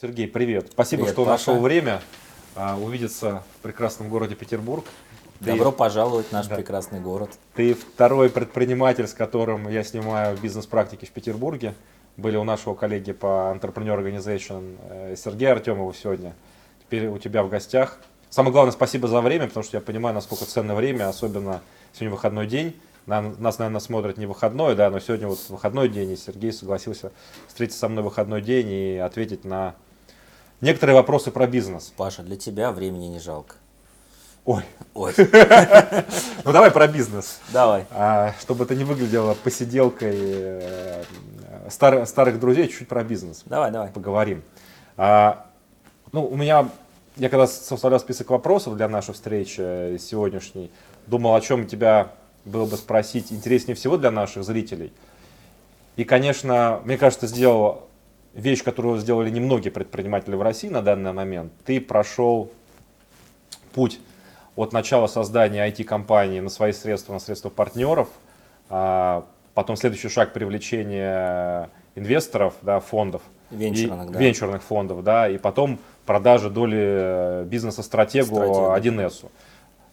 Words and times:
Сергей, 0.00 0.28
привет. 0.28 0.68
Спасибо, 0.70 1.02
Привет, 1.02 1.14
что 1.14 1.24
Паша. 1.24 1.50
нашел 1.50 1.60
время 1.60 2.00
а, 2.54 2.78
увидеться 2.78 3.42
в 3.58 3.62
прекрасном 3.62 4.08
городе 4.08 4.36
Петербург. 4.36 4.84
Ты- 5.40 5.46
Добро 5.46 5.72
пожаловать 5.72 6.26
в 6.26 6.32
наш 6.32 6.46
Да. 6.46 6.54
прекрасный 6.54 7.00
город. 7.00 7.30
Ты 7.56 7.74
второй 7.74 8.30
предприниматель, 8.30 9.08
с 9.08 9.12
которым 9.12 9.68
я 9.68 9.82
снимаю 9.82 10.36
бизнес-практики 10.38 11.04
в 11.04 11.10
Петербурге. 11.10 11.74
Были 12.16 12.36
у 12.36 12.44
нашего 12.44 12.74
коллеги 12.74 13.10
по 13.10 13.52
Entrepreneur 13.52 13.98
Organization 14.00 14.76
э, 14.88 15.16
Сергея 15.16 15.52
Артемова 15.52 15.92
сегодня. 15.92 16.32
Теперь 16.80 17.08
у 17.08 17.18
тебя 17.18 17.42
в 17.42 17.48
гостях. 17.48 17.98
Самое 18.30 18.52
главное, 18.52 18.72
спасибо 18.72 19.08
за 19.08 19.20
время, 19.20 19.48
потому 19.48 19.64
что 19.64 19.78
я 19.78 19.80
понимаю, 19.80 20.14
насколько 20.14 20.44
ценное 20.44 20.76
время, 20.76 21.08
особенно 21.08 21.60
сегодня 21.92 22.10
выходной 22.10 22.46
день. 22.46 22.80
Нас, 23.06 23.58
наверное, 23.58 23.80
смотрят 23.80 24.16
не 24.16 24.26
выходной, 24.26 24.76
да, 24.76 24.90
но 24.90 25.00
сегодня 25.00 25.26
вот 25.26 25.40
выходной 25.48 25.88
день, 25.88 26.12
и 26.12 26.16
Сергей 26.16 26.52
согласился 26.52 27.10
встретиться 27.48 27.80
со 27.80 27.88
мной 27.88 28.02
в 28.02 28.08
выходной 28.08 28.42
день 28.42 28.70
и 28.70 28.96
ответить 28.98 29.44
на 29.44 29.74
некоторые 30.60 30.96
вопросы 30.96 31.30
про 31.30 31.46
бизнес. 31.46 31.92
Паша, 31.96 32.22
для 32.22 32.36
тебя 32.36 32.72
времени 32.72 33.06
не 33.06 33.18
жалко. 33.20 33.56
Ой, 34.44 34.62
Ой, 34.94 35.12
ну 36.44 36.52
давай 36.52 36.70
про 36.70 36.86
бизнес. 36.86 37.38
давай. 37.52 37.84
А, 37.90 38.32
чтобы 38.40 38.64
это 38.64 38.74
не 38.74 38.84
выглядело 38.84 39.34
посиделкой 39.34 40.16
э, 40.16 41.02
стар- 41.68 42.06
старых 42.06 42.40
друзей, 42.40 42.68
чуть-чуть 42.68 42.88
про 42.88 43.04
бизнес 43.04 43.42
Давай, 43.44 43.70
давай. 43.70 43.90
поговорим. 43.90 44.42
А, 44.96 45.44
ну, 46.12 46.24
у 46.24 46.34
меня, 46.34 46.70
я 47.16 47.28
когда 47.28 47.46
составлял 47.46 48.00
список 48.00 48.30
вопросов 48.30 48.76
для 48.76 48.88
нашей 48.88 49.12
встречи 49.12 49.60
э, 49.60 49.98
сегодняшней, 50.00 50.70
думал, 51.06 51.34
о 51.34 51.40
чем 51.42 51.66
тебя 51.66 52.12
было 52.46 52.64
бы 52.64 52.78
спросить 52.78 53.30
интереснее 53.30 53.74
всего 53.74 53.98
для 53.98 54.10
наших 54.10 54.44
зрителей. 54.44 54.94
И, 55.96 56.04
конечно, 56.04 56.80
мне 56.84 56.96
кажется, 56.96 57.26
сделал 57.26 57.87
вещь, 58.38 58.62
которую 58.62 58.98
сделали 58.98 59.30
немногие 59.30 59.72
предприниматели 59.72 60.34
в 60.34 60.42
России 60.42 60.68
на 60.68 60.80
данный 60.80 61.12
момент. 61.12 61.52
Ты 61.64 61.80
прошел 61.80 62.50
путь 63.74 64.00
от 64.56 64.72
начала 64.72 65.06
создания 65.06 65.68
IT-компании 65.68 66.40
на 66.40 66.48
свои 66.48 66.72
средства, 66.72 67.12
на 67.12 67.18
средства 67.18 67.50
партнеров, 67.50 68.08
а, 68.70 69.26
потом 69.54 69.76
следующий 69.76 70.08
шаг 70.08 70.32
привлечения 70.32 71.70
инвесторов, 71.94 72.54
да, 72.62 72.80
фондов, 72.80 73.22
Венчурных, 73.50 74.10
и- 74.10 74.12
да. 74.12 74.18
венчурных 74.18 74.62
фондов, 74.62 75.02
да, 75.02 75.28
и 75.28 75.36
потом 75.38 75.78
продажи 76.06 76.48
доли 76.48 76.78
э, 76.80 77.44
бизнеса 77.44 77.82
стратегу 77.82 78.36
Стратегу. 78.36 78.72
1С. 78.72 79.24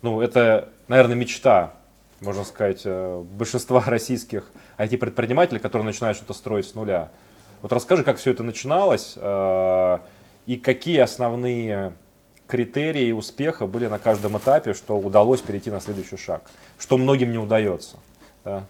Ну, 0.02 0.22
это, 0.22 0.70
наверное, 0.88 1.16
мечта, 1.16 1.74
можно 2.22 2.44
сказать, 2.44 2.82
э, 2.86 3.24
большинства 3.32 3.82
российских 3.86 4.52
IT-предпринимателей, 4.78 5.60
которые 5.60 5.86
начинают 5.86 6.18
что-то 6.18 6.34
строить 6.34 6.68
с 6.68 6.76
нуля. 6.76 7.10
Вот 7.62 7.72
расскажи, 7.74 8.04
как 8.04 8.18
все 8.18 8.32
это 8.32 8.44
начиналось 8.44 9.14
э, 9.16 10.00
и 10.46 10.58
какие 10.58 11.00
основные 11.00 11.94
критерии 12.48 13.12
успеха 13.12 13.66
были 13.66 13.88
на 13.88 14.00
каждом 14.00 14.38
этапе, 14.38 14.74
что 14.74 14.98
удалось 14.98 15.42
перейти 15.42 15.72
на 15.72 15.80
следующий 15.80 16.18
шаг, 16.18 16.44
что 16.78 16.98
многим 16.98 17.32
не 17.32 17.38
удается. 17.38 17.98
да. 18.44 18.64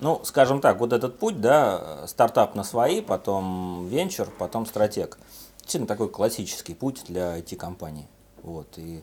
Ну, 0.00 0.22
скажем 0.24 0.62
так, 0.62 0.80
вот 0.80 0.94
этот 0.94 1.18
путь, 1.18 1.42
да, 1.42 2.06
стартап 2.06 2.54
на 2.54 2.64
свои, 2.64 3.02
потом 3.02 3.86
венчур, 3.88 4.28
потом 4.38 4.64
стратег. 4.64 5.18
Действительно 5.58 5.86
такой 5.86 6.08
классический 6.08 6.74
путь 6.74 7.04
для 7.06 7.38
IT-компаний. 7.38 8.06
Вот, 8.42 8.66
и 8.78 9.02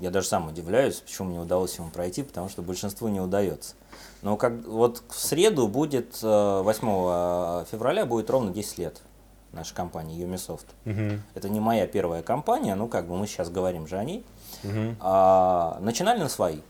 я 0.00 0.10
даже 0.10 0.28
сам 0.28 0.48
удивляюсь, 0.48 0.96
почему 0.96 1.28
мне 1.28 1.40
удалось 1.40 1.76
ему 1.78 1.90
пройти, 1.90 2.22
потому 2.22 2.48
что 2.48 2.62
большинству 2.62 3.08
не 3.08 3.20
удается. 3.20 3.74
Но 4.22 4.36
как, 4.36 4.52
вот 4.66 5.02
в 5.08 5.18
среду 5.18 5.68
будет, 5.68 6.18
э, 6.22 6.60
8 6.62 7.64
февраля 7.70 8.06
будет 8.06 8.30
ровно 8.30 8.50
10 8.50 8.78
лет 8.78 9.02
нашей 9.52 9.74
компании 9.74 10.24
Umisoft. 10.24 10.66
Мгм. 10.84 11.22
Это 11.34 11.48
не 11.48 11.60
моя 11.60 11.86
первая 11.86 12.22
компания, 12.22 12.74
ну 12.74 12.88
как 12.88 13.06
бы 13.06 13.16
мы 13.16 13.26
сейчас 13.26 13.50
говорим 13.50 13.86
же 13.86 13.96
о 13.96 14.04
ней. 14.04 14.24
Мгм. 14.62 14.96
А, 15.00 15.78
начинали 15.80 16.18
на 16.20 16.28
свои. 16.28 16.60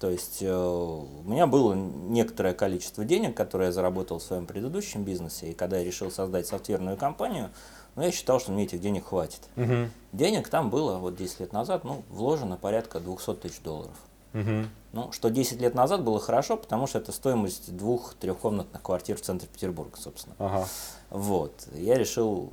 То 0.00 0.10
есть 0.10 0.42
э, 0.42 0.54
у 0.54 1.22
меня 1.24 1.46
было 1.46 1.72
некоторое 1.74 2.52
количество 2.52 3.04
денег, 3.04 3.34
которые 3.34 3.68
я 3.68 3.72
заработал 3.72 4.18
в 4.18 4.22
своем 4.22 4.44
предыдущем 4.44 5.04
бизнесе, 5.04 5.50
и 5.50 5.54
когда 5.54 5.78
я 5.78 5.84
решил 5.84 6.10
создать 6.10 6.46
софтверную 6.46 6.98
компанию, 6.98 7.50
ну, 7.96 8.02
я 8.02 8.12
считал, 8.12 8.38
что 8.38 8.52
мне 8.52 8.64
этих 8.64 8.80
денег 8.80 9.06
хватит. 9.06 9.40
Мгм. 9.56 9.90
Денег 10.12 10.48
там 10.48 10.70
было 10.70 10.98
вот 10.98 11.16
10 11.16 11.40
лет 11.40 11.52
назад, 11.52 11.84
ну, 11.84 12.02
вложено 12.10 12.56
порядка 12.56 13.00
200 13.00 13.34
тысяч 13.34 13.60
долларов. 13.60 13.94
Мгм. 14.34 14.68
Ну, 14.92 15.12
что 15.12 15.30
10 15.30 15.60
лет 15.60 15.74
назад 15.74 16.04
было 16.04 16.20
хорошо, 16.20 16.58
потому 16.58 16.86
что 16.86 16.98
это 16.98 17.10
стоимость 17.10 17.74
двух 17.74 18.14
трехкомнатных 18.14 18.82
квартир 18.82 19.16
в 19.16 19.22
центре 19.22 19.48
Петербурга, 19.50 19.96
собственно. 19.98 20.36
Ага. 20.38 20.66
Вот. 21.10 21.52
Я 21.74 21.96
решил 21.96 22.52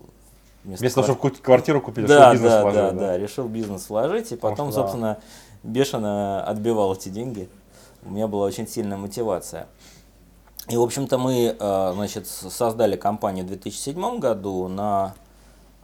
Вместо 0.63 1.01
того, 1.01 1.07
квар- 1.07 1.33
чтобы 1.33 1.43
квартиру 1.43 1.81
купить, 1.81 2.05
да, 2.05 2.19
чтобы 2.19 2.33
бизнес 2.35 2.51
да, 2.51 2.61
вложить, 2.61 2.81
да, 2.81 2.91
да, 2.91 3.17
решил 3.17 3.47
бизнес 3.49 3.89
вложить, 3.89 4.31
и 4.31 4.37
потом, 4.37 4.69
да. 4.69 4.75
собственно, 4.75 5.17
бешено 5.63 6.41
отбивал 6.45 6.93
эти 6.93 7.09
деньги. 7.09 7.49
У 8.05 8.11
меня 8.11 8.27
была 8.27 8.45
очень 8.45 8.67
сильная 8.67 8.97
мотивация. 8.97 9.67
И, 10.69 10.77
в 10.77 10.81
общем-то, 10.81 11.17
мы, 11.17 11.55
э, 11.59 11.91
значит, 11.93 12.27
создали 12.27 12.95
компанию 12.95 13.43
в 13.43 13.49
2007 13.49 14.19
году. 14.19 14.69
На 14.69 15.13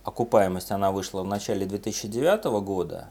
окупаемость 0.09 0.71
она 0.71 0.91
вышла 0.91 1.21
в 1.21 1.27
начале 1.27 1.65
2009 1.65 2.45
года. 2.61 3.07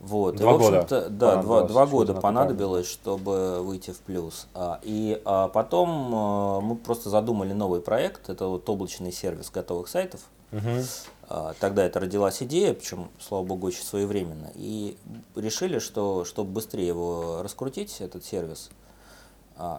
Вот. 0.00 0.36
Два 0.36 0.52
и, 0.52 0.54
в 0.54 0.58
года 0.58 0.86
да, 1.08 1.36
два, 1.36 1.42
понадобилось, 1.42 1.72
два 1.72 1.86
чтобы 1.86 1.90
года 1.90 2.14
на 2.14 2.20
понадобилось, 2.20 2.88
чтобы 2.88 3.62
выйти 3.62 3.90
в 3.90 3.98
плюс. 4.00 4.46
А, 4.54 4.80
И 4.82 5.20
а, 5.24 5.48
потом 5.48 6.14
э, 6.14 6.60
мы 6.60 6.76
просто 6.76 7.10
задумали 7.10 7.52
новый 7.52 7.80
проект. 7.80 8.28
Это 8.28 8.46
вот 8.46 8.68
облачный 8.68 9.10
сервис 9.10 9.50
готовых 9.50 9.88
сайтов. 9.88 10.20
А, 11.30 11.52
Тогда 11.58 11.84
это 11.84 12.00
родилась 12.00 12.42
идея, 12.42 12.74
причем, 12.74 13.08
слава 13.20 13.44
богу, 13.44 13.66
очень 13.66 13.82
своевременно. 13.82 14.50
И 14.54 14.96
решили, 15.34 15.78
что 15.78 16.24
чтобы 16.24 16.52
быстрее 16.52 16.86
его 16.86 17.42
раскрутить, 17.42 18.00
этот 18.00 18.24
сервис, 18.24 18.70
а, 18.70 18.87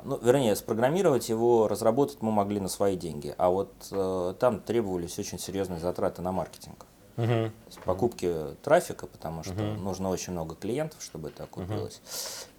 ну, 0.03 0.17
вернее, 0.21 0.55
спрограммировать 0.55 1.29
его, 1.29 1.67
разработать 1.67 2.21
мы 2.21 2.31
могли 2.31 2.59
на 2.59 2.67
свои 2.67 2.97
деньги. 2.97 3.33
А 3.37 3.49
вот 3.49 3.71
э, 3.91 4.33
там 4.39 4.59
требовались 4.59 5.17
очень 5.17 5.39
серьезные 5.39 5.79
затраты 5.79 6.21
на 6.21 6.31
маркетинг. 6.31 6.85
Есть 7.17 7.79
покупки 7.83 8.33
трафика, 8.63 9.05
потому 9.07 9.43
что 9.43 9.53
нужно 9.53 10.09
очень 10.09 10.31
много 10.33 10.55
клиентов, 10.55 11.01
чтобы 11.01 11.29
это 11.29 11.43
окупилось. 11.43 12.01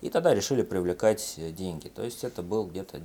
И 0.02 0.10
тогда 0.10 0.34
решили 0.34 0.62
привлекать 0.62 1.34
э, 1.38 1.50
деньги. 1.50 1.88
То 1.88 2.02
есть 2.02 2.24
это 2.24 2.42
был 2.42 2.66
где-то 2.66 3.00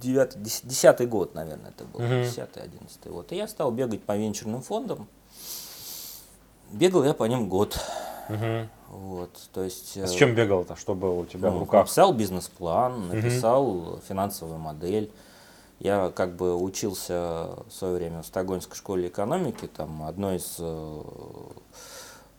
девятый, 0.00 0.42
десятый 0.42 1.06
год, 1.06 1.34
наверное, 1.34 1.70
это 1.70 1.84
был, 1.84 2.00
Мгм. 2.00 2.22
десятый, 2.24 2.62
одиннадцатый. 2.62 3.12
Вот. 3.12 3.32
И 3.32 3.36
я 3.36 3.48
стал 3.48 3.70
бегать 3.72 4.02
по 4.02 4.16
венчурным 4.16 4.62
фондам. 4.62 5.08
Бегал 6.72 7.04
я 7.04 7.14
по 7.14 7.24
ним 7.24 7.48
год. 7.48 7.78
Мгм. 8.28 8.68
Вот, 8.88 9.30
то 9.52 9.62
есть... 9.62 9.96
А 9.96 10.06
с 10.06 10.14
э, 10.14 10.18
чем 10.18 10.34
бегал-то? 10.34 10.76
Что 10.76 10.94
было 10.94 11.14
у 11.14 11.26
тебя 11.26 11.50
в 11.50 11.54
ну, 11.54 11.60
руках? 11.60 11.82
Написал 11.82 12.12
бизнес-план, 12.12 13.08
написал 13.08 14.00
финансовую 14.08 14.58
модель. 14.58 15.10
Я 15.80 16.12
как 16.14 16.36
бы 16.36 16.56
учился 16.56 17.48
в 17.68 17.72
свое 17.72 17.96
время 17.96 18.22
в 18.22 18.26
Стокгольмской 18.26 18.76
школе 18.76 19.08
экономики. 19.08 19.66
Там 19.66 20.04
одно 20.04 20.32
из 20.32 20.56
э, 20.60 21.02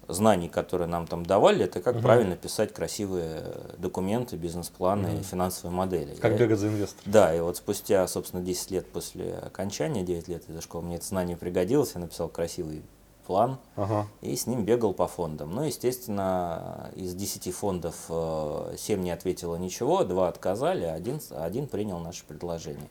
знаний, 0.07 0.49
которые 0.49 0.87
нам 0.87 1.07
там 1.07 1.25
давали, 1.25 1.65
это 1.65 1.81
как 1.81 2.01
правильно 2.01 2.35
писать 2.35 2.73
красивые 2.73 3.43
документы, 3.77 4.37
бизнес-планы, 4.37 5.23
финансовые 5.23 5.75
модели. 5.75 6.15
Как 6.15 6.33
Я- 6.33 6.37
бегать 6.37 6.59
за 6.59 6.67
инвестором? 6.67 7.11
Да, 7.11 7.35
и 7.35 7.39
вот 7.39 7.57
спустя, 7.57 8.07
собственно, 8.07 8.43
10 8.43 8.71
лет 8.71 8.87
после 8.87 9.35
окончания, 9.35 10.03
9 10.03 10.27
лет 10.27 10.49
этой 10.49 10.61
школы, 10.61 10.85
мне 10.85 10.97
это 10.97 11.05
знание 11.05 11.37
пригодилось, 11.37 11.91
я 11.95 12.01
написал 12.01 12.29
красивый 12.29 12.83
план, 13.25 13.57
Ага. 13.75 14.07
и 14.21 14.35
с 14.35 14.47
ним 14.47 14.63
бегал 14.65 14.93
по 14.93 15.07
фондам. 15.07 15.51
Ну, 15.53 15.63
естественно, 15.63 16.91
из 16.95 17.13
10 17.15 17.53
фондов 17.53 17.95
э, 18.09 18.75
7 18.77 19.01
не 19.01 19.11
ответило 19.11 19.55
ничего, 19.55 20.03
2 20.03 20.27
отказали, 20.27 20.85
один, 20.85 21.19
один 21.31 21.67
принял 21.67 21.99
наше 21.99 22.23
предложение. 22.25 22.87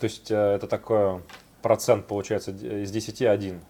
То 0.00 0.04
есть 0.04 0.30
э, 0.30 0.34
это 0.34 0.66
такой 0.66 1.22
процент, 1.62 2.06
получается, 2.06 2.50
из 2.50 2.90
10 2.90 3.22
один. 3.22 3.60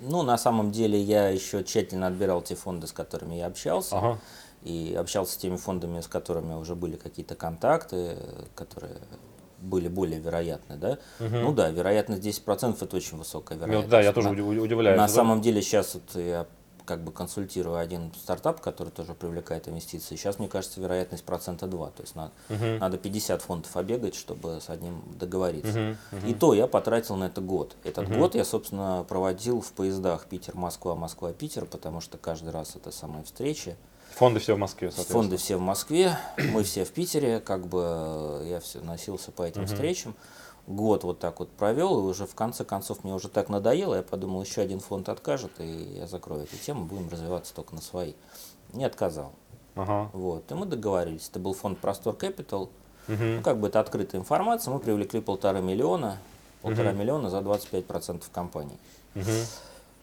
Ну, 0.00 0.22
на 0.22 0.36
самом 0.36 0.72
деле, 0.72 1.00
я 1.00 1.28
еще 1.28 1.62
тщательно 1.62 2.08
отбирал 2.08 2.42
те 2.42 2.54
фонды, 2.56 2.86
с 2.88 2.92
которыми 2.92 3.34
я 3.36 3.46
общался. 3.46 3.96
Ага. 3.98 4.18
И 4.64 4.94
общался 4.98 5.32
с 5.32 5.36
теми 5.36 5.56
фондами, 5.56 6.00
с 6.00 6.08
которыми 6.08 6.54
уже 6.54 6.74
были 6.74 6.96
какие-то 6.96 7.34
контакты, 7.34 8.16
которые 8.54 8.96
были 9.62 9.88
более 9.88 10.20
вероятны, 10.20 10.76
да? 10.76 10.98
Ну 11.20 11.52
да, 11.52 11.70
вероятность 11.70 12.22
10% 12.22 12.82
это 12.82 12.96
очень 12.96 13.16
высокая 13.18 13.56
Ну, 13.58 13.64
вероятность. 13.66 13.90
да, 13.90 14.00
я 14.00 14.12
тоже 14.12 14.30
На- 14.30 14.34
удив- 14.34 14.60
удивляюсь. 14.60 14.98
На 14.98 15.06
да. 15.06 15.12
самом 15.12 15.40
деле 15.40 15.62
сейчас 15.62 15.94
вот 15.94 16.14
я 16.20 16.46
как 16.84 17.04
бы 17.04 17.12
консультирую 17.12 17.76
один 17.76 18.12
стартап, 18.20 18.60
который 18.60 18.88
тоже 18.88 19.14
привлекает 19.14 19.68
инвестиции. 19.68 20.16
Сейчас, 20.16 20.40
мне 20.40 20.48
кажется, 20.48 20.80
вероятность 20.80 21.22
процента 21.24 21.68
2. 21.68 21.90
То 21.90 22.02
есть 22.02 22.16
надо, 22.16 22.32
надо 22.80 22.98
50 22.98 23.40
фондов 23.40 23.76
обегать, 23.76 24.16
чтобы 24.16 24.60
с 24.60 24.68
одним 24.68 25.00
договориться. 25.16 25.96
И 26.26 26.34
то 26.34 26.54
я 26.54 26.66
потратил 26.66 27.14
на 27.14 27.24
это 27.26 27.40
год. 27.40 27.76
Этот 27.84 28.08
год 28.14 28.34
я, 28.34 28.44
собственно, 28.44 29.04
проводил 29.08 29.60
в 29.60 29.72
поездах 29.72 30.26
Питер-Москва, 30.26 30.96
Москва-Питер, 30.96 31.66
потому 31.66 32.00
что 32.00 32.18
каждый 32.18 32.50
раз 32.50 32.74
это 32.74 32.90
самые 32.90 33.22
встречи. 33.24 33.76
Фонды 34.14 34.40
все 34.40 34.54
в 34.54 34.58
Москве, 34.58 34.88
соответственно. 34.90 35.22
Фонды 35.22 35.36
все 35.36 35.56
в 35.56 35.60
Москве, 35.60 36.18
мы 36.36 36.62
все 36.62 36.84
в 36.84 36.92
Питере, 36.92 37.40
как 37.40 37.66
бы 37.66 37.82
э, 38.42 38.46
я 38.50 38.60
все 38.60 38.80
носился 38.80 39.32
по 39.32 39.42
этим 39.42 39.66
встречам. 39.66 40.14
год 40.66 41.04
вот 41.04 41.18
так 41.18 41.40
вот 41.40 41.50
провел, 41.50 41.98
и 41.98 42.02
уже 42.02 42.26
в 42.26 42.34
конце 42.34 42.64
концов 42.64 43.04
мне 43.04 43.14
уже 43.14 43.28
так 43.28 43.48
надоело, 43.48 43.94
я 43.96 44.02
подумал, 44.02 44.42
еще 44.42 44.60
один 44.60 44.80
фонд 44.80 45.08
откажет, 45.08 45.52
и 45.58 45.94
я 45.96 46.06
закрою 46.06 46.42
эту 46.44 46.56
тему, 46.56 46.84
будем 46.84 47.08
развиваться 47.08 47.54
только 47.54 47.74
на 47.74 47.80
свои. 47.80 48.12
Не 48.72 48.84
отказал. 48.84 49.32
Ага. 49.74 50.10
Вот. 50.12 50.50
И 50.50 50.54
мы 50.54 50.66
договорились. 50.66 51.28
Это 51.28 51.38
был 51.38 51.54
фонд 51.54 51.78
Простор 51.78 52.14
Capital. 52.14 52.68
Мгм. 53.08 53.36
Ну, 53.36 53.42
как 53.42 53.58
бы 53.58 53.68
это 53.68 53.80
открытая 53.80 54.20
информация. 54.20 54.72
Мы 54.72 54.80
привлекли 54.80 55.20
полтора 55.20 55.60
миллиона, 55.60 56.18
полтора 56.62 56.92
миллиона 56.92 57.30
за 57.30 57.38
25% 57.38 58.22
компании. 58.32 58.78
Мгм. 59.14 59.24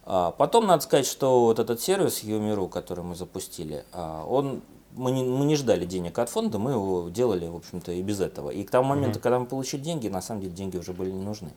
А, 0.06 0.31
Потом 0.31 0.68
надо 0.68 0.84
сказать, 0.84 1.06
что 1.06 1.42
вот 1.42 1.60
этот 1.60 1.81
сервис 1.81 2.24
Юмиру, 2.24 2.68
который 2.68 3.04
мы 3.04 3.16
запустили, 3.16 3.84
а, 3.92 4.25
он 4.25 4.62
мы 4.96 5.12
не, 5.12 5.24
мы 5.24 5.46
не 5.46 5.56
ждали 5.56 5.86
денег 5.86 6.18
от 6.18 6.30
фонда, 6.30 6.57
мы 6.57 6.72
его 6.72 7.10
делали, 7.10 7.48
в 7.48 7.56
общем-то, 7.56 7.92
и 7.92 8.01
без 8.01 8.19
этого. 8.19 8.50
И 8.50 8.63
к 8.63 8.72
тому 8.72 8.90
моменту, 8.90 9.19
когда 9.19 9.40
мы 9.40 9.46
получили 9.46 9.81
деньги, 9.81 10.07
на 10.07 10.22
самом 10.22 10.42
деле 10.42 10.54
деньги 10.54 10.78
уже 10.78 10.94
были 10.94 11.12
не 11.12 11.22
нужны. 11.22 11.51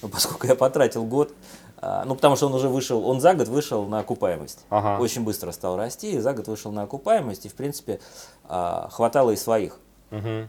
Ну, 0.00 0.08
поскольку 0.08 0.46
я 0.46 0.54
потратил 0.54 1.04
год, 1.04 1.32
а, 1.78 2.04
ну, 2.04 2.14
потому 2.14 2.36
что 2.36 2.46
он 2.46 2.54
уже 2.54 2.68
вышел, 2.68 3.04
он 3.04 3.20
за 3.20 3.34
год 3.34 3.48
вышел 3.48 3.84
на 3.86 3.98
окупаемость. 3.98 4.64
Ага. 4.70 5.02
Очень 5.02 5.24
быстро 5.24 5.50
стал 5.50 5.76
расти, 5.76 6.12
и 6.12 6.18
за 6.18 6.32
год 6.34 6.46
вышел 6.46 6.70
на 6.70 6.82
окупаемость, 6.82 7.46
и, 7.46 7.48
в 7.48 7.54
принципе, 7.54 8.00
хватало 8.46 9.32
и 9.32 9.36
своих. 9.36 9.78
Мгм. 10.10 10.48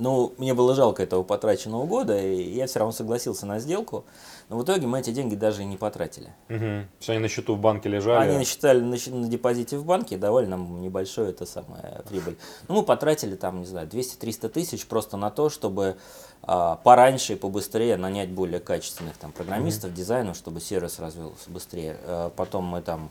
Ну, 0.00 0.32
мне 0.38 0.54
было 0.54 0.74
жалко 0.74 1.02
этого 1.02 1.22
потраченного 1.22 1.84
года, 1.84 2.18
и 2.18 2.42
я 2.54 2.66
все 2.66 2.78
равно 2.78 2.92
согласился 2.92 3.44
на 3.44 3.58
сделку. 3.58 4.04
Но 4.48 4.56
в 4.56 4.64
итоге 4.64 4.86
мы 4.86 4.98
эти 4.98 5.10
деньги 5.10 5.34
даже 5.34 5.62
и 5.62 5.66
не 5.66 5.76
потратили. 5.76 6.32
Мгм. 6.48 6.88
Все 6.98 7.12
они 7.12 7.20
на 7.20 7.28
счету 7.28 7.54
в 7.54 7.60
банке 7.60 7.90
лежали. 7.90 8.30
Они 8.30 8.38
насчитали 8.38 8.80
на, 8.80 8.96
на 8.96 9.28
депозите 9.28 9.76
в 9.76 9.84
банке 9.84 10.14
и 10.14 10.18
давали 10.18 10.46
нам 10.46 10.80
небольшую 10.80 11.28
это 11.28 11.44
самое 11.44 12.00
прибыль. 12.08 12.38
Ну, 12.66 12.76
мы 12.76 12.82
потратили 12.82 13.36
там, 13.36 13.60
не 13.60 13.66
знаю, 13.66 13.86
200-300 13.86 14.48
тысяч 14.48 14.86
просто 14.86 15.18
на 15.18 15.30
то, 15.30 15.50
чтобы 15.50 15.96
а, 16.42 16.76
пораньше 16.76 17.34
и 17.34 17.36
побыстрее 17.36 17.98
нанять 17.98 18.30
более 18.30 18.60
качественных 18.60 19.18
там 19.18 19.32
программистов, 19.32 19.92
дизайнеров, 19.92 20.36
чтобы 20.36 20.60
сервис 20.60 20.98
развился 20.98 21.50
быстрее. 21.50 21.98
А, 22.04 22.30
потом 22.30 22.64
мы 22.64 22.80
там 22.80 23.10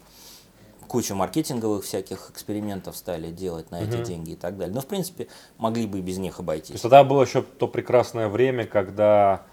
кучу 0.89 1.15
маркетинговых 1.15 1.85
всяких 1.85 2.31
экспериментов 2.31 2.97
стали 2.97 3.31
делать 3.31 3.71
на 3.71 3.81
эти 3.81 4.03
деньги 4.03 4.31
и 4.31 4.35
так 4.35 4.57
далее. 4.57 4.75
Но, 4.75 4.81
в 4.81 4.87
принципе, 4.87 5.27
могли 5.57 5.85
бы 5.85 5.99
и 5.99 6.01
без 6.01 6.17
них 6.17 6.35
То 6.37 6.41
обойтись. 6.41 6.71
есть 6.71 6.81
тогда 6.81 7.03
было 7.05 7.21
еще 7.21 7.41
то 7.43 7.67
прекрасное 7.67 8.27
время, 8.27 8.65
когда 8.65 9.43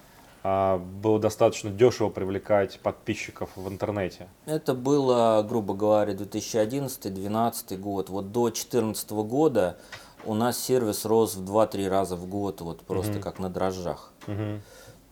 а, 0.43 0.79
было 0.79 1.19
достаточно 1.21 1.71
дешево 1.71 2.09
привлекать 2.09 2.81
подписчиков 2.81 3.51
в 3.55 3.69
интернете. 3.69 4.29
Это 4.47 4.75
было, 4.75 5.45
грубо 5.49 5.75
говоря, 5.75 6.15
2011-2012 6.15 7.77
год. 7.77 8.09
Вот 8.09 8.33
до 8.33 8.45
2014 8.45 9.11
года 9.11 9.77
у 10.25 10.35
нас 10.35 10.59
сервис 10.59 11.05
рос 11.05 11.35
в 11.37 11.45
2-3 11.45 11.89
раза 11.89 12.17
в 12.17 12.27
год, 12.27 12.61
вот 12.61 12.81
просто 12.81 13.21
как 13.21 13.39
на 13.39 13.51
дрожжах. 13.51 14.13
Мгм. 14.27 14.63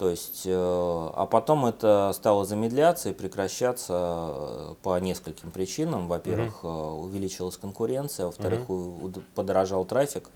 То 0.04 0.10
есть, 0.10 0.42
э, 0.44 0.52
а 0.52 1.24
потом 1.24 1.64
это 1.64 2.12
стало 2.14 2.44
замедляться 2.44 3.08
и 3.08 3.14
прекращаться 3.14 3.94
э, 3.96 4.74
по 4.82 5.00
нескольким 5.00 5.50
причинам. 5.50 6.08
Во-первых, 6.08 6.60
э, 6.62 6.66
увеличилась 6.66 7.56
конкуренция, 7.56 8.26
во-вторых, 8.26 8.68
у- 8.68 8.98
уд- 9.00 9.22
подорожал 9.34 9.86
трафик, 9.86 10.28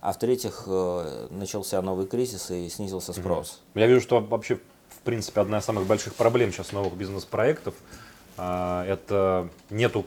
а 0.00 0.12
в-третьих, 0.12 0.68
начался 1.30 1.82
новый 1.82 2.06
кризис 2.06 2.52
и 2.52 2.68
снизился 2.68 3.12
спрос. 3.12 3.60
Я 3.74 3.88
вижу, 3.88 4.00
что 4.00 4.20
вообще, 4.20 4.60
в 4.90 4.98
принципе, 5.02 5.40
одна 5.40 5.58
из 5.58 5.64
самых 5.64 5.86
больших 5.86 6.14
проблем 6.14 6.52
сейчас 6.52 6.70
новых 6.70 6.94
бизнес-проектов 6.94 7.74
а, 8.36 8.86
это 8.86 9.48
нету 9.70 10.04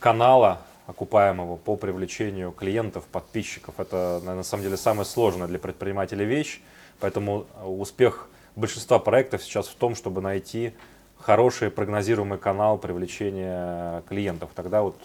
канала 0.00 0.62
окупаемого 0.86 1.56
по 1.56 1.76
привлечению 1.76 2.50
клиентов, 2.52 3.04
подписчиков. 3.04 3.74
Это, 3.78 4.22
на 4.24 4.42
самом 4.42 4.62
деле 4.62 4.78
самая 4.78 5.04
сложная 5.04 5.48
для 5.48 5.58
предпринимателя 5.58 6.24
вещь. 6.24 6.62
Поэтому 7.00 7.46
а, 7.60 7.68
успех 7.68 8.28
большинства 8.56 8.98
проектов 8.98 9.42
сейчас 9.42 9.66
в 9.68 9.74
том, 9.74 9.94
чтобы 9.94 10.20
найти 10.20 10.72
хороший 11.20 11.70
прогнозируемый 11.70 12.38
канал 12.38 12.78
привлечения 12.78 14.02
клиентов. 14.08 14.50
Тогда 14.54 14.82
вот 14.82 14.96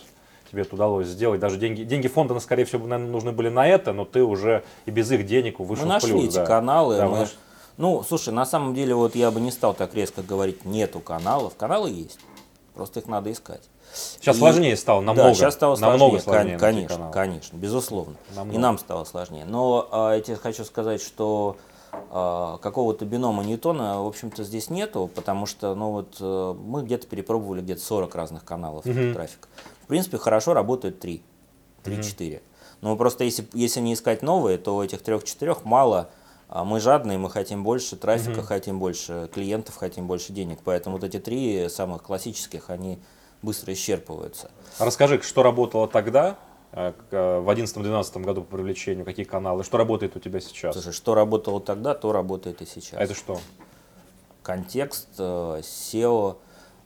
тебе 0.51 0.63
это 0.63 0.75
удалось 0.75 1.07
сделать. 1.07 1.39
Даже 1.39 1.57
деньги, 1.57 1.83
деньги 1.83 2.07
фонда, 2.07 2.33
ну, 2.33 2.39
скорее 2.39 2.65
всего, 2.65 2.85
наверное, 2.87 3.11
нужны 3.11 3.31
были 3.31 3.49
на 3.49 3.67
это, 3.67 3.93
но 3.93 4.05
ты 4.05 4.23
уже 4.23 4.63
и 4.85 4.91
без 4.91 5.11
их 5.11 5.25
денег 5.25 5.59
вышел 5.59 5.85
мы 5.85 5.93
нашли 5.93 6.11
в 6.11 6.15
плюс. 6.15 6.29
эти 6.29 6.35
да. 6.35 6.45
каналы. 6.45 6.97
Да, 6.97 7.07
мы- 7.07 7.27
Ну, 7.77 8.03
слушай, 8.03 8.33
на 8.33 8.45
самом 8.45 8.73
деле, 8.73 8.93
вот 8.95 9.15
я 9.15 9.31
бы 9.31 9.39
не 9.39 9.51
стал 9.51 9.73
так 9.73 9.93
резко 9.93 10.21
говорить, 10.21 10.65
нету 10.65 10.99
каналов. 10.99 11.55
Каналы 11.55 11.89
есть, 11.89 12.19
просто 12.73 12.99
их 12.99 13.07
надо 13.07 13.31
искать. 13.31 13.61
Сейчас 13.93 14.35
И- 14.35 14.39
сложнее 14.39 14.75
стало, 14.75 15.01
намного. 15.01 15.29
Да, 15.29 15.33
сейчас 15.33 15.53
стало 15.55 15.75
сложнее, 15.75 15.99
намного 15.99 16.19
сложнее 16.21 16.57
кон- 16.57 16.59
конечно, 16.59 17.11
конечно, 17.11 17.57
безусловно. 17.57 18.15
Намного. 18.35 18.55
И 18.57 18.59
нам 18.59 18.77
стало 18.77 19.03
сложнее. 19.05 19.45
Но 19.45 19.87
а, 19.91 20.13
я 20.15 20.21
тебе 20.21 20.35
хочу 20.35 20.63
сказать, 20.65 21.01
что 21.01 21.57
какого-то 22.09 23.05
бинома 23.05 23.43
Ньютона, 23.43 24.01
в 24.01 24.07
общем-то, 24.07 24.43
здесь 24.43 24.69
нету, 24.69 25.09
потому 25.13 25.45
что, 25.45 25.75
ну 25.75 25.91
вот, 25.91 26.17
э, 26.19 26.55
мы 26.59 26.83
где-то 26.83 27.07
перепробовали 27.07 27.61
где-то 27.61 27.81
40 27.81 28.15
разных 28.15 28.43
каналов 28.43 28.83
трафика. 28.83 29.47
В 29.83 29.87
принципе, 29.87 30.17
хорошо 30.17 30.53
работают 30.53 30.99
3, 30.99 31.21
3-4. 31.83 32.41
Но 32.81 32.95
просто 32.95 33.23
если, 33.23 33.47
если 33.53 33.79
не 33.79 33.93
искать 33.93 34.21
новые, 34.21 34.57
то 34.57 34.83
этих 34.83 35.01
трех-четырех 35.01 35.65
мало. 35.65 36.09
А 36.47 36.63
Мы 36.63 36.79
жадные, 36.79 37.19
мы 37.19 37.29
хотим 37.29 37.63
больше 37.63 37.95
трафика, 37.95 38.41
хотим 38.41 38.79
больше 38.79 39.29
клиентов, 39.31 39.75
хотим 39.75 40.07
больше 40.07 40.33
денег. 40.33 40.59
Поэтому 40.63 40.95
вот 40.95 41.03
эти 41.03 41.19
три 41.19 41.69
самых 41.69 42.01
классических, 42.01 42.71
они 42.71 42.97
быстро 43.43 43.71
исчерпываются. 43.73 44.49
А 44.79 44.85
Расскажи, 44.85 45.21
что 45.21 45.43
работало 45.43 45.87
тогда, 45.87 46.37
в 46.71 46.75
2011-2012 47.11 48.23
году 48.23 48.43
по 48.43 48.57
привлечению, 48.57 49.05
какие 49.05 49.25
каналы, 49.25 49.63
что 49.63 49.77
работает 49.77 50.15
у 50.15 50.19
тебя 50.19 50.39
сейчас? 50.39 50.73
Слушай, 50.73 50.93
что 50.93 51.15
работало 51.15 51.59
тогда, 51.59 51.93
то 51.95 52.11
работает 52.11 52.61
и 52.61 52.65
сейчас. 52.65 52.99
А 52.99 53.03
это 53.03 53.13
что? 53.13 53.39
Контекст, 54.43 55.07
э, 55.17 55.61
SEO, 55.61 56.37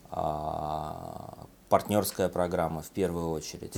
а, 0.10 1.46
партнерская 1.70 2.30
программа 2.30 2.82
в 2.82 2.90
первую 2.90 3.30
очередь, 3.32 3.78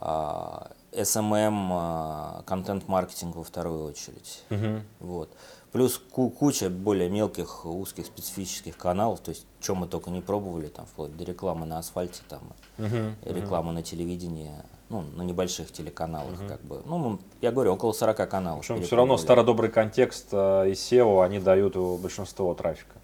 а, 0.00 0.70
SMM, 0.92 1.68
а, 1.72 2.42
контент-маркетинг 2.46 3.36
во 3.36 3.44
вторую 3.44 3.84
очередь. 3.84 4.42
Мгм. 4.50 4.82
Вот. 5.00 5.30
Плюс 5.72 5.96
ку- 5.98 6.28
куча 6.30 6.68
более 6.68 7.08
мелких, 7.08 7.64
узких, 7.64 8.04
специфических 8.06 8.76
каналов, 8.76 9.20
то 9.20 9.30
есть, 9.30 9.46
чем 9.60 9.78
мы 9.78 9.86
только 9.86 10.10
не 10.10 10.20
пробовали, 10.20 10.68
там, 10.68 10.84
вплоть 10.84 11.16
до 11.16 11.24
рекламы 11.24 11.64
на 11.64 11.78
асфальте, 11.78 12.20
там, 12.28 12.40
Мгм. 12.76 13.16
рекламы 13.24 13.72
на 13.72 13.82
телевидении, 13.82 14.50
ну, 14.88 15.02
на 15.16 15.22
небольших 15.22 15.72
телеканалах, 15.72 16.38
как 16.48 16.60
бы. 16.62 16.82
Ну, 16.84 17.18
я 17.40 17.50
говорю, 17.50 17.72
около 17.72 17.92
40 17.92 18.28
каналов. 18.28 18.60
Причем 18.60 18.74
все 18.76 18.82
перепробовали. 18.84 18.98
равно 18.98 19.16
стародобрый 19.16 19.70
контекст 19.70 20.28
э, 20.32 20.68
и 20.68 20.72
SEO, 20.72 21.24
они 21.24 21.38
дают 21.38 21.76
большинство 21.76 22.52
трафика. 22.54 22.98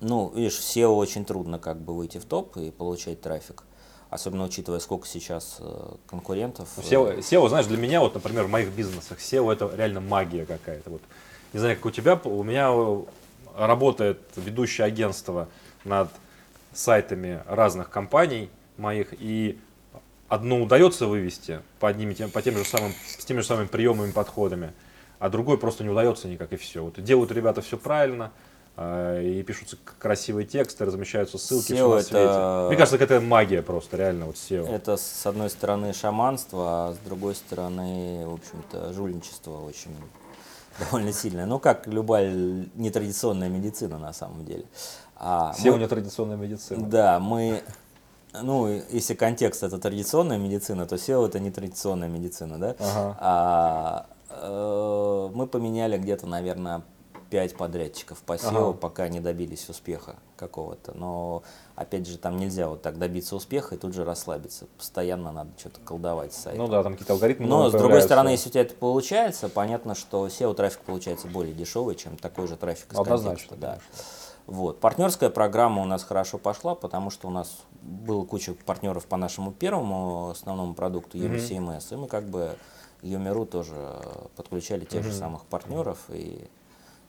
Ну, 0.00 0.32
видишь, 0.34 0.58
в 0.58 0.62
SEO 0.62 0.94
очень 0.94 1.24
трудно 1.24 1.58
как 1.58 1.78
бы 1.78 1.94
выйти 1.94 2.18
в 2.18 2.24
топ 2.24 2.56
и 2.56 2.70
получать 2.70 3.20
трафик. 3.20 3.64
Особенно 4.08 4.44
учитывая, 4.44 4.80
сколько 4.80 5.06
сейчас 5.06 5.58
э, 5.60 5.94
конкурентов. 6.06 6.68
э, 6.78 6.82
SEO, 6.82 7.18
SEO, 7.18 7.48
знаешь, 7.48 7.66
для 7.66 7.76
меня, 7.76 8.00
вот, 8.00 8.14
например, 8.14 8.44
в 8.44 8.50
моих 8.50 8.70
бизнесах 8.70 9.18
SEO 9.18 9.52
это 9.52 9.70
реально 9.76 10.00
магия 10.00 10.46
какая-то. 10.46 10.90
Вот. 10.90 11.02
Не 11.52 11.60
знаю, 11.60 11.76
как 11.76 11.86
у 11.86 11.90
тебя, 11.90 12.20
у 12.24 12.42
меня 12.42 12.72
работает 13.56 14.20
ведущее 14.36 14.86
агентство 14.86 15.48
над 15.84 16.08
сайтами 16.72 17.42
разных 17.46 17.90
компаний 17.90 18.48
моих, 18.76 19.12
и 19.12 19.60
одно 20.30 20.62
удается 20.62 21.06
вывести 21.06 21.60
по, 21.80 21.88
одним, 21.88 22.14
тем, 22.14 22.30
по 22.30 22.40
тем 22.40 22.56
же 22.56 22.64
самым, 22.64 22.92
с 23.18 23.24
теми 23.26 23.40
же 23.40 23.46
самыми 23.46 23.66
приемами, 23.66 24.12
подходами, 24.12 24.72
а 25.18 25.28
другой 25.28 25.58
просто 25.58 25.84
не 25.84 25.90
удается 25.90 26.28
никак, 26.28 26.52
и 26.54 26.56
все. 26.56 26.82
Вот 26.82 27.02
делают 27.02 27.30
ребята 27.32 27.60
все 27.60 27.76
правильно, 27.76 28.30
э, 28.76 29.22
и 29.24 29.42
пишутся 29.42 29.76
красивые 29.98 30.46
тексты, 30.46 30.84
размещаются 30.86 31.36
ссылки, 31.36 31.72
SEO 31.72 31.74
всё 31.74 31.88
на 31.88 31.94
это- 31.98 32.04
свете. 32.08 32.68
Мне 32.68 32.76
кажется, 32.76 32.96
это 33.04 33.20
магия 33.20 33.60
просто, 33.62 33.96
реально, 33.98 34.26
вот 34.26 34.36
SEO. 34.36 34.66
Это, 34.72 34.96
с 34.96 35.26
одной 35.26 35.50
стороны, 35.50 35.92
шаманство, 35.92 36.88
а 36.88 36.94
с 36.94 36.98
другой 37.06 37.34
стороны, 37.34 38.24
в 38.26 38.34
общем-то, 38.34 38.92
жульничество 38.94 39.60
очень 39.66 39.94
довольно 40.78 41.12
сильное. 41.12 41.44
Ну, 41.44 41.58
как 41.58 41.86
любая 41.88 42.32
нетрадиционная 42.76 43.48
медицина, 43.48 43.98
на 43.98 44.12
самом 44.12 44.44
деле. 44.44 44.64
А 45.16 45.52
SEO 45.58 45.72
мы- 45.72 45.78
нетрадиционная 45.80 46.36
медицина. 46.36 46.86
Да, 46.88 47.18
мы, 47.18 47.62
ну, 48.32 48.68
если 48.90 49.14
контекст 49.14 49.62
это 49.62 49.78
традиционная 49.78 50.38
медицина, 50.38 50.86
то 50.86 50.96
SEO 50.96 51.26
это 51.26 51.40
не 51.40 51.50
традиционная 51.50 52.08
медицина, 52.08 52.58
да? 52.58 52.76
Ага. 52.78 53.16
А, 53.20 54.06
э, 54.30 55.30
мы 55.34 55.46
поменяли 55.46 55.98
где-то, 55.98 56.26
наверное, 56.26 56.82
пять 57.30 57.56
подрядчиков 57.56 58.18
по 58.22 58.34
SEO, 58.34 58.70
Ага. 58.70 58.72
пока 58.72 59.08
не 59.08 59.20
добились 59.20 59.68
успеха 59.68 60.16
какого-то. 60.36 60.92
Но, 60.96 61.42
опять 61.76 62.06
же, 62.06 62.18
там 62.18 62.36
нельзя 62.36 62.68
вот 62.68 62.82
так 62.82 62.98
добиться 62.98 63.36
успеха 63.36 63.76
и 63.76 63.78
тут 63.78 63.94
же 63.94 64.04
расслабиться. 64.04 64.66
Постоянно 64.76 65.30
надо 65.30 65.50
что-то 65.58 65.80
колдовать 65.80 66.34
с 66.34 66.38
сайтом. 66.38 66.64
Ну 66.64 66.68
да, 66.68 66.82
там 66.82 66.92
какие-то 66.92 67.12
алгоритмы. 67.12 67.46
Но, 67.46 67.70
с 67.70 67.72
другой 67.72 68.02
стороны, 68.02 68.30
если 68.30 68.48
у 68.48 68.52
тебя 68.52 68.62
это 68.62 68.74
получается, 68.74 69.48
понятно, 69.48 69.94
что 69.94 70.26
SEO-трафик 70.26 70.80
получается 70.80 71.28
более 71.28 71.54
дешевый, 71.54 71.94
чем 71.94 72.16
такой 72.16 72.48
же 72.48 72.56
трафик 72.56 72.92
из 72.92 72.98
Однозначно, 72.98 73.50
контекста. 73.50 73.56
Да. 73.56 73.78
Вот. 74.46 74.80
Партнерская 74.80 75.30
программа 75.30 75.82
у 75.82 75.84
нас 75.84 76.02
хорошо 76.02 76.36
пошла, 76.36 76.74
потому 76.74 77.10
что 77.10 77.28
у 77.28 77.30
нас 77.30 77.58
было 77.82 78.24
куча 78.24 78.54
партнеров 78.66 79.06
по 79.06 79.16
нашему 79.16 79.52
первому 79.52 80.30
основному 80.30 80.74
продукту 80.74 81.18
Юми 81.18 81.36
CMS, 81.36 81.92
и 81.92 81.96
мы 81.96 82.08
как 82.08 82.28
бы 82.28 82.56
Юмиру 83.02 83.46
тоже 83.46 83.76
подключали 84.36 84.84
тех 84.84 85.04
же 85.04 85.12
самых 85.12 85.44
партнеров, 85.44 85.98
и 86.08 86.48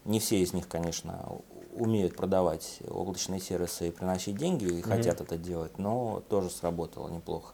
Не 0.04 0.20
все 0.20 0.40
из 0.40 0.54
них, 0.54 0.68
конечно, 0.68 1.38
умеют 1.74 2.16
продавать 2.16 2.80
облачные 2.90 3.40
сервисы 3.40 3.90
и 3.90 3.92
приносить 3.92 4.36
деньги, 4.36 4.66
и 4.66 4.82
хотят 4.82 5.22
это 5.22 5.38
делать, 5.38 5.78
но 5.78 6.24
тоже 6.30 6.50
сработало 6.50 7.10
неплохо. 7.10 7.54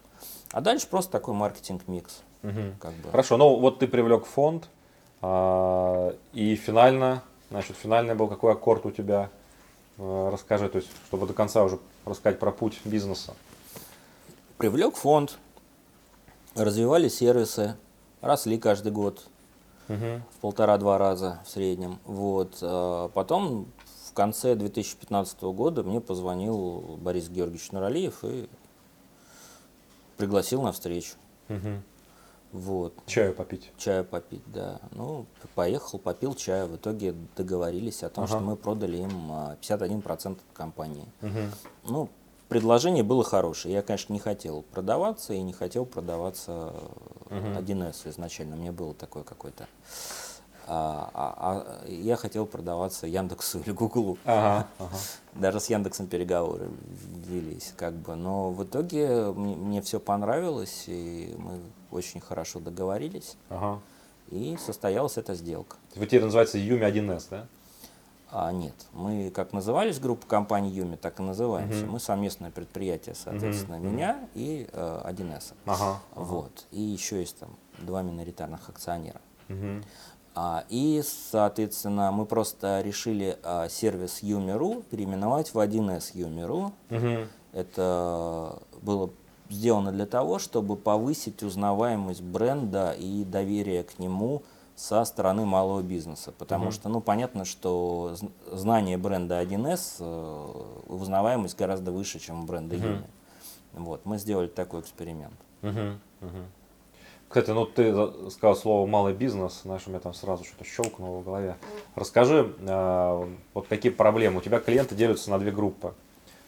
А 0.52 0.62
дальше 0.62 0.88
просто 0.88 1.12
такой 1.12 1.34
маркетинг-микс. 1.34 2.22
Как 2.80 2.94
бы. 2.94 3.12
Хорошо, 3.12 3.36
ну 3.36 3.58
вот 3.58 3.80
ты 3.80 3.88
привлек 3.88 4.26
фонд, 4.26 4.70
а, 5.22 6.16
и 6.34 6.56
финально, 6.56 7.24
значит, 7.50 7.76
финальный 7.76 8.16
был 8.16 8.28
какой 8.28 8.54
аккорд 8.54 8.86
у 8.86 8.92
тебя? 8.92 9.30
А, 9.98 10.32
Расскажи, 10.32 10.70
то 10.70 10.78
есть, 10.78 10.90
чтобы 11.08 11.28
до 11.28 11.34
конца 11.34 11.64
уже 11.64 11.80
рассказать 12.08 12.40
про 12.40 12.52
путь 12.52 12.80
бизнеса. 12.86 13.34
Привлек 14.58 14.96
фонд, 14.96 15.38
развивали 16.56 17.08
сервисы, 17.10 17.76
росли 18.22 18.58
каждый 18.58 18.92
год 18.92 19.28
в 19.88 20.22
полтора-два 20.42 20.98
раза 20.98 21.40
в 21.46 21.50
среднем. 21.50 22.00
Вот. 22.06 22.58
а 22.62 23.10
Потом 23.10 23.68
в 24.10 24.14
конце 24.14 24.56
2015 24.56 25.42
года 25.44 25.84
мне 25.84 26.02
позвонил 26.02 26.98
Борис 27.00 27.30
Георгиевич 27.30 27.72
Нуралиев 27.72 28.24
и 28.24 28.50
пригласил 30.18 30.62
на 30.62 30.72
встречу. 30.72 31.16
Вот. 32.52 32.94
Чаю 33.06 33.34
попить. 33.34 33.72
Чаю 33.78 34.06
попить, 34.06 34.42
да. 34.48 34.80
Ну, 34.92 35.26
поехал, 35.54 36.00
попил 36.00 36.34
чаю. 36.34 36.68
В 36.68 36.76
итоге 36.78 37.14
договорились 37.36 38.04
о 38.04 38.10
том, 38.10 38.24
Ага. 38.24 38.34
что 38.34 38.40
мы 38.40 38.56
продали 38.56 38.98
им 38.98 39.32
а, 39.32 39.58
51% 39.62 40.38
компании. 40.54 41.06
Ну, 41.84 42.10
предложение 42.48 43.04
было 43.04 43.24
хорошее. 43.24 43.74
Я, 43.76 43.82
конечно, 43.82 44.14
не 44.14 44.20
хотел 44.20 44.62
продаваться 44.62 45.34
и 45.34 45.42
не 45.42 45.54
хотел 45.54 45.86
продаваться 45.86 46.74
э, 47.30 47.60
1С 47.60 48.10
изначально. 48.10 48.56
У 48.56 48.60
меня 48.60 48.72
было 48.72 48.94
такое 48.94 49.24
какое-то. 49.24 49.68
А, 50.70 51.10
а- 51.14 51.34
а 51.86 51.88
я 51.90 52.16
хотел 52.18 52.46
продаваться 52.46 53.08
Яндексу 53.08 53.60
или 53.60 53.72
Гуглу. 53.72 54.18
Ага, 54.26 54.68
ага. 54.80 54.96
Даже 55.34 55.60
с 55.60 55.70
Яндексом 55.70 56.08
переговоры 56.08 56.70
велись, 57.26 57.74
как 57.78 57.94
бы. 57.94 58.16
Но 58.16 58.52
в 58.52 58.64
итоге 58.64 59.32
мне, 59.32 59.82
все 59.82 60.00
понравилось, 60.00 60.84
и 60.88 61.34
мы 61.38 61.60
очень 61.92 62.20
хорошо 62.20 62.60
договорились, 62.60 63.38
ага. 63.50 63.80
и 64.30 64.58
состоялась 64.58 65.18
эта 65.18 65.36
сделка. 65.36 65.78
Вы 65.96 66.06
теперь 66.06 66.24
называется 66.24 66.58
Юми 66.58 66.84
1С, 66.84 67.28
да? 67.30 67.48
А 68.30 68.52
нет, 68.52 68.74
мы 68.92 69.32
как 69.34 69.54
назывались 69.54 70.00
группа 70.00 70.28
компаний 70.28 70.70
Юми, 70.70 70.98
так 70.98 71.22
и 71.22 71.24
называемся. 71.24 71.86
Мы 71.86 71.98
совместное 72.02 72.52
предприятие, 72.52 73.16
соответственно, 73.16 73.78
меня 73.80 74.20
и 74.36 74.68
э, 74.70 75.02
1С. 75.06 75.54
Ага. 75.66 76.00
Вот. 76.14 76.66
И 76.72 76.82
еще 76.82 77.22
есть 77.22 77.38
там 77.40 77.56
два 77.78 78.02
миноритарных 78.02 78.68
акционера. 78.68 79.22
Мгм. 79.48 79.82
А, 80.40 80.66
и, 80.70 81.02
соответственно, 81.32 82.12
мы 82.12 82.28
просто 82.28 82.82
решили 82.82 83.40
а, 83.42 83.68
сервис 83.70 84.22
Юми.ру 84.22 84.84
переименовать 84.92 85.52
в 85.52 85.58
1С 85.58 86.12
Юми.ру. 86.14 86.74
Мгм. 86.90 87.28
Это 87.54 88.60
было 88.84 89.10
сделано 89.50 89.92
для 89.92 90.06
того, 90.06 90.38
чтобы 90.38 90.76
повысить 90.76 91.42
узнаваемость 91.42 92.22
бренда 92.22 92.92
и 92.92 93.24
доверие 93.24 93.84
к 93.84 93.98
нему 93.98 94.44
со 94.76 95.04
стороны 95.06 95.44
малого 95.44 95.82
бизнеса. 95.82 96.32
Потому 96.38 96.70
что, 96.72 96.88
ну, 96.88 97.02
понятно, 97.02 97.44
что 97.44 98.12
зн- 98.14 98.32
знание 98.56 99.00
бренда 99.00 99.40
1С, 99.40 99.96
э, 100.02 100.84
узнаваемость 100.88 101.58
гораздо 101.58 101.92
выше, 101.92 102.20
чем 102.20 102.44
у 102.44 102.46
бренда 102.46 102.76
Юми. 102.76 103.08
Вот, 103.74 104.06
мы 104.06 104.20
сделали 104.20 104.48
такой 104.48 104.82
эксперимент. 104.82 105.34
Мгм. 105.64 106.00
Мгм. 106.22 106.46
Кстати, 107.30 107.52
ну 107.52 107.66
ты 107.66 107.94
за- 107.94 108.30
сказал 108.30 108.56
слово 108.56 108.88
малый 108.88 109.14
бизнес, 109.14 109.62
знаешь, 109.64 109.84
у 109.86 109.90
меня 109.90 110.00
там 110.00 110.14
сразу 110.14 110.44
что-то 110.46 110.64
щелкнуло 110.64 111.20
в 111.20 111.26
голове. 111.26 111.56
Расскажи, 111.96 112.54
э, 112.60 113.28
вот 113.54 113.68
какие 113.68 113.92
проблемы. 113.92 114.38
У 114.38 114.42
тебя 114.42 114.60
клиенты 114.60 114.96
делятся 114.96 115.30
на 115.30 115.38
две 115.40 115.52
группы. 115.52 115.94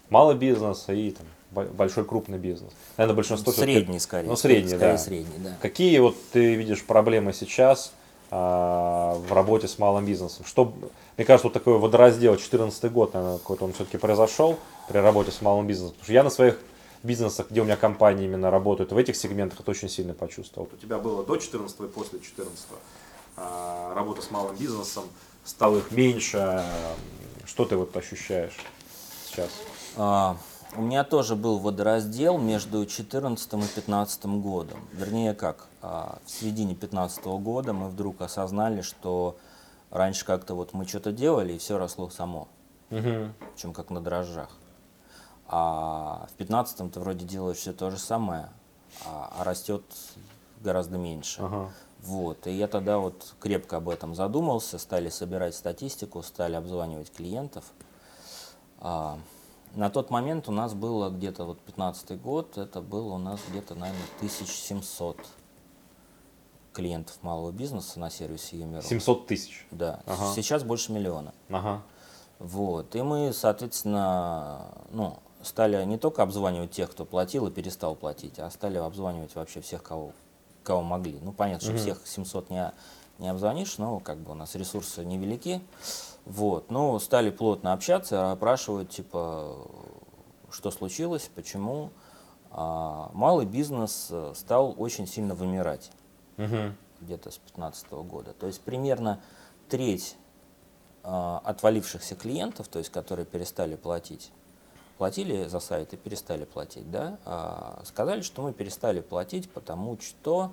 Малый 0.09 0.35
бизнес 0.35 0.85
и 0.87 1.11
там, 1.11 1.27
бо- 1.51 1.65
большой 1.65 2.05
крупный 2.05 2.37
бизнес. 2.37 2.71
Наверное, 2.97 3.15
большинство 3.17 3.51
Средний, 3.51 3.99
скорее. 3.99 4.29
Ну, 4.29 4.35
средний, 4.37 4.69
скорее 4.69 4.93
да. 4.93 4.97
средний, 4.97 5.37
да. 5.39 5.57
Какие 5.61 5.99
вот 5.99 6.15
ты 6.31 6.55
видишь 6.55 6.83
проблемы 6.85 7.33
сейчас 7.33 7.91
а, 8.31 9.15
в 9.27 9.33
работе 9.33 9.67
с 9.67 9.77
малым 9.79 10.05
бизнесом? 10.05 10.45
Что, 10.45 10.73
мне 11.17 11.25
кажется, 11.25 11.47
вот 11.47 11.53
такой 11.53 11.77
водораздел, 11.77 12.37
14 12.37 12.91
год, 12.91 13.13
наверное, 13.13 13.37
какой-то 13.37 13.65
он 13.65 13.73
все-таки 13.73 13.97
произошел 13.97 14.57
при 14.87 14.97
работе 14.99 15.31
с 15.31 15.41
малым 15.41 15.67
бизнесом. 15.67 15.91
Потому 15.95 16.03
что 16.05 16.13
я 16.13 16.23
на 16.23 16.29
своих 16.29 16.59
бизнесах, 17.03 17.49
где 17.49 17.61
у 17.61 17.63
меня 17.63 17.77
компании 17.77 18.25
именно 18.25 18.51
работают, 18.51 18.91
в 18.91 18.97
этих 18.97 19.15
сегментах 19.15 19.59
это 19.61 19.71
очень 19.71 19.89
сильно 19.89 20.13
почувствовал. 20.13 20.67
У 20.71 20.77
тебя 20.77 20.97
было 20.97 21.23
до 21.25 21.37
14 21.37 21.79
и 21.79 21.83
после 21.87 22.19
14 22.19 22.65
работа 23.93 24.21
с 24.21 24.31
малым 24.31 24.55
бизнесом, 24.55 25.05
стало 25.43 25.77
их 25.77 25.91
меньше. 25.91 26.63
Что 27.45 27.65
ты 27.65 27.75
вот 27.77 27.95
ощущаешь 27.95 28.57
сейчас? 29.25 29.49
А, 29.95 30.37
у 30.75 30.81
меня 30.81 31.03
тоже 31.03 31.35
был 31.35 31.57
водораздел 31.59 32.37
между 32.37 32.79
2014 32.79 33.47
и 33.53 33.57
2015 33.57 34.25
годом. 34.41 34.79
Вернее, 34.93 35.33
как, 35.33 35.67
а, 35.81 36.19
в 36.25 36.29
середине 36.29 36.73
2015 36.75 37.39
года 37.39 37.73
мы 37.73 37.89
вдруг 37.89 38.21
осознали, 38.21 38.81
что 38.81 39.37
раньше 39.89 40.25
как-то 40.25 40.53
вот 40.53 40.73
мы 40.73 40.85
что-то 40.85 41.11
делали, 41.11 41.53
и 41.53 41.57
все 41.57 41.77
росло 41.77 42.09
само, 42.09 42.47
Мгм. 42.91 43.33
чем 43.55 43.73
как 43.73 43.89
на 43.89 44.01
дрожжах. 44.01 44.49
А 45.51 46.27
в 46.31 46.37
2015 46.37 46.91
ты 46.93 46.99
вроде 46.99 47.25
делаешь 47.25 47.57
все 47.57 47.73
то 47.73 47.89
же 47.89 47.97
самое, 47.97 48.49
а, 49.05 49.33
а 49.39 49.43
растет 49.43 49.83
гораздо 50.61 50.97
меньше. 50.97 51.41
Ага. 51.41 51.71
Вот, 52.03 52.47
и 52.47 52.51
я 52.51 52.67
тогда 52.67 52.99
вот 52.99 53.33
крепко 53.39 53.77
об 53.77 53.89
этом 53.89 54.15
задумался, 54.15 54.77
стали 54.77 55.09
собирать 55.09 55.55
статистику, 55.55 56.21
стали 56.23 56.55
обзванивать 56.55 57.11
клиентов. 57.11 57.65
А, 58.79 59.17
на 59.75 59.89
тот 59.89 60.09
момент 60.09 60.47
у 60.47 60.51
нас 60.51 60.73
было 60.73 61.09
где-то 61.09 61.45
вот 61.45 61.59
15 61.61 62.21
год, 62.21 62.57
это 62.57 62.81
было 62.81 63.13
у 63.15 63.17
нас 63.17 63.39
где-то, 63.49 63.75
наверное, 63.75 64.05
1700 64.17 65.17
клиентов 66.73 67.17
малого 67.23 67.51
бизнеса 67.51 67.99
на 67.99 68.09
сервисе 68.09 68.57
Юмиру. 68.59 68.83
700 68.83 69.27
тысяч. 69.27 69.67
Да, 69.71 70.01
Ага. 70.05 70.33
сейчас 70.35 70.63
больше 70.63 70.91
миллиона. 70.91 71.33
Ага. 71.49 71.81
Вот, 72.37 72.95
и 72.95 73.01
мы, 73.01 73.33
соответственно, 73.33 74.71
ну, 74.91 75.17
стали 75.41 75.83
не 75.85 75.97
только 75.97 76.23
обзванивать 76.23 76.71
тех, 76.71 76.91
кто 76.91 77.05
платил 77.05 77.47
и 77.47 77.51
перестал 77.51 77.95
платить, 77.95 78.39
а 78.39 78.49
стали 78.49 78.77
обзванивать 78.77 79.35
вообще 79.35 79.61
всех, 79.61 79.83
кого, 79.83 80.11
кого 80.63 80.81
могли. 80.81 81.19
Ну, 81.21 81.31
понятно, 81.31 81.67
что 81.67 81.77
всех 81.77 82.01
700 82.05 82.49
не, 82.49 82.71
не 83.19 83.29
обзвонишь, 83.29 83.77
но 83.77 83.99
как 83.99 84.17
бы 84.17 84.31
у 84.31 84.35
нас 84.35 84.55
ресурсы 84.55 85.05
невелики. 85.05 85.61
Вот, 86.25 86.69
ну, 86.69 86.99
стали 86.99 87.29
плотно 87.29 87.73
общаться, 87.73 88.31
опрашивать, 88.31 88.89
типа, 88.89 89.55
что 90.51 90.71
случилось, 90.71 91.29
почему. 91.33 91.91
А, 92.51 93.11
малый 93.13 93.45
бизнес 93.45 94.07
э, 94.09 94.33
стал 94.35 94.73
очень 94.77 95.05
сильно 95.05 95.35
вымирать 95.35 95.91
Мгм. 96.37 96.75
где-то 96.99 97.29
с 97.29 97.35
2015 97.35 97.91
года. 97.91 98.33
То 98.33 98.47
есть 98.47 98.61
примерно 98.61 99.21
треть 99.69 100.15
а, 101.03 101.41
отвалившихся 101.45 102.15
клиентов, 102.15 102.67
то 102.67 102.79
есть 102.79 102.91
которые 102.91 103.25
перестали 103.25 103.75
платить, 103.75 104.31
платили 104.99 105.47
за 105.47 105.61
сайт 105.61 105.93
и 105.93 105.97
перестали 105.97 106.43
платить, 106.43 106.91
да, 106.91 107.17
а, 107.23 107.81
сказали, 107.85 108.19
что 108.21 108.41
мы 108.41 108.51
перестали 108.51 108.99
платить, 108.99 109.49
потому 109.49 109.97
что 110.01 110.51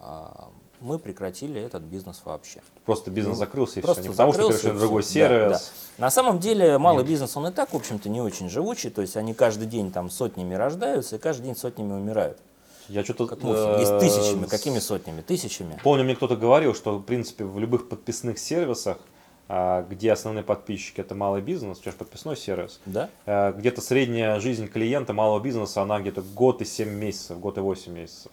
а, 0.00 0.48
мы 0.80 0.98
прекратили 0.98 1.60
этот 1.60 1.84
бизнес 1.84 2.20
вообще. 2.24 2.62
Просто 2.84 3.12
бизнес 3.12 3.38
закрылся 3.38 3.78
и 3.78 3.82
Просто 3.82 4.02
все. 4.02 4.10
Не 4.10 4.12
потому 4.12 4.32
что 4.32 4.48
перешли 4.48 4.72
на 4.72 4.78
другой 4.80 5.02
всё. 5.02 5.20
Да, 5.20 5.28
сервис. 5.28 5.72
да. 5.98 6.04
На 6.04 6.10
самом 6.10 6.40
деле 6.40 6.78
малый 6.78 7.04
бизнес, 7.04 7.36
он 7.36 7.46
и 7.46 7.52
так, 7.52 7.72
в 7.72 7.76
общем-то, 7.76 8.08
не 8.08 8.20
очень 8.20 8.50
живучий, 8.50 8.90
то 8.90 9.02
есть 9.02 9.16
они 9.16 9.34
каждый 9.34 9.68
день 9.68 9.92
там 9.92 10.10
сотнями 10.10 10.56
рождаются 10.56 11.14
и 11.14 11.18
каждый 11.20 11.44
день 11.44 11.56
сотнями 11.56 11.92
умирают. 11.92 12.38
Я 12.88 13.04
что-то 13.04 13.28
Как 13.28 13.40
мухи. 13.44 13.80
Есть 13.80 13.98
тысячами. 14.00 14.46
Какими 14.46 14.80
сотнями? 14.80 15.20
Тысячами. 15.20 15.78
Помню, 15.84 16.02
мне 16.02 16.16
кто-то 16.16 16.34
говорил, 16.34 16.74
что 16.74 16.98
в 16.98 17.02
принципе 17.02 17.44
в 17.44 17.56
любых 17.60 17.88
подписных 17.88 18.40
сервисах, 18.40 18.98
где 19.48 20.12
основные 20.12 20.42
подписчики 20.42 21.00
это 21.00 21.14
малый 21.14 21.40
бизнес, 21.40 21.78
сейчас 21.78 21.94
подписной 21.94 22.36
сервис, 22.36 22.80
Да? 22.86 23.10
а, 23.26 23.52
где-то 23.52 23.80
средняя 23.80 24.40
жизнь 24.40 24.66
клиента 24.68 25.12
малого 25.12 25.40
бизнеса, 25.40 25.82
она 25.82 26.00
где-то 26.00 26.22
год 26.22 26.62
и 26.62 26.64
7 26.64 26.88
месяцев, 26.88 27.38
год 27.38 27.58
и 27.58 27.60
8 27.60 27.92
месяцев. 27.92 28.32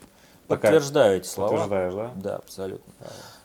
Такая- 0.56 0.72
Подтверждаю 0.72 1.18
эти 1.18 1.28
слова. 1.28 1.50
Подтверждаешь, 1.50 1.94
да? 1.94 2.12
Да, 2.16 2.36
абсолютно. 2.38 2.94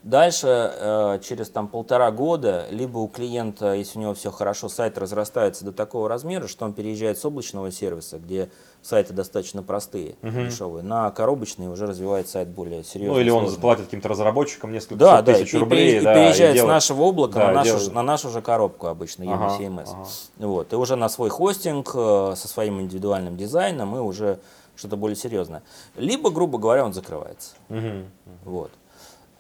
Дальше, 0.04 0.46
э, 0.46 1.18
через 1.24 1.50
там 1.50 1.66
полтора 1.66 2.10
года, 2.12 2.66
либо 2.70 2.98
у 2.98 3.08
клиента, 3.08 3.74
если 3.74 3.98
у 3.98 4.02
него 4.02 4.14
все 4.14 4.30
хорошо, 4.30 4.68
сайт 4.68 4.96
разрастается 4.96 5.64
до 5.64 5.72
такого 5.72 6.08
размера, 6.08 6.46
что 6.46 6.64
он 6.64 6.72
переезжает 6.72 7.18
с 7.18 7.24
облачного 7.24 7.72
сервиса, 7.72 8.18
где 8.18 8.48
сайты 8.80 9.12
достаточно 9.12 9.62
простые, 9.64 10.14
дешевые, 10.22 10.84
на 10.84 11.10
коробочный 11.10 11.66
уже 11.68 11.86
развивает 11.86 12.28
сайт 12.28 12.48
более 12.48 12.84
серьезный. 12.84 13.16
Ну 13.16 13.20
или 13.20 13.30
он 13.30 13.40
сложный. 13.40 13.54
заплатит 13.56 13.84
каким-то 13.86 14.08
разработчикам 14.08 14.72
несколько 14.72 14.94
Да, 14.96 15.20
да, 15.20 15.32
и, 15.32 15.42
тысяч 15.42 15.54
и 15.54 15.58
рублей. 15.58 15.98
и 15.98 16.00
да, 16.00 16.14
переезжает 16.14 16.54
делает- 16.54 16.70
с 16.70 16.74
нашего 16.74 17.02
облака 17.02 17.38
да, 17.40 17.46
на, 17.48 17.52
нашу, 17.54 17.70
делает- 17.70 17.92
на 17.94 18.02
нашу 18.02 18.30
же 18.30 18.40
коробку 18.40 18.86
обычно, 18.86 19.24
Ага, 19.34 19.56
EMS. 19.60 19.88
ага. 19.92 20.06
Вот, 20.46 20.72
и 20.72 20.76
уже 20.76 20.94
на 20.94 21.08
свой 21.08 21.28
хостинг 21.28 21.90
э, 21.94 22.34
со 22.36 22.46
своим 22.48 22.80
индивидуальным 22.80 23.36
дизайном 23.36 23.96
и 23.96 23.98
уже 23.98 24.38
что-то 24.78 24.96
более 24.96 25.16
серьезное. 25.16 25.62
Либо, 25.96 26.30
грубо 26.30 26.58
говоря, 26.58 26.84
он 26.84 26.92
закрывается. 26.94 27.56
Мгм. 27.68 28.06
Вот. 28.44 28.70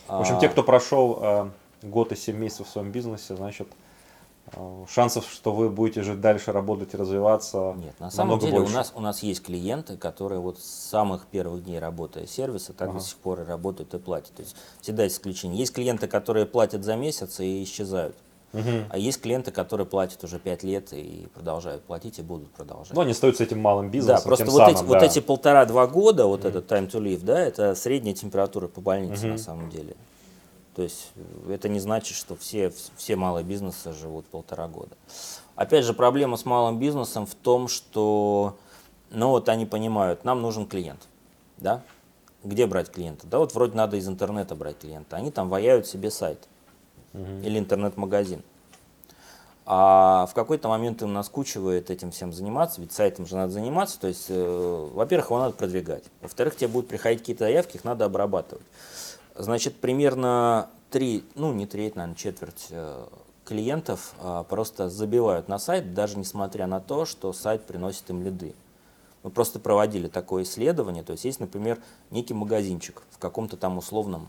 В 0.08 0.20
общем, 0.20 0.38
те, 0.40 0.48
кто 0.48 0.62
прошел 0.62 1.18
э, 1.22 1.50
год 1.82 2.12
и 2.12 2.16
7 2.16 2.36
месяцев 2.36 2.66
в 2.66 2.70
своем 2.70 2.90
бизнесе, 2.90 3.36
значит, 3.36 3.68
э, 4.52 4.84
шансов, 4.88 5.26
что 5.30 5.52
вы 5.52 5.68
будете 5.68 6.02
жить 6.02 6.20
дальше, 6.20 6.50
работать 6.50 6.94
и 6.94 6.96
развиваться 6.96 7.74
Нет, 7.76 7.98
на 8.00 8.10
самом 8.10 8.38
деле 8.38 8.58
больше. 8.58 8.72
у 8.72 8.76
нас, 8.76 8.92
у 8.96 9.00
нас 9.00 9.22
есть 9.22 9.42
клиенты, 9.44 9.96
которые 9.96 10.40
вот 10.40 10.58
с 10.58 10.64
самых 10.64 11.26
первых 11.26 11.64
дней 11.64 11.78
работы 11.78 12.26
сервиса 12.26 12.72
так 12.72 12.88
Ага. 12.88 12.98
до 12.98 13.04
сих 13.04 13.18
пор 13.18 13.42
и 13.42 13.44
работают 13.44 13.94
и 13.94 13.98
платят. 13.98 14.32
То 14.34 14.42
есть 14.42 14.56
всегда 14.80 15.04
есть 15.04 15.16
исключения. 15.16 15.58
Есть 15.58 15.74
клиенты, 15.74 16.08
которые 16.08 16.46
платят 16.46 16.82
за 16.84 16.96
месяц 16.96 17.38
и 17.40 17.62
исчезают. 17.62 18.16
Мгм. 18.52 18.86
А 18.88 18.96
есть 18.98 19.20
клиенты, 19.20 19.50
которые 19.50 19.86
платят 19.86 20.24
уже 20.24 20.38
5 20.38 20.62
лет 20.62 20.92
и 20.92 21.28
продолжают 21.34 21.82
платить 21.84 22.18
и 22.18 22.22
будут 22.22 22.50
продолжать. 22.50 22.94
Ну, 22.94 23.00
они 23.02 23.10
остаются 23.12 23.44
этим 23.44 23.60
малым 23.60 23.90
бизнесом, 23.90 24.16
Да, 24.16 24.22
просто 24.22 24.46
вот, 24.46 24.56
самым, 24.56 24.74
эти, 24.76 24.84
вот 24.84 24.98
да. 24.98 25.06
эти 25.06 25.18
полтора-два 25.20 25.86
года, 25.86 26.26
вот 26.26 26.44
этот 26.46 26.70
time 26.70 26.90
to 26.90 27.00
live, 27.00 27.22
да, 27.24 27.38
это 27.38 27.74
средняя 27.74 28.14
температура 28.14 28.66
по 28.66 28.80
больнице 28.80 29.26
Мгм. 29.26 29.32
на 29.32 29.38
самом 29.38 29.70
деле. 29.70 29.96
То 30.74 30.82
есть 30.82 31.10
э, 31.16 31.52
это 31.54 31.68
не 31.68 31.80
значит, 31.80 32.16
что 32.16 32.36
все, 32.36 32.72
все 32.96 33.16
малые 33.16 33.44
бизнесы 33.44 33.92
живут 33.92 34.24
полтора 34.26 34.66
года. 34.68 34.96
Опять 35.54 35.84
же, 35.84 35.92
проблема 35.92 36.36
с 36.36 36.44
малым 36.46 36.78
бизнесом 36.78 37.26
в 37.26 37.34
том, 37.34 37.68
что, 37.68 38.56
ну 39.10 39.30
вот 39.30 39.48
они 39.48 39.66
понимают, 39.66 40.24
нам 40.24 40.40
нужен 40.40 40.66
клиент, 40.66 41.00
да? 41.58 41.82
Где 42.44 42.66
брать 42.66 42.90
клиента? 42.90 43.26
Да, 43.26 43.40
вот 43.40 43.52
вроде 43.54 43.76
надо 43.76 43.96
из 43.96 44.08
интернета 44.08 44.54
брать 44.54 44.78
клиента. 44.78 45.16
Они 45.16 45.32
там 45.32 45.48
ваяют 45.48 45.86
себе 45.86 46.10
сайт 46.10 46.48
или 47.14 47.58
интернет-магазин. 47.58 48.42
А 49.70 50.26
в 50.30 50.34
какой-то 50.34 50.68
момент 50.68 51.02
им 51.02 51.12
наскучивает 51.12 51.90
этим 51.90 52.10
всем 52.10 52.32
заниматься, 52.32 52.80
ведь 52.80 52.92
сайтом 52.92 53.26
же 53.26 53.36
надо 53.36 53.52
заниматься. 53.52 54.00
То 54.00 54.08
есть, 54.08 54.26
э, 54.30 54.88
во-первых, 54.94 55.26
его 55.26 55.40
надо 55.40 55.54
продвигать. 55.54 56.04
Во-вторых, 56.22 56.56
тебе 56.56 56.68
будут 56.68 56.88
приходить 56.88 57.20
какие-то 57.20 57.44
заявки, 57.44 57.76
их 57.76 57.84
надо 57.84 58.06
обрабатывать. 58.06 58.64
Значит, 59.34 59.76
примерно 59.76 60.70
три, 60.90 61.22
ну 61.34 61.52
не 61.52 61.66
треть, 61.66 61.96
наверное, 61.96 62.16
четверть 62.16 62.68
э, 62.70 63.06
клиентов 63.48 64.14
а, 64.20 64.42
просто 64.44 64.90
забивают 64.90 65.48
на 65.48 65.58
сайт, 65.58 65.94
даже 65.94 66.18
несмотря 66.18 66.66
на 66.66 66.80
то, 66.80 67.06
что 67.06 67.32
сайт 67.32 67.64
приносит 67.64 68.08
им 68.10 68.22
лиды. 68.22 68.54
Мы 69.22 69.30
просто 69.30 69.58
проводили 69.58 70.08
такое 70.08 70.42
исследование. 70.42 71.02
То 71.02 71.12
есть 71.12 71.24
есть, 71.24 71.40
например, 71.40 71.78
некий 72.10 72.34
магазинчик 72.34 73.02
в 73.10 73.18
каком-то 73.18 73.56
там 73.56 73.78
условном 73.78 74.28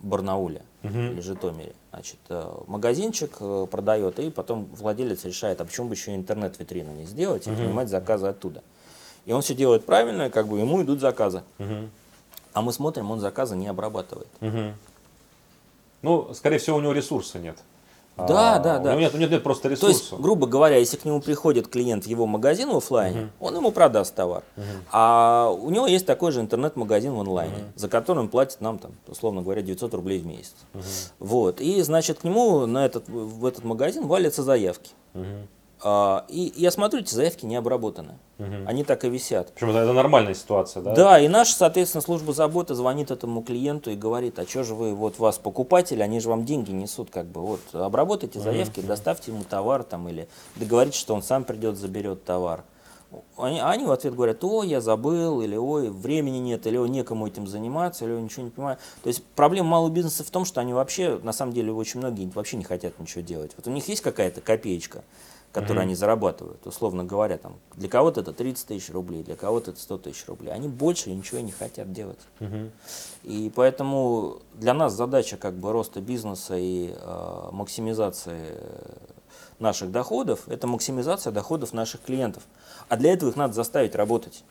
Барнауле 0.00 0.62
или 0.82 1.20
Житомире. 1.20 1.74
Значит, 1.90 2.18
э, 2.28 2.50
магазинчик 2.66 3.36
э, 3.40 3.66
продает, 3.70 4.18
и 4.18 4.30
потом 4.30 4.66
владелец 4.72 5.24
решает, 5.24 5.60
а 5.60 5.64
почему 5.64 5.88
бы 5.88 5.94
еще 5.94 6.14
интернет-витрину 6.14 6.92
не 6.92 7.06
сделать 7.06 7.46
и 7.46 7.50
принимать 7.50 7.88
заказы 7.88 8.28
оттуда. 8.28 8.62
И 9.26 9.32
он 9.32 9.42
все 9.42 9.54
делает 9.54 9.84
правильно, 9.84 10.30
как 10.30 10.46
бы 10.46 10.58
ему 10.58 10.82
идут 10.82 11.00
заказы. 11.00 11.42
Мгм. 11.58 11.90
А 12.52 12.62
мы 12.62 12.72
смотрим, 12.72 13.10
он 13.10 13.20
заказы 13.20 13.56
не 13.56 13.66
обрабатывает. 13.66 14.28
Мгм. 14.40 14.74
Ну, 16.02 16.32
скорее 16.34 16.58
всего, 16.58 16.76
у 16.76 16.80
него 16.80 16.92
ресурса 16.92 17.38
нет. 17.38 17.58
Да, 18.26 18.56
А, 18.56 18.58
да, 18.58 18.80
у 18.80 18.82
да. 18.82 18.90
него 18.92 19.00
нет, 19.00 19.14
нет, 19.14 19.30
нет 19.30 19.42
просто 19.42 19.62
То 19.64 19.68
ресурса. 19.68 19.96
есть, 19.96 20.12
грубо 20.12 20.46
говоря, 20.46 20.76
если 20.76 20.96
к 20.96 21.04
нему 21.04 21.20
приходит 21.20 21.68
клиент 21.68 22.04
в 22.04 22.06
его 22.08 22.26
магазин 22.26 22.70
в 22.70 22.76
офлайне, 22.76 23.30
он 23.40 23.54
ему 23.54 23.70
продаст 23.70 24.14
товар. 24.14 24.42
А 24.90 25.48
у 25.50 25.70
него 25.70 25.86
есть 25.86 26.06
такой 26.06 26.32
же 26.32 26.40
интернет-магазин 26.40 27.12
в 27.14 27.20
онлайне, 27.20 27.72
за 27.76 27.88
который 27.88 28.18
он 28.18 28.28
платит 28.28 28.60
нам, 28.60 28.78
там, 28.78 28.92
условно 29.06 29.42
говоря, 29.42 29.62
900 29.62 29.94
рублей 29.94 30.18
в 30.18 30.26
месяц. 30.26 30.54
Вот. 31.18 31.60
И, 31.60 31.80
значит, 31.82 32.18
к 32.20 32.24
нему 32.24 32.66
на 32.66 32.84
этот, 32.84 33.08
в 33.08 33.44
этот 33.46 33.64
магазин 33.64 34.06
валятся 34.06 34.42
заявки. 34.42 34.90
Мгм. 35.14 35.48
А, 35.82 36.24
и 36.28 36.52
я 36.56 36.70
смотрю, 36.70 37.00
эти 37.00 37.14
заявки 37.14 37.46
не 37.46 37.56
обработаны. 37.56 38.18
Они 38.66 38.84
так 38.84 39.04
и 39.04 39.10
висят. 39.10 39.52
Причем 39.54 39.70
это, 39.70 39.80
это 39.80 39.92
нормальная 39.92 40.34
ситуация, 40.34 40.82
да? 40.82 40.94
Да, 40.94 41.20
и 41.20 41.26
наша, 41.26 41.54
соответственно, 41.54 42.02
служба 42.02 42.32
заботы 42.32 42.74
звонит 42.74 43.10
этому 43.10 43.42
клиенту 43.42 43.90
и 43.90 43.96
говорит, 43.96 44.38
а 44.38 44.46
что 44.46 44.62
же 44.62 44.74
вы, 44.74 44.94
вот 44.94 45.18
вас 45.18 45.38
покупатели, 45.38 46.02
они 46.02 46.20
же 46.20 46.28
вам 46.28 46.44
деньги 46.44 46.70
несут, 46.70 47.10
как 47.10 47.26
бы, 47.26 47.40
вот, 47.40 47.60
обработайте 47.72 48.38
заявки, 48.38 48.80
доставьте 48.80 49.32
ему 49.32 49.42
товар 49.42 49.82
там, 49.82 50.08
или 50.08 50.28
договоритесь, 50.56 51.00
что 51.00 51.14
он 51.14 51.22
сам 51.22 51.44
придет, 51.44 51.76
заберет 51.76 52.24
товар. 52.24 52.64
Они, 53.38 53.58
они 53.58 53.86
в 53.86 53.90
ответ 53.90 54.14
говорят, 54.14 54.44
ой, 54.44 54.68
я 54.68 54.80
забыл, 54.80 55.40
или 55.40 55.56
ой, 55.56 55.88
времени 55.88 56.38
нет, 56.38 56.66
или 56.66 56.76
ой, 56.76 56.90
некому 56.90 57.26
этим 57.26 57.46
заниматься, 57.46 58.04
или 58.04 58.12
ой, 58.12 58.20
ничего 58.20 58.44
не 58.44 58.50
понимаю. 58.50 58.76
То 59.02 59.08
есть 59.08 59.24
проблема 59.34 59.68
малого 59.68 59.90
бизнеса 59.90 60.24
в 60.24 60.30
том, 60.30 60.44
что 60.44 60.60
они 60.60 60.74
вообще, 60.74 61.18
на 61.22 61.32
самом 61.32 61.54
деле, 61.54 61.72
очень 61.72 62.00
многие 62.00 62.30
вообще 62.34 62.58
не 62.58 62.64
хотят 62.64 62.98
ничего 62.98 63.22
делать. 63.22 63.52
Вот 63.56 63.66
у 63.66 63.70
них 63.70 63.88
есть 63.88 64.02
какая-то 64.02 64.42
копеечка, 64.42 65.04
которую 65.60 65.82
они 65.82 65.94
зарабатывают, 65.94 66.66
условно 66.66 67.04
говоря, 67.04 67.38
там, 67.38 67.56
для 67.74 67.88
кого-то 67.88 68.20
это 68.20 68.32
30 68.32 68.66
тысяч 68.66 68.90
рублей, 68.90 69.22
для 69.22 69.36
кого-то 69.36 69.70
это 69.70 69.80
100 69.80 69.98
тысяч 69.98 70.26
рублей. 70.26 70.52
Они 70.52 70.68
больше 70.68 71.10
ничего 71.10 71.40
не 71.40 71.52
хотят 71.52 71.92
делать. 71.92 72.20
Мгм. 72.40 72.70
И 73.24 73.52
поэтому 73.54 74.38
для 74.54 74.74
нас 74.74 74.92
задача 74.92 75.36
как 75.36 75.54
бы 75.54 75.72
роста 75.72 76.00
бизнеса 76.00 76.56
и 76.56 76.94
э, 76.94 77.48
максимизации 77.52 78.58
наших 79.58 79.90
доходов– 79.90 80.40
это 80.48 80.66
максимизация 80.66 81.32
доходов 81.32 81.72
наших 81.72 82.02
клиентов. 82.02 82.44
А 82.88 82.96
для 82.96 83.12
этого 83.12 83.30
их 83.30 83.36
надо 83.36 83.54
заставить 83.54 83.94
работать. 83.94 84.44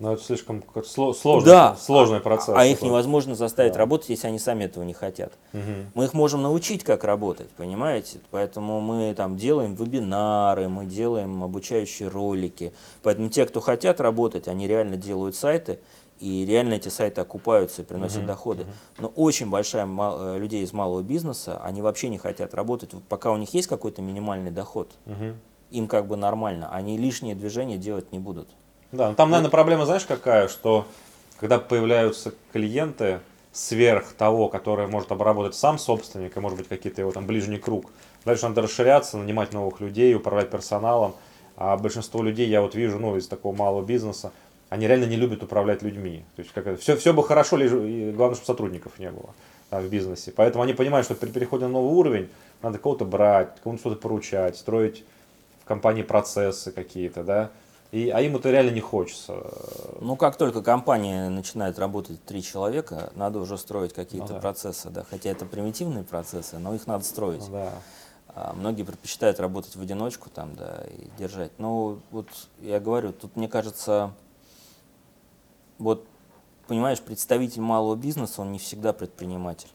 Но 0.00 0.14
это 0.14 0.22
слишком 0.24 0.64
сложный, 0.84 1.44
Да. 1.50 1.76
сложный 1.76 2.20
процесс. 2.20 2.54
А 2.56 2.64
их 2.64 2.76
такой. 2.78 2.88
невозможно 2.88 3.34
заставить 3.34 3.74
Да. 3.74 3.78
работать, 3.80 4.08
если 4.08 4.26
они 4.28 4.38
сами 4.38 4.64
этого 4.64 4.82
не 4.82 4.94
хотят. 4.94 5.34
Мгм. 5.52 5.92
Мы 5.94 6.04
их 6.06 6.14
можем 6.14 6.40
научить, 6.42 6.82
как 6.84 7.04
работать, 7.04 7.50
понимаете? 7.50 8.18
Поэтому 8.30 8.80
мы 8.80 9.14
там 9.14 9.36
делаем 9.36 9.74
вебинары, 9.74 10.68
мы 10.70 10.86
делаем 10.86 11.44
обучающие 11.44 12.08
ролики. 12.08 12.72
Поэтому 13.02 13.28
те, 13.28 13.44
кто 13.44 13.60
хотят 13.60 14.00
работать, 14.00 14.48
они 14.48 14.66
реально 14.66 14.96
делают 14.96 15.36
сайты, 15.36 15.80
и 16.18 16.46
реально 16.46 16.74
эти 16.74 16.88
сайты 16.88 17.20
окупаются 17.20 17.82
и 17.82 17.84
приносят 17.84 18.24
доходы. 18.26 18.64
Но 18.98 19.08
очень 19.08 19.50
большая 19.50 19.84
ма- 19.84 20.16
э, 20.18 20.38
людей 20.38 20.62
из 20.64 20.72
малого 20.72 21.02
бизнеса, 21.02 21.60
они 21.62 21.82
вообще 21.82 22.08
не 22.08 22.18
хотят 22.18 22.54
работать. 22.54 22.90
Пока 23.10 23.30
у 23.32 23.36
них 23.36 23.52
есть 23.52 23.68
какой-то 23.68 24.00
минимальный 24.00 24.50
доход, 24.50 24.90
Мгм. 25.04 25.36
им 25.70 25.86
как 25.88 26.06
бы 26.06 26.16
нормально, 26.16 26.70
они 26.72 26.96
лишние 26.96 27.34
движения 27.34 27.76
делать 27.76 28.12
не 28.12 28.18
будут. 28.18 28.48
Да, 28.92 29.10
ну 29.10 29.14
там, 29.14 29.30
наверное, 29.30 29.50
проблема, 29.50 29.86
знаешь, 29.86 30.04
какая, 30.04 30.48
что 30.48 30.86
когда 31.38 31.58
появляются 31.58 32.34
клиенты 32.52 33.20
сверх 33.52 34.12
того, 34.12 34.48
который 34.48 34.86
может 34.86 35.12
обработать 35.12 35.54
сам 35.54 35.78
собственник, 35.78 36.36
и 36.36 36.40
может 36.40 36.58
быть 36.58 36.68
какие-то 36.68 37.00
его 37.00 37.12
там 37.12 37.26
ближний 37.26 37.58
круг, 37.58 37.90
дальше 38.24 38.48
надо 38.48 38.62
расширяться, 38.62 39.16
нанимать 39.16 39.52
новых 39.52 39.80
людей, 39.80 40.14
управлять 40.14 40.50
персоналом. 40.50 41.14
А 41.56 41.76
большинство 41.76 42.22
людей, 42.22 42.48
я 42.48 42.62
вот 42.62 42.74
вижу, 42.74 42.98
ну, 42.98 43.16
из 43.16 43.28
такого 43.28 43.54
малого 43.54 43.84
бизнеса, 43.84 44.32
они 44.70 44.86
реально 44.86 45.04
не 45.04 45.16
любят 45.16 45.42
управлять 45.42 45.82
людьми. 45.82 46.24
То 46.36 46.42
есть 46.42 46.52
как 46.52 46.80
все, 46.80 46.96
все 46.96 47.12
бы 47.12 47.22
хорошо, 47.22 47.56
лишь 47.56 47.70
главное, 47.70 48.34
чтобы 48.34 48.46
сотрудников 48.46 48.98
не 48.98 49.10
было 49.10 49.34
да, 49.70 49.80
в 49.80 49.88
бизнесе. 49.88 50.32
Поэтому 50.34 50.64
они 50.64 50.72
понимают, 50.72 51.04
что 51.04 51.14
при 51.14 51.28
переходе 51.28 51.66
на 51.66 51.72
новый 51.72 51.92
уровень 51.92 52.28
надо 52.62 52.78
кого-то 52.78 53.04
брать, 53.04 53.60
кому-то 53.62 53.80
что-то 53.80 54.00
поручать, 54.00 54.56
строить 54.56 55.04
в 55.62 55.64
компании 55.66 56.02
процессы 56.02 56.72
какие-то, 56.72 57.24
да. 57.24 57.50
И, 57.92 58.08
а 58.08 58.20
им 58.20 58.36
это 58.36 58.50
реально 58.50 58.70
не 58.70 58.80
хочется. 58.80 59.42
Ну, 60.00 60.14
как 60.16 60.36
только 60.36 60.62
компания 60.62 61.28
начинает 61.28 61.78
работать 61.78 62.22
три 62.24 62.42
человека, 62.42 63.12
надо 63.16 63.40
уже 63.40 63.58
строить 63.58 63.92
какие-то 63.92 64.28
Ну 64.28 64.34
да. 64.34 64.40
процессы, 64.40 64.90
да. 64.90 65.04
Хотя 65.08 65.30
это 65.30 65.44
примитивные 65.44 66.04
процессы, 66.04 66.58
но 66.58 66.72
их 66.74 66.86
надо 66.86 67.04
строить. 67.04 67.42
Ну 67.48 67.52
Да. 67.52 67.72
А 68.32 68.52
многие 68.52 68.84
предпочитают 68.84 69.40
работать 69.40 69.74
в 69.74 69.80
одиночку 69.80 70.30
там, 70.30 70.54
да, 70.54 70.84
и 70.88 71.08
держать. 71.18 71.50
Но 71.58 71.98
вот 72.12 72.28
я 72.60 72.78
говорю, 72.78 73.12
тут 73.12 73.34
мне 73.34 73.48
кажется, 73.48 74.12
вот 75.78 76.06
понимаешь, 76.68 77.00
представитель 77.00 77.62
малого 77.62 77.96
бизнеса, 77.96 78.42
он 78.42 78.52
не 78.52 78.60
всегда 78.60 78.92
предприниматель. 78.92 79.70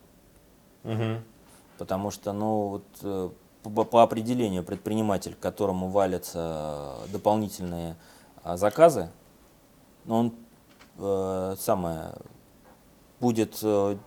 Мгм. 0.83 1.21
Потому 1.77 2.11
что, 2.11 2.31
ну, 2.31 2.67
вот 2.69 2.85
э, 3.01 3.29
по, 3.69 4.03
определению 4.03 4.63
предприниматель, 4.63 5.33
к 5.35 5.39
которому 5.39 5.89
валятся 5.89 6.95
дополнительные 7.11 7.95
а, 8.43 8.57
заказы, 8.57 9.09
он 10.07 10.33
э, 10.97 11.55
самое 11.57 12.13
будет 13.19 13.57
э, 13.63 13.97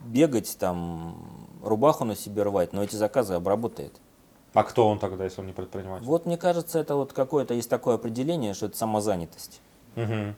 бегать 0.00 0.56
там, 0.58 1.48
рубаху 1.62 2.04
на 2.04 2.14
себе 2.14 2.42
рвать, 2.42 2.72
но 2.72 2.82
эти 2.82 2.96
заказы 2.96 3.34
обработает. 3.34 3.94
А 4.52 4.62
кто 4.62 4.88
он 4.88 4.98
тогда, 4.98 5.24
если 5.24 5.40
он 5.40 5.46
не 5.46 5.52
предприниматель? 5.52 6.06
Вот 6.06 6.26
мне 6.26 6.38
кажется, 6.38 6.78
это 6.78 6.94
вот 6.96 7.12
какое-то 7.12 7.54
есть 7.54 7.68
такое 7.68 7.96
определение, 7.96 8.54
что 8.54 8.66
это 8.66 8.76
самозанятость. 8.76 9.60
Мгм. 9.96 10.34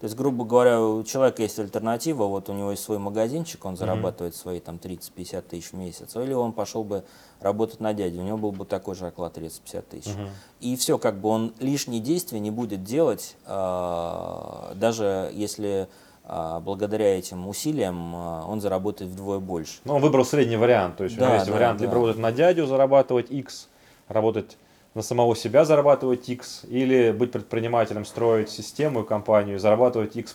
То 0.00 0.06
есть, 0.06 0.16
грубо 0.16 0.44
говоря, 0.44 0.82
у 0.82 1.02
человека 1.04 1.42
есть 1.42 1.58
альтернатива, 1.58 2.24
вот 2.24 2.48
у 2.48 2.52
него 2.52 2.72
есть 2.72 2.82
свой 2.82 2.98
магазинчик, 2.98 3.64
он 3.64 3.76
зарабатывает 3.76 4.34
свои 4.34 4.60
там 4.60 4.76
30-50 4.76 5.42
тысяч 5.42 5.70
в 5.70 5.74
месяц, 5.74 6.16
или 6.16 6.34
он 6.34 6.52
пошел 6.52 6.84
бы 6.84 7.04
работать 7.40 7.80
на 7.80 7.94
дядю, 7.94 8.20
у 8.20 8.24
него 8.24 8.36
был 8.36 8.52
бы 8.52 8.64
такой 8.64 8.96
же 8.96 9.06
оклад 9.06 9.38
30-50 9.38 9.82
тысяч. 9.88 10.12
Мгм. 10.14 10.28
И 10.60 10.76
все, 10.76 10.98
как 10.98 11.20
бы 11.20 11.28
он 11.28 11.54
лишние 11.60 12.00
действия 12.00 12.40
не 12.40 12.50
будет 12.50 12.82
делать, 12.82 13.36
а, 13.46 14.72
даже 14.74 15.30
если 15.32 15.88
а, 16.26 16.60
благодаря 16.60 17.18
этим 17.18 17.46
усилиям 17.46 18.16
а, 18.16 18.46
он 18.48 18.60
заработает 18.60 19.10
вдвое 19.10 19.38
больше. 19.38 19.74
Ну, 19.84 19.94
он 19.96 20.02
выбрал 20.02 20.24
средний 20.24 20.56
вариант. 20.56 20.96
То 20.96 21.04
есть 21.04 21.16
у 21.16 21.20
Да, 21.20 21.26
него 21.26 21.34
есть 21.34 21.46
да, 21.46 21.52
вариант 21.52 21.78
да. 21.78 21.84
либо 21.84 21.94
работать 21.94 22.18
на 22.18 22.32
дядю, 22.32 22.66
зарабатывать 22.66 23.30
X, 23.30 23.68
работать 24.08 24.56
на 24.94 25.02
самого 25.02 25.34
себя 25.34 25.64
зарабатывать 25.64 26.28
X, 26.28 26.62
или 26.68 27.10
быть 27.10 27.32
предпринимателем, 27.32 28.04
строить 28.04 28.48
систему 28.48 29.02
и 29.02 29.06
компанию 29.06 29.56
и 29.56 29.58
зарабатывать 29.58 30.16
X+. 30.16 30.34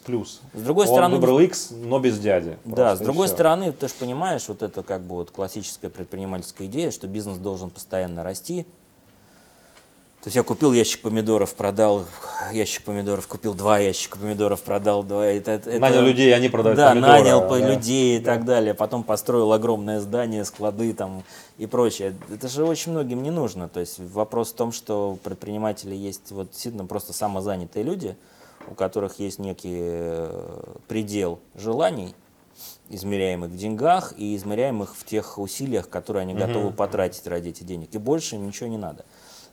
С 0.53 0.61
другой 0.61 0.85
Он 0.85 0.93
стороны, 0.93 1.15
выбрал 1.15 1.39
X, 1.39 1.71
но 1.71 1.99
без 1.99 2.19
дяди. 2.19 2.57
Да, 2.65 2.75
просто, 2.75 2.95
с 2.97 2.99
другой 2.99 3.27
всё. 3.27 3.35
стороны, 3.35 3.71
ты 3.71 3.87
же 3.87 3.93
понимаешь, 3.97 4.47
вот 4.49 4.61
это 4.61 4.83
как 4.83 5.01
бы 5.01 5.15
вот 5.15 5.31
классическая 5.31 5.89
предпринимательская 5.89 6.67
идея, 6.67 6.91
что 6.91 7.07
бизнес 7.07 7.37
должен 7.37 7.69
постоянно 7.69 8.23
расти. 8.23 8.65
То 10.21 10.27
есть 10.27 10.35
я 10.35 10.43
купил 10.43 10.73
ящик 10.73 11.01
помидоров, 11.01 11.55
продал 11.55 12.03
ящик 12.51 12.83
помидоров, 12.83 13.25
купил 13.27 13.53
два 13.53 13.79
ящика 13.79 14.17
помидоров, 14.19 14.61
продал 14.63 15.01
два. 15.03 15.25
Это, 15.25 15.51
это- 15.51 15.79
Нанял 15.79 16.01
людей, 16.01 16.35
они 16.35 16.49
продают 16.49 16.75
Да, 16.77 16.89
помидоры, 16.89 17.13
нанял 17.23 17.47
по- 17.47 17.57
да. 17.57 17.69
людей 17.73 18.17
и 18.17 18.21
так 18.21 18.43
далее. 18.43 18.73
Потом 18.73 19.03
построил 19.03 19.53
огромное 19.53 20.01
здание, 20.01 20.43
склады 20.43 20.93
там 20.93 21.23
и 21.57 21.67
прочее. 21.67 22.15
Это 22.29 22.49
же 22.49 22.65
очень 22.65 22.91
многим 22.91 23.23
не 23.23 23.31
нужно. 23.31 23.69
То 23.69 23.79
есть 23.79 23.97
вопрос 23.99 24.51
в 24.51 24.55
том, 24.55 24.73
что 24.73 25.17
предприниматели 25.23 25.95
есть 25.95 26.31
вот 26.31 26.49
действительно 26.51 26.85
просто 26.85 27.13
самозанятые 27.13 27.83
люди, 27.83 28.17
у 28.69 28.73
которых 28.73 29.19
есть 29.19 29.39
некий 29.39 29.77
э, 29.79 30.73
предел 30.89 31.39
желаний, 31.55 32.13
измеряемых 32.89 33.51
в 33.51 33.55
деньгах 33.55 34.13
и 34.17 34.35
измеряемых 34.35 34.97
в 34.97 35.05
тех 35.05 35.37
усилиях, 35.37 35.87
которые 35.87 36.23
они 36.23 36.33
готовы 36.33 36.71
потратить 36.71 37.25
ради 37.25 37.49
этих 37.49 37.65
денег. 37.65 37.87
И 37.93 37.97
больше 37.97 38.35
им 38.35 38.45
ничего 38.47 38.67
не 38.67 38.77
надо. 38.77 39.05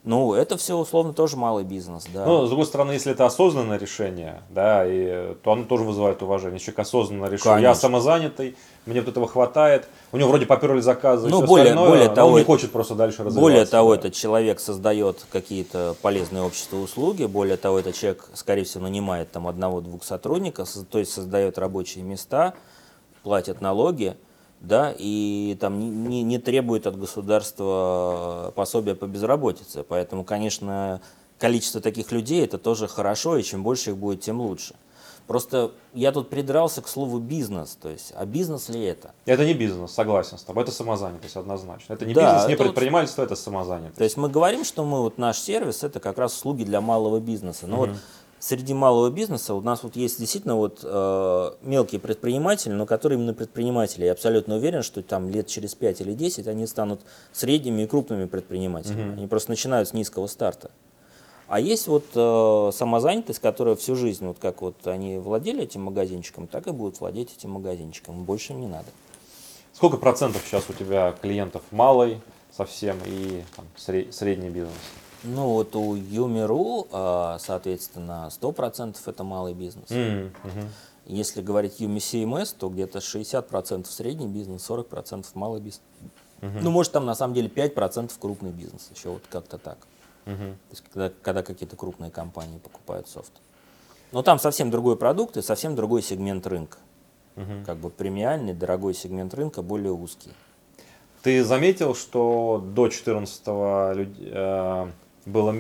Ну, 0.07 0.35
это 0.35 0.57
все 0.57 0.77
условно 0.77 1.13
тоже 1.13 1.37
малый 1.37 1.65
бизнес, 1.65 2.07
да. 2.15 2.25
Ну, 2.25 2.47
с 2.47 2.49
другой 2.49 2.65
стороны, 2.67 2.93
если 2.93 3.11
это 3.11 3.27
осознанное 3.27 3.77
решение, 3.77 4.41
да, 4.51 4.85
и, 4.87 5.35
то 5.43 5.51
оно 5.51 5.65
тоже 5.65 5.83
вызывает 5.83 6.23
уважение. 6.23 6.61
Человек 6.61 6.79
осознанно 6.79 7.27
решил, 7.27 7.51
я 7.51 7.57
Конечно. 7.57 7.75
самозанятый, 7.75 8.57
мне 8.87 9.01
вот 9.01 9.09
этого 9.09 9.27
хватает, 9.27 9.89
у 10.13 10.17
него 10.17 10.29
вроде 10.29 10.47
поперли 10.47 10.79
заказы, 10.79 11.27
Ну, 11.29 11.45
более- 11.45 11.71
остальное, 11.73 11.89
более 11.89 12.09
того, 12.09 12.31
он 12.31 12.39
не 12.39 12.45
хочет 12.45 12.71
просто 12.71 12.95
дальше 12.95 13.25
развиваться. 13.25 13.41
Более 13.41 13.67
того, 13.67 13.95
да. 13.95 14.01
этот 14.01 14.15
человек 14.15 14.61
создает 14.61 15.27
какие-то 15.33 15.97
полезные 16.03 16.45
общества 16.45 16.77
услуги, 16.77 17.25
более 17.25 17.57
того, 17.57 17.81
этот 17.81 17.97
человек, 17.97 18.27
скорее 18.35 18.63
всего, 18.63 18.85
нанимает 18.85 19.33
там 19.33 19.49
одного-двух 19.49 20.05
сотрудников, 20.05 20.69
со- 20.69 20.85
то 20.85 21.01
есть 21.01 21.13
создает 21.13 21.59
рабочие 21.59 22.05
места, 22.05 22.55
платит 23.25 23.61
налоги, 23.61 24.17
да, 24.61 24.95
и 24.97 25.57
там 25.61 25.79
не, 25.79 25.89
не- 25.89 26.23
не 26.23 26.39
требует 26.39 26.87
от 26.87 26.99
государства 26.99 28.53
пособия 28.55 28.95
по 28.95 29.07
безработице. 29.07 29.83
Поэтому, 29.83 30.25
конечно, 30.25 31.01
количество 31.39 31.81
таких 31.81 32.13
людей 32.13 32.45
это 32.45 32.59
тоже 32.59 32.89
хорошо, 32.89 33.37
и 33.37 33.43
чем 33.43 33.63
больше 33.63 33.91
их 33.91 33.97
будет, 33.97 34.21
тем 34.21 34.41
лучше. 34.41 34.75
Просто 35.27 35.73
я 35.93 36.13
тут 36.13 36.31
придрался 36.31 36.83
к 36.83 36.89
слову 36.89 37.19
бизнес, 37.19 37.77
то 37.83 37.89
есть, 37.89 38.13
а 38.15 38.25
бизнес 38.25 38.69
ли 38.69 38.81
это? 38.85 39.11
Это 39.25 39.45
не 39.45 39.55
бизнес, 39.55 39.91
согласен 39.91 40.39
с 40.39 40.43
тобой, 40.45 40.63
это 40.63 40.71
самозанятость 40.71 41.35
однозначно. 41.37 41.95
Это 41.95 42.07
не 42.07 42.15
Да, 42.15 42.35
бизнес, 42.35 42.47
не 42.49 42.55
это 42.55 42.63
вот- 42.63 42.73
предпринимательство, 42.75 43.23
это 43.25 43.35
самозанятость. 43.35 43.99
То 43.99 44.05
есть 44.05 44.17
мы 44.17 44.29
говорим, 44.29 44.65
что 44.65 44.85
мы 44.85 45.03
вот 45.03 45.19
наш 45.19 45.39
сервис 45.41 45.83
это 45.83 45.99
как 45.99 46.19
раз 46.19 46.33
услуги 46.37 46.63
для 46.63 46.81
малого 46.81 47.19
бизнеса. 47.19 47.67
Но 47.67 47.77
вот 47.79 47.91
среди 48.47 48.75
малого 48.75 49.11
бизнеса 49.11 49.55
у 49.55 49.61
нас 49.61 49.83
вот 49.83 49.97
есть 49.97 50.21
действительно 50.21 50.55
вот 50.57 50.81
э, 50.83 51.51
мелкие 51.63 52.01
предприниматели, 52.01 52.73
но 52.73 52.87
которые 52.87 53.19
именно 53.19 53.35
предприниматели. 53.35 54.05
Я 54.05 54.13
абсолютно 54.13 54.57
уверен, 54.57 54.83
что 54.83 55.03
там 55.03 55.29
лет 55.29 55.49
через 55.49 55.75
5 55.75 56.03
или 56.03 56.13
10 56.13 56.47
они 56.47 56.67
станут 56.67 57.01
средними 57.33 57.83
и 57.83 57.87
крупными 57.87 58.27
предпринимателями. 58.27 59.15
Они 59.15 59.27
просто 59.27 59.51
начинают 59.51 59.89
с 59.89 59.93
низкого 59.93 60.29
старта. 60.29 60.71
А 61.49 61.59
есть 61.61 61.89
вот 61.89 62.05
э, 62.15 62.71
самозанятость, 62.73 63.41
которая 63.41 63.75
всю 63.75 63.97
жизнь, 63.97 64.25
вот 64.27 64.39
как 64.41 64.63
вот 64.63 64.87
они 64.87 65.19
владели 65.19 65.63
этим 65.63 65.83
магазинчиком, 65.83 66.47
так 66.47 66.67
и 66.69 66.71
будут 66.71 67.01
владеть 67.01 67.35
этим 67.37 67.51
магазинчиком. 67.51 68.25
Больше 68.25 68.53
им 68.53 68.61
не 68.61 68.67
надо. 68.69 68.87
Сколько 69.73 69.97
процентов 69.97 70.43
сейчас 70.47 70.65
у 70.69 70.73
тебя 70.73 71.15
клиентов 71.21 71.63
малый 71.71 72.21
совсем 72.57 72.97
и 73.05 73.43
там, 73.57 73.65
сре- 73.77 74.11
средний 74.13 74.51
бизнес? 74.51 74.73
Ну 75.27 75.49
вот 75.49 75.75
у 75.75 75.95
Юмиру, 75.95 76.87
э, 76.91 77.37
соответственно, 77.41 78.29
100% 78.31 78.97
это 79.07 79.25
малый 79.25 79.55
бизнес. 79.55 79.91
М, 79.91 80.33
мгм. 80.45 80.69
Если 81.07 81.43
говорить 81.43 81.81
Юми 81.81 81.99
CMS, 81.99 82.55
то 82.57 82.69
где-то 82.69 83.01
60% 83.01 83.91
средний 83.91 84.27
бизнес, 84.27 84.63
40% 84.63 85.27
малый 85.35 85.61
бизнес. 85.61 85.83
Ну, 86.41 86.71
может, 86.71 86.93
там 86.93 87.07
на 87.07 87.15
самом 87.15 87.35
деле 87.35 87.49
5% 87.49 88.13
крупный 88.21 88.51
бизнес, 88.51 88.91
еще 88.95 89.11
вот 89.11 89.23
как-то 89.31 89.59
так. 89.59 89.79
Мгм. 90.27 90.55
То 90.55 90.71
есть, 90.71 90.85
когда, 90.93 91.13
когда 91.23 91.43
какие-то 91.43 91.77
крупные 91.77 92.11
компании 92.11 92.59
покупают 92.59 93.09
софт. 93.09 93.33
Но 94.13 94.23
там 94.23 94.39
совсем 94.39 94.71
другой 94.71 94.97
продукт 94.97 95.37
и 95.37 95.43
совсем 95.43 95.75
другой 95.75 96.03
сегмент 96.03 96.47
рынка. 96.47 96.79
Как 97.67 97.77
бы 97.77 97.91
премиальный, 97.91 98.55
дорогой 98.55 98.95
сегмент 98.95 99.35
рынка, 99.35 99.61
более 99.61 99.93
узкий. 99.93 100.31
Ты 101.23 101.45
заметил, 101.45 101.95
что 101.95 102.65
до 102.65 102.89
14 102.89 103.47
было, 105.27 105.55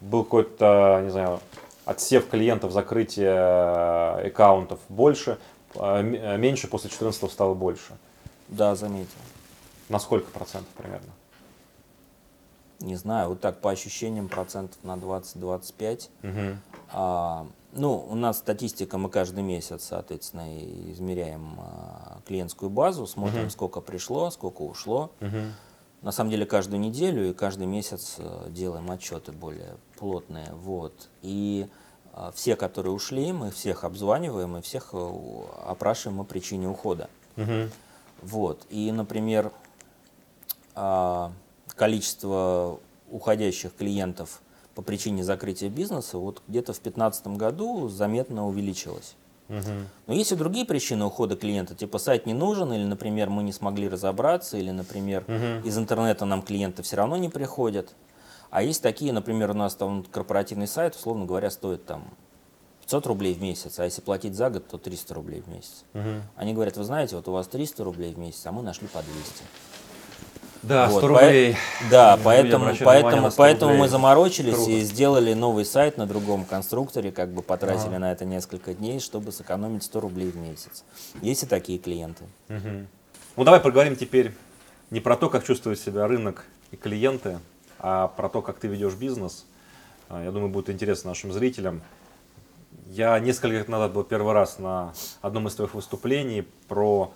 был 0.00 0.24
какой-то, 0.24 1.02
не 1.04 1.10
знаю, 1.10 1.40
отсев 1.84 2.28
клиентов, 2.28 2.72
закрытие 2.72 3.34
э, 3.34 4.28
аккаунтов 4.28 4.78
больше, 4.88 5.38
а 5.74 6.00
э, 6.00 6.36
меньше 6.38 6.68
после 6.68 6.90
14 6.90 7.30
стало 7.30 7.54
больше? 7.54 7.96
Да, 8.48 8.74
заметил. 8.74 9.18
На 9.88 9.98
сколько 9.98 10.30
процентов 10.30 10.72
примерно? 10.74 11.10
Не 12.80 12.94
знаю, 12.94 13.30
вот 13.30 13.40
так 13.40 13.60
по 13.60 13.70
ощущениям 13.70 14.28
процентов 14.28 14.78
на 14.84 14.94
20-25. 14.94 16.10
Мгм. 16.22 16.60
А, 16.92 17.46
ну, 17.72 18.06
у 18.08 18.14
нас 18.14 18.38
статистика, 18.38 18.98
мы 18.98 19.10
каждый 19.10 19.42
месяц, 19.42 19.84
соответственно, 19.84 20.46
измеряем 20.92 21.58
а, 21.58 22.18
клиентскую 22.26 22.70
базу, 22.70 23.06
смотрим, 23.06 23.50
сколько 23.50 23.80
пришло, 23.80 24.30
сколько 24.30 24.62
ушло. 24.62 25.10
Мгм. 25.18 25.54
На 26.02 26.12
самом 26.12 26.30
деле 26.30 26.46
каждую 26.46 26.80
неделю 26.80 27.30
и 27.30 27.32
каждый 27.32 27.66
месяц 27.66 28.16
э, 28.18 28.46
делаем 28.50 28.90
отчеты 28.90 29.32
более 29.32 29.76
плотные. 29.96 30.48
Вот. 30.52 31.08
И 31.22 31.66
а, 32.12 32.32
все, 32.32 32.56
которые 32.56 32.92
ушли, 32.92 33.32
мы 33.32 33.50
всех 33.50 33.84
обзваниваем 33.84 34.56
и 34.56 34.60
всех 34.60 34.90
э, 34.92 35.42
опрашиваем 35.66 36.20
о 36.20 36.24
причине 36.24 36.68
ухода. 36.68 37.08
Мгм. 37.36 37.70
Вот. 38.22 38.64
И, 38.70 38.90
например, 38.92 39.52
а, 40.74 41.32
количество 41.74 42.78
уходящих 43.10 43.74
клиентов 43.74 44.40
по 44.74 44.82
причине 44.82 45.24
закрытия 45.24 45.68
бизнеса 45.68 46.18
вот 46.18 46.42
где-то 46.46 46.72
в 46.72 46.82
2015 46.82 47.36
году 47.36 47.88
заметно 47.88 48.46
увеличилось. 48.46 49.14
Мгм. 49.48 49.88
Но 50.06 50.14
есть 50.14 50.32
и 50.32 50.36
другие 50.36 50.64
причины 50.64 51.04
ухода 51.04 51.36
клиента, 51.36 51.74
типа 51.74 51.98
сайт 51.98 52.26
не 52.26 52.34
нужен, 52.34 52.72
или, 52.72 52.84
например, 52.84 53.30
мы 53.30 53.42
не 53.42 53.52
смогли 53.52 53.88
разобраться, 53.88 54.58
или, 54.58 54.70
например, 54.70 55.24
Мгм. 55.26 55.66
из 55.66 55.76
интернета 55.78 56.24
нам 56.24 56.42
клиенты 56.42 56.82
все 56.82 56.96
равно 56.96 57.16
не 57.16 57.28
приходят. 57.28 57.94
А 58.50 58.62
есть 58.62 58.82
такие, 58.82 59.12
например, 59.12 59.50
у 59.50 59.54
нас 59.54 59.74
там 59.74 60.04
корпоративный 60.04 60.66
сайт, 60.66 60.94
условно 60.94 61.26
говоря, 61.26 61.50
стоит 61.50 61.84
там 61.84 62.04
500 62.80 63.06
рублей 63.06 63.34
в 63.34 63.42
месяц, 63.42 63.78
а 63.78 63.84
если 63.84 64.00
платить 64.00 64.34
за 64.34 64.48
год, 64.48 64.68
то 64.68 64.78
300 64.78 65.14
рублей 65.14 65.42
в 65.42 65.48
месяц. 65.48 65.84
Мгм. 65.92 66.22
Они 66.36 66.54
говорят, 66.54 66.76
вы 66.76 66.84
знаете, 66.84 67.16
вот 67.16 67.28
у 67.28 67.32
вас 67.32 67.46
300 67.48 67.84
рублей 67.84 68.14
в 68.14 68.18
месяц, 68.18 68.46
а 68.46 68.52
мы 68.52 68.62
нашли 68.62 68.88
по 68.88 69.02
200. 69.02 69.42
Да, 70.62 70.88
Вот, 70.88 70.98
100 70.98 71.00
по- 71.00 71.06
рублей. 71.08 71.56
Да, 71.90 72.12
Люди 72.14 72.24
поэтому, 72.24 72.64
поэтому, 72.84 73.22
на 73.22 73.30
100 73.30 73.38
поэтому 73.38 73.70
мы 73.72 73.76
рублей. 73.78 73.90
заморочились 73.90 74.54
Круто. 74.54 74.70
и 74.70 74.80
сделали 74.80 75.34
новый 75.34 75.64
сайт 75.64 75.96
на 75.98 76.06
другом 76.06 76.44
конструкторе, 76.44 77.12
как 77.12 77.30
бы 77.32 77.42
потратили 77.42 77.96
на 77.96 78.10
это 78.12 78.24
несколько 78.24 78.74
дней, 78.74 78.98
чтобы 79.00 79.30
сэкономить 79.32 79.84
100 79.84 80.00
рублей 80.00 80.30
в 80.30 80.36
месяц. 80.36 80.84
Есть 81.22 81.44
и 81.44 81.46
такие 81.46 81.78
клиенты. 81.78 82.24
Мгм. 82.48 82.88
Ну 83.36 83.44
давай 83.44 83.60
поговорим 83.60 83.94
теперь 83.94 84.34
не 84.90 85.00
про 85.00 85.16
то, 85.16 85.30
как 85.30 85.44
чувствует 85.44 85.78
себя 85.78 86.06
рынок 86.08 86.44
и 86.72 86.76
клиенты, 86.76 87.38
а 87.78 88.08
про 88.08 88.28
то, 88.28 88.42
как 88.42 88.58
ты 88.58 88.66
ведешь 88.66 88.94
бизнес. 88.94 89.46
А, 90.08 90.24
Я 90.24 90.32
думаю, 90.32 90.50
будет 90.50 90.70
интересно 90.70 91.10
нашим 91.10 91.32
зрителям. 91.32 91.82
Я 92.86 93.18
несколько 93.20 93.48
лет 93.48 93.68
назад 93.68 93.92
был 93.92 94.02
первый 94.02 94.32
раз 94.32 94.58
на 94.58 94.92
одном 95.20 95.46
из 95.46 95.54
твоих 95.54 95.74
выступлений 95.74 96.48
про 96.66 97.12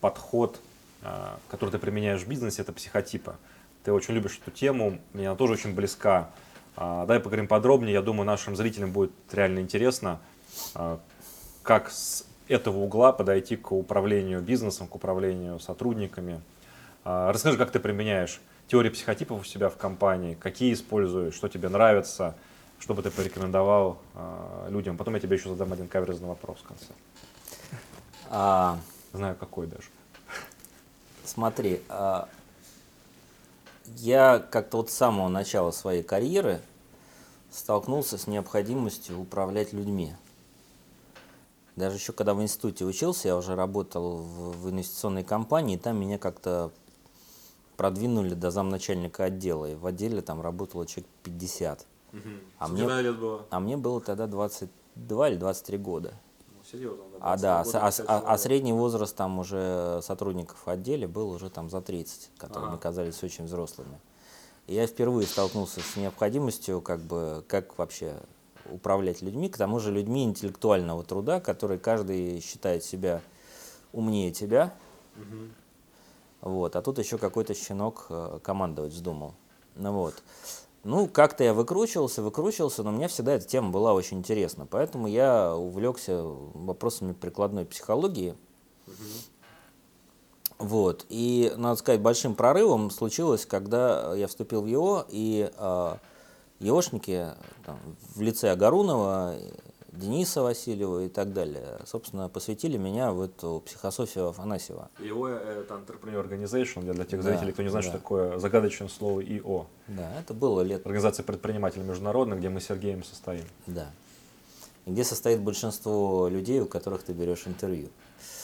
подход, 0.00 0.58
а, 1.02 1.38
который 1.48 1.70
ты 1.70 1.78
применяешь 1.78 2.22
в 2.22 2.28
бизнесе, 2.28 2.62
это 2.62 2.72
психотипы. 2.72 3.34
Ты 3.84 3.92
очень 3.92 4.14
любишь 4.14 4.38
эту 4.40 4.50
тему, 4.50 5.00
мне 5.12 5.28
она 5.28 5.36
тоже 5.36 5.54
очень 5.54 5.74
близка. 5.74 6.30
А, 6.76 7.00
Давай 7.06 7.20
поговорим 7.20 7.48
подробнее, 7.48 7.92
я 7.92 8.02
думаю, 8.02 8.24
нашим 8.24 8.54
зрителям 8.54 8.92
будет 8.92 9.12
реально 9.32 9.60
интересно, 9.60 10.20
а, 10.74 11.00
как 11.62 11.90
с 11.90 12.26
этого 12.48 12.78
угла 12.78 13.12
подойти 13.12 13.56
к 13.56 13.72
управлению 13.72 14.40
бизнесом, 14.40 14.86
к 14.86 14.94
управлению 14.94 15.58
сотрудниками. 15.58 16.40
Расскажи, 17.04 17.56
как 17.56 17.70
ты 17.70 17.80
применяешь 17.80 18.40
теории 18.68 18.90
психотипов 18.90 19.40
у 19.40 19.44
себя 19.44 19.68
в 19.70 19.76
компании, 19.76 20.34
какие 20.34 20.72
используешь, 20.72 21.34
что 21.34 21.48
тебе 21.48 21.68
нравится, 21.68 22.36
что 22.78 22.94
бы 22.94 23.02
ты 23.02 23.10
порекомендовал 23.10 23.98
людям. 24.68 24.96
Потом 24.96 25.14
я 25.14 25.20
тебе 25.20 25.36
еще 25.36 25.48
задам 25.48 25.72
один 25.72 25.88
каверзный 25.88 26.28
вопрос 26.28 26.58
в 26.58 26.64
конце. 26.64 26.86
А, 28.28 28.78
Знаю, 29.12 29.36
какой 29.36 29.66
даже. 29.66 29.88
Смотри, 31.32 31.80
а, 31.88 32.28
я 33.96 34.38
как-то 34.38 34.78
вот 34.78 34.90
с 34.90 34.94
самого 34.94 35.28
начала 35.28 35.70
своей 35.70 36.02
карьеры 36.02 36.60
столкнулся 37.50 38.18
с 38.18 38.26
необходимостью 38.26 39.18
управлять 39.20 39.72
людьми. 39.72 40.14
Даже 41.76 41.96
еще 41.96 42.12
когда 42.12 42.34
в 42.34 42.42
институте 42.42 42.84
учился, 42.84 43.28
я 43.28 43.36
уже 43.36 43.54
работал 43.54 44.18
в, 44.18 44.58
в 44.58 44.70
инвестиционной 44.70 45.24
компании, 45.24 45.76
и 45.76 45.78
там 45.78 45.96
меня 45.98 46.18
как-то 46.18 46.70
продвинули 47.78 48.34
до 48.34 48.50
замначальника 48.50 49.24
отдела, 49.24 49.66
и 49.70 49.74
в 49.74 49.86
отделе 49.86 50.20
там 50.20 50.42
работало 50.42 50.86
человек 50.86 51.10
50. 51.22 51.86
А 52.58 52.66
Сколько 52.66 52.84
мне- 52.84 53.02
лет 53.02 53.18
было? 53.18 53.46
А 53.48 53.58
мне 53.58 53.78
было 53.78 54.02
тогда 54.02 54.26
22 54.26 55.28
или 55.30 55.36
23 55.36 55.78
года. 55.78 56.12
Серьезно. 56.72 57.04
А 57.20 57.36
да, 57.36 57.60
а, 57.74 57.90
а- 58.08 58.22
а 58.26 58.38
средний 58.38 58.72
возраст 58.72 59.14
там 59.14 59.38
уже 59.38 60.00
сотрудников 60.02 60.56
в 60.64 60.68
отделе 60.68 61.06
был 61.06 61.30
уже 61.30 61.50
там 61.50 61.68
за 61.70 61.82
30, 61.82 62.30
которые 62.38 62.64
Ага. 62.64 62.72
мне 62.72 62.80
казались 62.80 63.22
очень 63.22 63.44
взрослыми. 63.44 64.00
И 64.66 64.74
я 64.74 64.86
впервые 64.86 65.26
столкнулся 65.26 65.80
с 65.80 65.96
необходимостью, 65.96 66.80
как 66.80 67.00
бы, 67.00 67.44
как 67.46 67.78
вообще 67.78 68.16
управлять 68.70 69.20
людьми, 69.22 69.48
к 69.48 69.56
тому 69.58 69.78
же 69.80 69.92
людьми 69.92 70.24
интеллектуального 70.24 71.04
труда, 71.04 71.40
которые 71.40 71.78
каждый 71.78 72.40
считает 72.40 72.84
себя 72.84 73.20
умнее 73.92 74.32
тебя. 74.32 74.72
Вот, 76.40 76.74
а 76.74 76.82
тут 76.82 76.98
еще 76.98 77.18
какой-то 77.18 77.54
щенок 77.54 78.06
э, 78.08 78.40
командовать 78.42 78.92
вздумал. 78.92 79.34
Ну 79.76 79.92
вот. 79.92 80.14
Ну, 80.84 81.06
как-то 81.06 81.44
я 81.44 81.54
выкручивался, 81.54 82.22
выкручивался, 82.22 82.82
но 82.82 82.90
мне 82.90 83.06
всегда 83.06 83.34
эта 83.34 83.46
тема 83.46 83.70
была 83.70 83.94
очень 83.94 84.18
интересна. 84.18 84.66
Поэтому 84.66 85.06
я 85.06 85.54
увлекся 85.54 86.22
вопросами 86.24 87.12
прикладной 87.12 87.64
психологии. 87.64 88.34
Вот. 90.58 91.06
И, 91.08 91.52
надо 91.56 91.76
сказать, 91.76 92.00
большим 92.00 92.34
прорывом 92.34 92.90
случилось, 92.90 93.46
когда 93.46 94.14
я 94.14 94.26
вступил 94.26 94.62
в 94.62 94.66
ЕО, 94.66 95.06
и 95.08 95.50
э, 95.56 95.96
ЕОшники 96.58 97.28
там, 97.64 97.78
в 98.14 98.20
лице 98.20 98.50
Агарунова, 98.50 99.34
Дениса 99.92 100.42
Васильева 100.42 101.04
и 101.04 101.08
так 101.08 101.34
далее, 101.34 101.80
собственно, 101.84 102.30
посвятили 102.30 102.78
меня 102.78 103.12
в 103.12 103.20
эту 103.20 103.62
психософию 103.66 104.28
Афанасьева. 104.28 104.88
ИО 104.98 105.28
это 105.28 105.74
Entrepreneur 105.74 106.26
Organization, 106.26 106.80
для, 106.80 106.94
для 106.94 107.04
тех 107.04 107.22
Да, 107.22 107.28
зрителей, 107.28 107.52
кто 107.52 107.62
не 107.62 107.68
знает, 107.68 107.84
да. 107.84 107.90
что 107.90 107.98
такое 107.98 108.38
загадочное 108.38 108.88
слово 108.88 109.20
ИО. 109.20 109.66
Да, 109.88 110.18
это 110.18 110.32
было 110.32 110.62
лет 110.62 110.86
Организация 110.86 111.24
предпринимателей 111.24 111.84
международных, 111.84 112.38
где 112.38 112.48
мы 112.48 112.60
с 112.60 112.66
Сергеем 112.66 113.04
состоим. 113.04 113.44
Да. 113.66 113.90
И 114.86 114.92
где 114.92 115.04
состоит 115.04 115.40
большинство 115.40 116.26
людей, 116.26 116.60
у 116.60 116.66
которых 116.66 117.02
ты 117.02 117.12
берешь 117.12 117.46
интервью. 117.46 117.88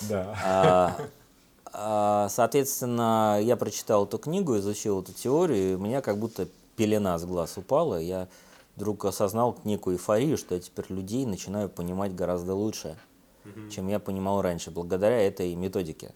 Да. 0.03 0.37
А, 0.45 0.97
а, 1.73 2.29
соответственно, 2.29 3.39
я 3.43 3.57
прочитал 3.57 4.05
эту 4.05 4.19
книгу, 4.19 4.57
изучил 4.59 5.01
эту 5.01 5.15
теорию, 5.15 5.73
и 5.73 5.75
у 5.77 5.79
меня 5.79 6.03
как 6.03 6.19
будто 6.19 6.47
пелена 6.77 7.19
с 7.19 7.25
глаз 7.25 7.57
упала. 7.57 7.97
Я 7.97 8.29
вдруг 8.79 9.05
осознал 9.07 9.59
некую 9.64 9.97
эйфорию, 9.97 10.38
что 10.38 10.55
я 10.55 10.61
теперь 10.61 10.85
людей 10.88 11.27
начинаю 11.27 11.69
понимать 11.69 12.14
гораздо 12.14 12.55
лучше, 12.55 12.97
чем 13.73 13.88
я 13.88 13.99
понимал 13.99 14.41
раньше, 14.41 14.71
благодаря 14.71 15.21
этой 15.21 15.53
методике. 15.57 16.14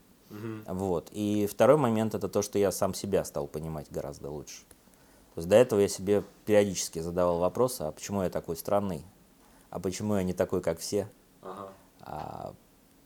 Вот. 0.66 1.08
И 1.10 1.48
второй 1.50 1.76
момент 1.76 2.14
это 2.14 2.28
то, 2.28 2.40
что 2.40 2.60
я 2.60 2.70
сам 2.70 2.94
себя 2.94 3.24
стал 3.24 3.48
понимать 3.48 3.88
гораздо 3.90 4.30
лучше. 4.30 4.60
То 5.34 5.38
есть 5.38 5.48
до 5.48 5.56
этого 5.56 5.80
я 5.80 5.88
себе 5.88 6.22
периодически 6.44 7.00
задавал 7.00 7.40
вопрос, 7.40 7.80
а 7.80 7.90
почему 7.90 8.22
я 8.22 8.30
такой 8.30 8.56
странный? 8.56 9.02
А 9.70 9.80
почему 9.80 10.14
я 10.14 10.22
не 10.22 10.32
такой, 10.32 10.60
как 10.60 10.78
все? 10.78 11.08
Ага. 11.42 11.68
а 12.02 12.54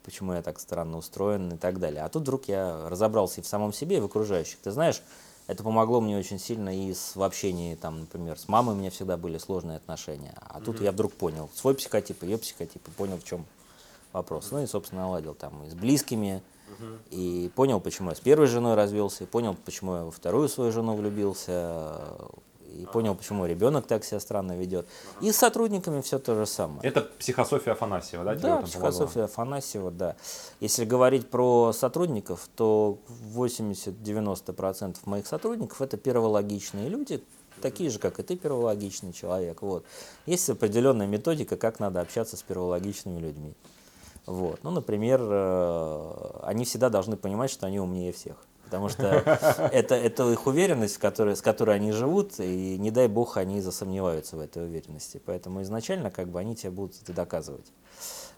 почему 0.05 0.35
я 0.35 0.43
так 0.43 0.61
странно 0.61 0.99
устроен 0.99 1.55
и 1.55 1.57
так 1.57 1.81
далее. 1.81 2.03
А 2.03 2.09
тут 2.11 2.23
вдруг 2.23 2.49
я 2.49 2.89
разобрался 2.91 3.41
и 3.41 3.45
в 3.45 3.47
самом 3.47 3.73
себе, 3.73 3.97
и 3.97 4.01
в 4.01 4.05
окружающих. 4.05 4.59
Ты 4.59 4.71
знаешь, 4.71 5.03
это 5.47 5.63
помогло 5.63 6.01
мне 6.01 6.19
очень 6.19 6.39
сильно 6.39 6.77
и 6.77 6.93
с, 6.93 7.15
в 7.15 7.23
общении, 7.23 7.77
там, 7.77 8.01
например, 8.01 8.39
с 8.39 8.49
мамой 8.49 8.75
у 8.75 8.79
меня 8.79 8.91
всегда 8.91 9.17
были 9.17 9.39
сложные 9.39 9.77
отношения. 9.77 10.35
А 10.41 10.61
тут 10.61 10.81
я 10.81 10.91
вдруг 10.93 11.13
понял 11.13 11.49
свой 11.55 11.75
психотип, 11.75 12.23
ее 12.25 12.37
психотип, 12.37 12.87
и 12.87 12.91
понял, 12.91 13.17
в 13.17 13.25
чем 13.25 13.47
вопрос. 14.13 14.51
Ну 14.51 14.63
и, 14.63 14.67
собственно, 14.67 15.03
наладил 15.03 15.35
там 15.35 15.63
и 15.65 15.71
с 15.71 15.75
близкими, 15.75 16.43
и 17.11 17.51
понял, 17.55 17.81
почему 17.81 18.11
я 18.11 18.17
с 18.17 18.21
первой 18.21 18.49
женой 18.49 18.75
развелся, 18.75 19.25
и 19.25 19.27
понял, 19.27 19.57
почему 19.65 19.97
я 19.97 20.05
во 20.05 20.11
вторую 20.11 20.49
свою 20.49 20.73
жену 20.73 20.97
влюбился, 20.97 22.03
и 22.77 22.87
понял, 22.87 23.15
почему 23.15 23.47
ребенок 23.47 23.87
так 23.87 24.05
себя 24.05 24.21
странно 24.21 24.57
ведет. 24.57 24.87
И 25.21 25.33
с 25.33 25.37
сотрудниками 25.37 26.01
все 26.01 26.19
то 26.19 26.35
же 26.35 26.47
самое. 26.47 26.81
Это 26.83 27.03
психософия 27.03 27.73
Афанасьева, 27.73 28.25
да? 28.25 28.31
Да, 28.31 28.37
этом 28.37 28.51
помогла? 28.51 28.67
психософия 28.67 29.25
Афанасьева, 29.25 29.91
да. 29.91 30.17
Если 30.61 30.85
говорить 30.85 31.29
про 31.29 31.73
сотрудников, 31.73 32.49
то 32.55 32.99
80-90% 33.35 34.97
моих 35.05 35.27
сотрудников 35.27 35.81
это 35.83 35.97
первологичные 35.97 36.89
люди, 36.89 37.23
такие 37.61 37.91
же, 37.91 37.99
как 37.99 38.19
и 38.19 38.23
ты, 38.23 38.37
первологичный 38.37 39.13
человек. 39.13 39.63
Вот. 39.63 39.85
Есть 40.27 40.49
определенная 40.49 41.07
методика, 41.07 41.57
как 41.57 41.81
надо 41.81 42.01
общаться 42.01 42.37
с 42.37 42.43
первологичными 42.43 43.19
людьми. 43.19 43.55
Вот. 44.27 44.59
Ну, 44.65 44.71
например, 44.71 45.21
э, 45.23 46.41
они 46.43 46.65
всегда 46.65 46.91
должны 46.91 47.17
понимать, 47.17 47.51
что 47.51 47.67
они 47.67 47.79
умнее 47.79 48.13
всех. 48.13 48.37
Потому 48.67 48.89
что 48.89 49.07
это, 49.73 49.95
это 49.95 50.31
их 50.33 50.47
уверенность, 50.47 50.97
в 50.97 50.99
которой, 50.99 51.37
с 51.37 51.41
которой 51.41 51.77
они 51.77 51.93
живут, 51.93 52.41
и 52.41 52.77
не 52.79 52.91
дай 52.91 53.07
бог 53.07 53.37
они 53.37 53.61
засомневаются 53.61 54.37
в 54.37 54.41
этой 54.41 54.65
уверенности. 54.65 55.23
Поэтому 55.25 55.63
изначально 55.63 56.11
как 56.11 56.29
бы 56.29 56.41
они 56.41 56.57
тебе 56.57 56.73
будут 56.73 57.01
это 57.01 57.13
доказывать. 57.13 57.73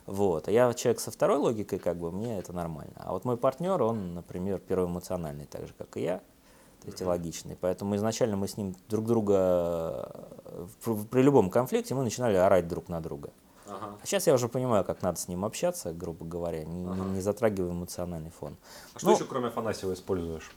Вот. 0.04 0.48
А 0.48 0.50
я 0.50 0.72
человек 0.74 1.00
со 1.00 1.10
второй 1.10 1.38
логикой, 1.38 1.78
как 1.78 1.96
бы 1.96 2.12
мне 2.12 2.38
это 2.38 2.52
нормально. 2.52 2.92
А 2.96 3.12
вот 3.12 3.24
мой 3.24 3.38
партнер, 3.38 3.82
он, 3.82 4.14
например, 4.14 4.58
первоэмоциональный, 4.58 5.46
так 5.46 5.66
же, 5.66 5.72
как 5.78 5.96
и 5.96 6.02
я, 6.02 6.20
третьелогичный. 6.82 7.56
Поэтому 7.58 7.96
изначально 7.96 8.36
мы 8.36 8.48
с 8.48 8.58
ним 8.58 8.76
друг 8.88 9.06
друга, 9.06 10.12
э, 10.44 10.66
при 11.10 11.22
любом 11.22 11.48
конфликте 11.48 11.94
мы 11.94 12.04
начинали 12.04 12.36
орать 12.36 12.68
друг 12.68 12.90
на 12.90 13.00
друга. 13.00 13.30
Ага. 13.68 13.94
А 14.02 14.06
сейчас 14.06 14.26
я 14.26 14.34
уже 14.34 14.48
понимаю, 14.48 14.84
как 14.84 15.02
надо 15.02 15.18
с 15.18 15.28
ним 15.28 15.44
общаться, 15.44 15.92
грубо 15.92 16.24
говоря, 16.24 16.64
не, 16.64 16.82
не- 16.84 17.10
не 17.16 17.20
затрагивая 17.20 17.70
эмоциональный 17.72 18.30
фон. 18.30 18.56
А 18.94 18.98
что 18.98 19.08
Ну, 19.08 19.14
еще 19.14 19.24
кроме 19.24 19.48
Афанасьева 19.48 19.92
используешь? 19.94 20.50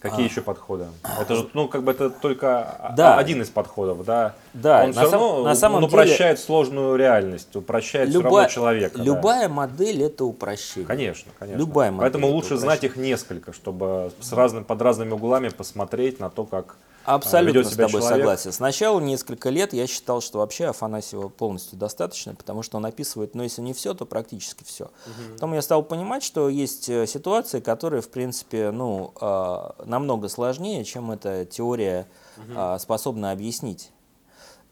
Какие 0.00 0.24
еще 0.24 0.40
подходы? 0.40 0.86
Это 1.20 1.34
же, 1.36 1.50
ну, 1.52 1.68
как 1.68 1.82
бы 1.82 1.92
это 1.92 2.08
только 2.08 2.62
а- 2.62 2.94
Да. 2.96 3.18
один 3.18 3.42
из 3.42 3.50
подходов, 3.50 4.02
да? 4.06 4.34
Да, 4.54 4.80
Он 4.84 4.86
на 4.86 4.92
все 4.92 5.10
сам- 5.10 5.12
равно 5.20 5.44
на 5.44 5.54
самом 5.54 5.76
он 5.84 5.90
деле- 5.90 5.92
упрощает 6.02 6.38
сложную 6.40 6.96
реальность, 6.96 7.54
упрощает 7.54 8.08
все 8.08 8.22
равно 8.22 8.46
человека. 8.46 8.96
да. 8.96 9.04
любая 9.04 9.50
модель 9.50 10.02
это 10.02 10.24
упрощение. 10.24 10.86
Конечно, 10.86 11.32
конечно. 11.38 11.58
Любая 11.58 11.90
модель 11.90 12.04
Поэтому 12.04 12.26
это 12.28 12.34
лучше 12.34 12.56
знать 12.56 12.78
упрощение. 12.78 12.88
их 12.88 13.10
несколько, 13.20 13.52
чтобы 13.52 14.10
с 14.20 14.32
разным, 14.32 14.64
под 14.64 14.80
разными 14.80 15.12
углами 15.12 15.50
посмотреть 15.50 16.18
на 16.18 16.30
то, 16.30 16.44
как 16.46 16.76
а, 16.76 16.76
Абсолютно 17.14 17.58
ведет 17.58 17.72
с 17.72 17.76
тобой 17.76 18.00
человек. 18.00 18.18
согласен. 18.18 18.52
Сначала 18.52 19.00
несколько 19.00 19.50
лет 19.50 19.72
я 19.72 19.86
считал, 19.86 20.20
что 20.20 20.38
вообще 20.38 20.66
Афанасьева 20.66 21.28
полностью 21.28 21.78
достаточно, 21.78 22.34
потому 22.34 22.62
что 22.62 22.76
он 22.78 22.86
описывает, 22.86 23.34
ну 23.34 23.42
если 23.42 23.62
не 23.62 23.72
все, 23.72 23.94
то 23.94 24.06
практически 24.06 24.64
все. 24.64 24.90
Потом 25.34 25.54
я 25.54 25.62
стал 25.62 25.82
понимать, 25.82 26.22
что 26.22 26.48
есть 26.48 26.88
э, 26.88 27.06
ситуации, 27.06 27.60
которые, 27.60 28.02
в 28.02 28.10
принципе, 28.10 28.70
ну, 28.70 29.12
э, 29.20 29.84
намного 29.84 30.28
сложнее, 30.28 30.84
чем 30.84 31.10
эта 31.10 31.44
теория 31.44 32.06
э, 32.36 32.78
способна 32.78 33.32
объяснить. 33.32 33.90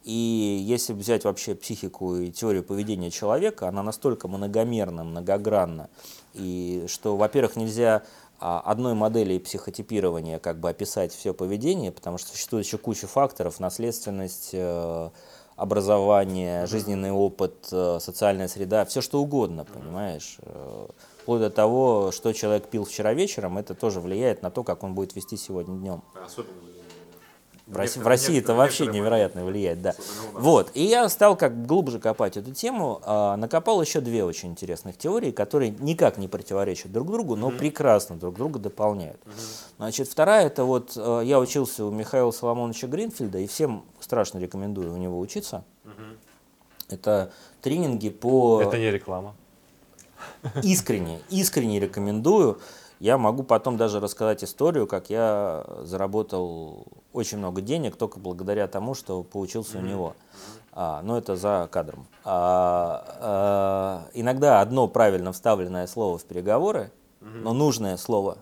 И 0.04 0.64
если 0.66 0.94
взять 0.94 1.24
вообще 1.24 1.54
психику 1.54 2.16
и 2.16 2.30
теорию 2.30 2.62
поведения 2.62 3.10
человека, 3.10 3.68
она 3.68 3.82
настолько 3.82 4.26
многомерна, 4.26 5.04
многогранна, 5.04 5.90
и 6.32 6.86
что, 6.88 7.16
во-первых, 7.16 7.56
нельзя 7.56 7.96
а, 7.96 8.02
одной 8.38 8.94
модели 8.94 9.38
психотипирования 9.38 10.38
как 10.38 10.58
бы 10.60 10.70
описать 10.70 11.12
все 11.12 11.34
поведение, 11.34 11.92
потому 11.92 12.18
что 12.18 12.30
существует 12.30 12.66
еще 12.66 12.78
куча 12.78 13.06
факторов, 13.06 13.60
наследственность, 13.60 14.50
э, 14.52 15.10
образование, 15.56 16.66
жизненный 16.66 17.10
опыт, 17.10 17.68
э, 17.72 17.98
социальная 18.00 18.48
среда, 18.48 18.84
все 18.84 19.00
что 19.00 19.20
угодно, 19.20 19.64
понимаешь. 19.64 20.36
Э, 20.42 20.86
Вплоть 21.28 21.42
до 21.42 21.50
того, 21.50 22.10
что 22.10 22.32
человек 22.32 22.68
пил 22.68 22.86
вчера 22.86 23.12
вечером, 23.12 23.58
это 23.58 23.74
тоже 23.74 24.00
влияет 24.00 24.40
на 24.40 24.50
то, 24.50 24.64
как 24.64 24.82
он 24.82 24.94
будет 24.94 25.14
вести 25.14 25.36
сегодня 25.36 25.76
днем. 25.76 26.02
Особенно 26.24 26.67
В 27.68 27.76
России, 27.76 28.00
в 28.00 28.06
России 28.06 28.38
это 28.38 28.54
вообще 28.54 28.86
невероятно 28.86 29.44
влияет, 29.44 29.82
да. 29.82 29.94
Вот, 30.32 30.70
и 30.74 30.84
я 30.84 31.08
стал 31.08 31.36
как 31.36 31.66
глубже 31.66 31.98
копать 31.98 32.36
эту 32.38 32.54
тему, 32.54 33.00
а, 33.04 33.36
накопал 33.36 33.82
еще 33.82 34.00
две 34.00 34.24
очень 34.24 34.50
интересных 34.50 34.96
теории, 34.96 35.30
которые 35.32 35.70
никак 35.78 36.16
не 36.16 36.28
противоречат 36.28 36.90
друг 36.92 37.10
другу, 37.10 37.36
но 37.36 37.50
прекрасно 37.50 38.16
друг 38.16 38.36
друга 38.36 38.58
дополняют. 38.58 39.20
Значит, 39.76 40.08
вторая, 40.08 40.46
это 40.46 40.64
вот, 40.64 40.92
э, 40.96 41.22
я 41.24 41.38
учился 41.38 41.84
у 41.84 41.90
Михаила 41.90 42.30
Соломоновича 42.30 42.86
Гринфельда, 42.86 43.38
и 43.38 43.46
всем 43.46 43.84
страшно 44.00 44.38
рекомендую 44.38 44.92
у 44.92 44.96
него 44.96 45.18
учиться. 45.18 45.62
Это 46.88 47.30
тренинги 47.60 48.08
по 48.08 48.62
Это 48.62 48.78
не 48.78 48.90
реклама. 48.90 49.34
искренне, 50.62 51.20
искренне 51.28 51.80
рекомендую. 51.80 52.60
Я 53.00 53.16
могу 53.16 53.42
потом 53.44 53.76
даже 53.76 54.00
рассказать 54.00 54.42
историю, 54.42 54.86
как 54.86 55.08
я 55.10 55.64
заработал 55.82 56.86
очень 57.12 57.38
много 57.38 57.60
денег 57.60 57.96
только 57.96 58.18
благодаря 58.18 58.66
тому, 58.66 58.94
что 58.94 59.22
поучился 59.22 59.78
у 59.78 59.82
него. 59.82 60.14
А, 60.72 61.02
но 61.02 61.18
это 61.18 61.36
за 61.36 61.68
кадром. 61.70 62.06
А, 62.24 63.04
а, 63.20 64.06
иногда 64.14 64.60
одно 64.60 64.86
правильно 64.88 65.32
вставленное 65.32 65.86
слово 65.86 66.18
в 66.18 66.24
переговоры, 66.24 66.92
но 67.20 67.52
нужное 67.52 67.96
слово, 67.96 68.38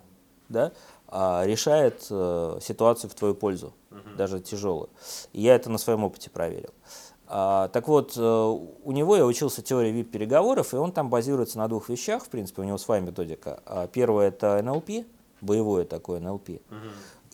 да, 0.48 0.72
а, 1.08 1.44
решает 1.44 2.06
э, 2.10 2.58
ситуацию 2.60 3.10
в 3.10 3.14
твою 3.14 3.34
пользу, 3.34 3.72
даже 4.16 4.40
тяжелую. 4.40 4.90
И 5.32 5.40
я 5.40 5.54
это 5.54 5.70
на 5.70 5.78
своем 5.78 6.04
опыте 6.04 6.30
проверил. 6.30 6.70
А, 6.70 7.05
так 7.28 7.88
вот, 7.88 8.14
э, 8.16 8.20
у 8.20 8.92
него 8.92 9.16
я 9.16 9.26
учился 9.26 9.62
теории 9.62 9.92
VIP-переговоров, 9.92 10.72
и 10.74 10.76
он 10.76 10.92
там 10.92 11.10
базируется 11.10 11.58
на 11.58 11.68
двух 11.68 11.88
вещах, 11.88 12.24
в 12.24 12.28
принципе, 12.28 12.62
у 12.62 12.64
него 12.64 12.78
своя 12.78 13.00
методика. 13.00 13.60
А, 13.66 13.88
Первое– 13.88 14.28
это 14.28 14.62
НЛП, 14.62 15.06
боевое 15.40 15.84
такое 15.84 16.20
НЛП. 16.20 16.50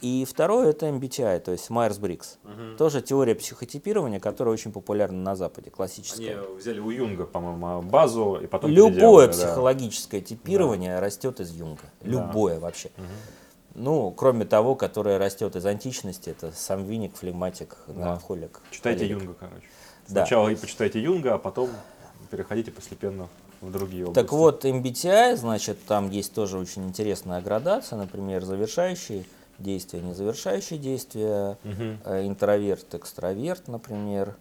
И 0.00 0.24
второе 0.28 0.70
это 0.70 0.88
MBTI, 0.88 1.38
то 1.38 1.52
есть 1.52 1.70
Майерс-Брикс. 1.70 2.38
Тоже 2.76 3.02
теория 3.02 3.37
психотипирования, 3.37 4.18
которая 4.18 4.52
очень 4.52 4.72
популярна 4.72 5.22
на 5.22 5.37
Западе, 5.37 5.70
классическая. 5.70 6.40
Они 6.40 6.57
взяли 6.57 6.81
у 6.81 6.90
Юнга, 6.90 7.24
по-моему, 7.24 7.83
базу 7.83 8.40
и 8.42 8.48
потом 8.48 8.70
Любое 8.72 8.90
переделали, 8.90 9.26
да. 9.26 9.33
психологическое 9.33 10.20
типирование 10.20 10.98
растет 10.98 11.38
из 11.38 11.52
Юнга. 11.52 11.85
Любое 12.02 12.59
вообще. 12.59 12.90
Ну, 13.74 14.11
кроме 14.11 14.44
того, 14.44 14.74
которое 14.74 15.18
растет 15.18 15.57
из 15.57 15.64
античности, 15.64 16.31
это 16.31 16.52
сангвиник, 16.52 17.16
флегматик, 17.16 17.76
меланхолик. 17.87 18.61
Читайте 18.70 19.05
холерик. 19.05 19.22
Юнга, 19.22 19.37
короче. 19.38 19.66
Да. 20.08 20.22
Сначала 20.26 20.48
и 20.48 20.56
почитайте 20.56 21.00
Юнга, 21.02 21.34
а 21.34 21.38
потом 21.38 21.70
переходите 22.30 22.70
постепенно 22.70 23.28
в 23.60 23.70
другие 23.70 24.04
области. 24.04 24.20
Так 24.20 24.32
вот, 24.32 24.64
MBTI, 24.64 25.36
значит, 25.36 25.84
там 25.86 26.10
есть 26.10 26.34
тоже 26.34 26.58
очень 26.58 26.84
интересная 26.84 27.40
градация, 27.40 27.96
например, 27.98 28.44
завершающие 28.44 29.24
действия, 29.58 30.00
незавершающие 30.00 30.78
действия, 30.78 31.56
э, 31.62 32.26
интроверт, 32.26 32.94
экстраверт, 32.94 33.68
например, 33.68 34.34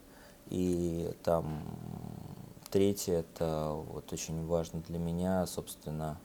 и 0.49 1.11
там 1.23 1.61
третье, 2.71 3.19
это 3.19 3.73
вот 3.73 4.11
очень 4.11 4.45
важно 4.47 4.81
для 4.87 4.97
меня, 4.97 5.45
собственно, 5.45 6.17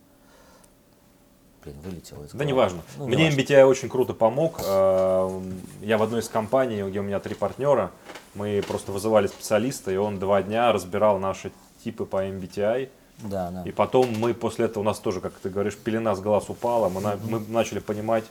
блин, 1.62 1.76
вылетело 1.84 2.24
из 2.24 2.30
Да 2.30 2.44
неважно. 2.44 2.80
Ну, 2.96 3.06
Мне 3.06 3.16
неважно. 3.16 3.40
MBTI 3.40 3.64
очень 3.64 3.88
круто 3.88 4.14
помог. 4.14 4.60
Э, 4.64 5.42
Я 5.82 5.98
в 5.98 6.02
одной 6.02 6.20
из 6.20 6.28
компаний, 6.28 6.82
где 6.88 7.00
у 7.00 7.02
меня 7.02 7.20
три 7.20 7.34
партнера, 7.34 7.90
мы 8.36 8.62
просто 8.66 8.92
вызывали 8.92 9.26
специалиста, 9.26 9.90
и 9.90 9.96
он 9.96 10.18
два 10.18 10.42
дня 10.42 10.72
разбирал 10.72 11.18
наши 11.18 11.50
типы 11.82 12.04
по 12.04 12.24
MBTI. 12.24 12.88
Да, 13.24 13.50
да. 13.50 13.62
И 13.64 13.72
потом 13.72 14.12
мы 14.18 14.34
после 14.34 14.66
этого, 14.66 14.82
у 14.82 14.86
нас 14.86 14.98
тоже, 14.98 15.20
как 15.20 15.32
ты 15.34 15.48
говоришь, 15.48 15.76
пелена 15.76 16.14
с 16.14 16.20
глаз 16.20 16.50
упала, 16.50 16.88
мы, 16.88 17.00
на- 17.00 17.16
мы 17.16 17.40
начали 17.48 17.78
понимать, 17.78 18.24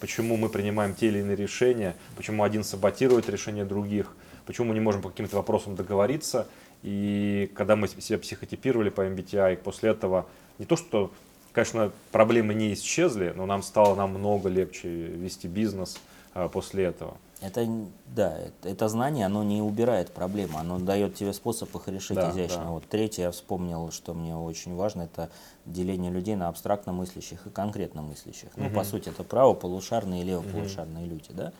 почему 0.00 0.36
мы 0.36 0.48
принимаем 0.48 0.94
те 0.94 1.08
или 1.08 1.18
иные 1.18 1.36
решения, 1.36 1.94
почему 2.16 2.42
один 2.42 2.64
саботирует 2.64 3.28
решения 3.28 3.64
других, 3.64 4.14
почему 4.46 4.68
мы 4.68 4.74
не 4.74 4.80
можем 4.80 5.02
по 5.02 5.10
каким-то 5.10 5.36
вопросам 5.36 5.76
договориться. 5.76 6.46
И 6.82 7.50
когда 7.54 7.76
мы 7.76 7.88
себя 7.88 8.18
психотипировали 8.18 8.88
по 8.88 9.02
MBTI, 9.02 9.58
после 9.58 9.90
этого 9.90 10.26
не 10.58 10.64
то, 10.64 10.76
что, 10.76 11.10
конечно, 11.52 11.92
проблемы 12.10 12.54
не 12.54 12.72
исчезли, 12.72 13.34
но 13.36 13.44
нам 13.44 13.62
стало 13.62 13.94
намного 13.94 14.48
легче 14.48 14.88
вести 14.88 15.46
бизнес 15.46 15.98
а, 16.32 16.48
после 16.48 16.84
этого. 16.84 17.18
Это, 17.40 17.66
да, 18.06 18.36
это, 18.64 18.88
знание, 18.88 19.24
оно 19.24 19.42
не 19.42 19.62
убирает 19.62 20.12
проблемы, 20.12 20.58
оно 20.58 20.78
дает 20.78 21.14
тебе 21.14 21.32
способ 21.32 21.74
их 21.74 21.88
решить 21.88 22.16
Да, 22.16 22.30
изящно. 22.30 22.64
да. 22.64 22.70
Вот 22.70 22.84
третье, 22.86 23.22
я 23.22 23.30
вспомнил, 23.30 23.90
что 23.92 24.12
мне 24.12 24.36
очень 24.36 24.76
важно, 24.76 25.02
это 25.02 25.30
деление 25.64 26.10
людей 26.10 26.36
на 26.36 26.48
абстрактно 26.48 26.92
мыслящих 26.92 27.46
и 27.46 27.50
конкретно 27.50 28.02
мыслящих. 28.02 28.50
Ну, 28.56 28.68
по 28.70 28.84
сути, 28.84 29.08
это 29.08 29.24
правополушарные 29.24 30.22
и 30.22 30.24
левополушарные 30.24 31.06
люди, 31.06 31.30
да? 31.30 31.52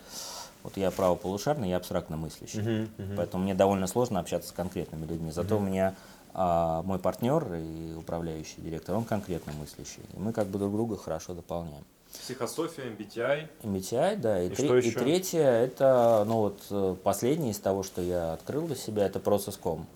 Вот 0.63 0.77
я 0.77 0.91
правополушарный, 0.91 1.71
я 1.71 1.79
абстрактно 1.79 2.19
мыслящий. 2.19 2.91
Поэтому 3.17 3.45
мне 3.45 3.55
довольно 3.55 3.87
сложно 3.87 4.21
общаться 4.21 4.51
с 4.51 4.53
конкретными 4.53 5.07
людьми. 5.07 5.31
Зато 5.31 5.57
у 5.57 5.61
меня 5.61 5.95
а, 6.35 6.83
мой 6.83 6.99
партнер 6.99 7.55
и 7.55 7.95
управляющий 7.95 8.61
директор, 8.61 8.95
он 8.95 9.05
конкретно 9.05 9.53
мыслящий. 9.55 10.03
И 10.15 10.19
мы 10.19 10.33
как 10.33 10.47
бы 10.49 10.59
друг 10.59 10.73
друга 10.73 10.97
хорошо 10.97 11.35
дополняем. 11.35 11.85
Психософия, 12.13 12.85
MBTI. 12.87 13.49
MBTI, 13.63 14.17
да. 14.17 14.43
И, 14.43 14.49
И 14.49 14.55
тре- 14.55 14.81
и 14.81 14.91
третье, 14.91 15.43
это, 15.43 16.25
ну 16.27 16.37
вот, 16.39 16.61
э, 16.71 16.97
последнее 17.03 17.53
из 17.53 17.59
того, 17.59 17.83
что 17.83 18.03
я 18.03 18.33
открыл 18.33 18.67
для 18.67 18.77
себя, 18.77 19.07
это 19.07 19.19
Process.com. 19.19 19.87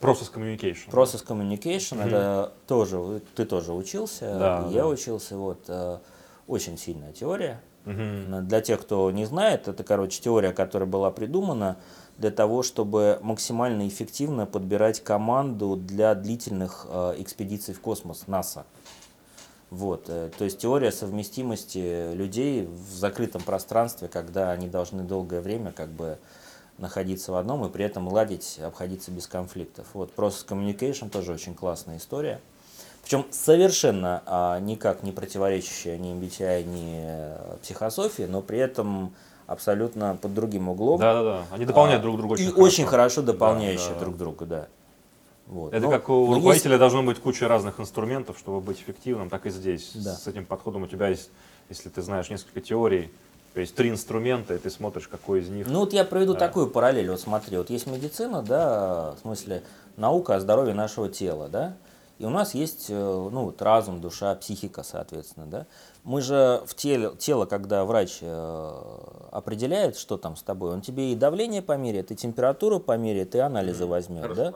Process 0.00 0.32
communication. 0.34 0.90
Process 0.90 1.24
Communication, 1.24 2.04
это 2.04 2.52
тоже, 2.66 3.20
ты 3.36 3.44
тоже 3.44 3.72
учился, 3.72 4.36
Да, 4.38 4.66
я 4.70 4.82
да. 4.82 4.88
учился, 4.88 5.36
вот, 5.36 5.60
э, 5.68 5.98
очень 6.48 6.76
сильная 6.76 7.12
теория. 7.12 7.60
Но 7.84 8.42
Для 8.42 8.60
тех, 8.60 8.80
кто 8.82 9.10
не 9.10 9.24
знает, 9.24 9.66
это, 9.68 9.82
короче, 9.84 10.20
теория, 10.20 10.52
которая 10.52 10.88
была 10.88 11.10
придумана 11.10 11.76
для 12.18 12.30
того, 12.30 12.62
чтобы 12.62 13.18
максимально 13.22 13.88
эффективно 13.88 14.44
подбирать 14.46 15.02
команду 15.02 15.76
для 15.76 16.14
длительных 16.14 16.86
э, 16.88 17.14
экспедиций 17.18 17.74
в 17.74 17.80
космос 17.80 18.26
НАСА. 18.28 18.66
Вот, 19.72 20.04
э, 20.08 20.28
то 20.36 20.44
есть 20.44 20.58
теория 20.58 20.92
совместимости 20.92 22.12
людей 22.12 22.66
в 22.66 22.92
закрытом 22.92 23.40
пространстве, 23.40 24.06
когда 24.06 24.50
они 24.50 24.68
должны 24.68 25.02
долгое 25.02 25.40
время 25.40 25.72
как 25.72 25.88
бы 25.88 26.18
находиться 26.76 27.32
в 27.32 27.36
одном 27.36 27.64
и 27.64 27.70
при 27.70 27.86
этом 27.86 28.06
ладить, 28.06 28.60
обходиться 28.62 29.10
без 29.10 29.26
конфликтов. 29.26 29.86
Вот, 29.94 30.12
Process 30.14 30.46
Communication 30.46 31.08
тоже 31.08 31.32
очень 31.32 31.54
классная 31.54 31.96
история. 31.96 32.38
Причем 33.02 33.24
совершенно 33.30 34.22
а, 34.26 34.60
никак 34.60 35.02
не 35.04 35.10
противоречащая 35.10 35.96
ни 35.96 36.12
MBTI, 36.12 36.64
ни 36.64 37.00
э, 37.02 37.56
психософии, 37.62 38.24
но 38.24 38.42
при 38.42 38.58
этом 38.58 39.14
абсолютно 39.46 40.18
под 40.20 40.34
другим 40.34 40.68
углом. 40.68 41.00
Да-да-да. 41.00 41.44
Они 41.50 41.64
дополняют 41.64 42.00
А, 42.00 42.02
друг 42.02 42.18
друга 42.18 42.34
очень 42.34 42.44
И 42.44 42.48
хорошо. 42.48 42.62
очень 42.62 42.86
хорошо 42.86 43.22
дополняющие 43.22 43.88
Да, 43.88 43.94
да. 43.94 44.00
друг 44.00 44.16
друга, 44.18 44.44
да. 44.44 44.66
Вот. 45.52 45.74
Это 45.74 45.84
Ну, 45.84 45.90
как 45.90 46.08
у 46.08 46.12
но 46.12 46.20
есть- 46.26 46.34
руководителя 46.36 46.78
должно 46.78 47.02
быть 47.02 47.18
куча 47.20 47.46
разных 47.46 47.78
инструментов, 47.78 48.38
чтобы 48.38 48.60
быть 48.60 48.80
эффективным, 48.80 49.28
так 49.28 49.44
и 49.46 49.50
здесь. 49.50 49.92
Да. 49.94 50.14
С 50.14 50.26
этим 50.26 50.46
подходом 50.46 50.84
у 50.84 50.86
тебя 50.86 51.08
есть, 51.08 51.30
если 51.68 51.90
ты 51.90 52.00
знаешь 52.00 52.30
несколько 52.30 52.60
теорий, 52.62 53.12
то 53.52 53.60
есть 53.60 53.74
три 53.74 53.90
инструмента, 53.90 54.54
и 54.54 54.58
ты 54.58 54.70
смотришь, 54.70 55.08
какой 55.08 55.40
из 55.40 55.50
них. 55.50 55.66
Ну 55.68 55.80
вот 55.80 55.92
я 55.92 56.04
проведу 56.04 56.34
такую 56.34 56.68
параллель. 56.70 57.10
Вот 57.10 57.20
смотри, 57.20 57.58
вот 57.58 57.68
есть 57.68 57.86
медицина, 57.86 58.42
да, 58.42 59.12
в 59.12 59.20
смысле 59.20 59.62
наука 59.98 60.36
о 60.36 60.40
здоровье 60.40 60.72
нашего 60.72 61.10
тела, 61.10 61.48
да, 61.48 61.76
и 62.18 62.24
у 62.24 62.30
нас 62.30 62.54
есть, 62.54 62.86
э, 62.88 62.94
ну 62.94 63.44
вот 63.44 63.60
разум, 63.60 64.00
душа, 64.00 64.34
психика, 64.36 64.82
соответственно, 64.82 65.44
да. 65.46 65.66
Мы 66.02 66.22
же 66.22 66.62
в 66.66 66.74
теле, 66.74 67.12
тело, 67.18 67.44
когда 67.44 67.84
врач 67.84 68.18
э, 68.22 68.80
определяет, 69.32 69.98
что 69.98 70.16
там 70.16 70.36
с 70.36 70.42
тобой, 70.42 70.72
он 70.72 70.80
тебе 70.80 71.12
и 71.12 71.14
давление 71.14 71.60
померяет, 71.60 72.10
и 72.10 72.16
температуру 72.16 72.80
померяет, 72.80 73.34
и 73.34 73.38
анализы 73.38 73.84
возьмет, 73.86 74.34
да. 74.34 74.54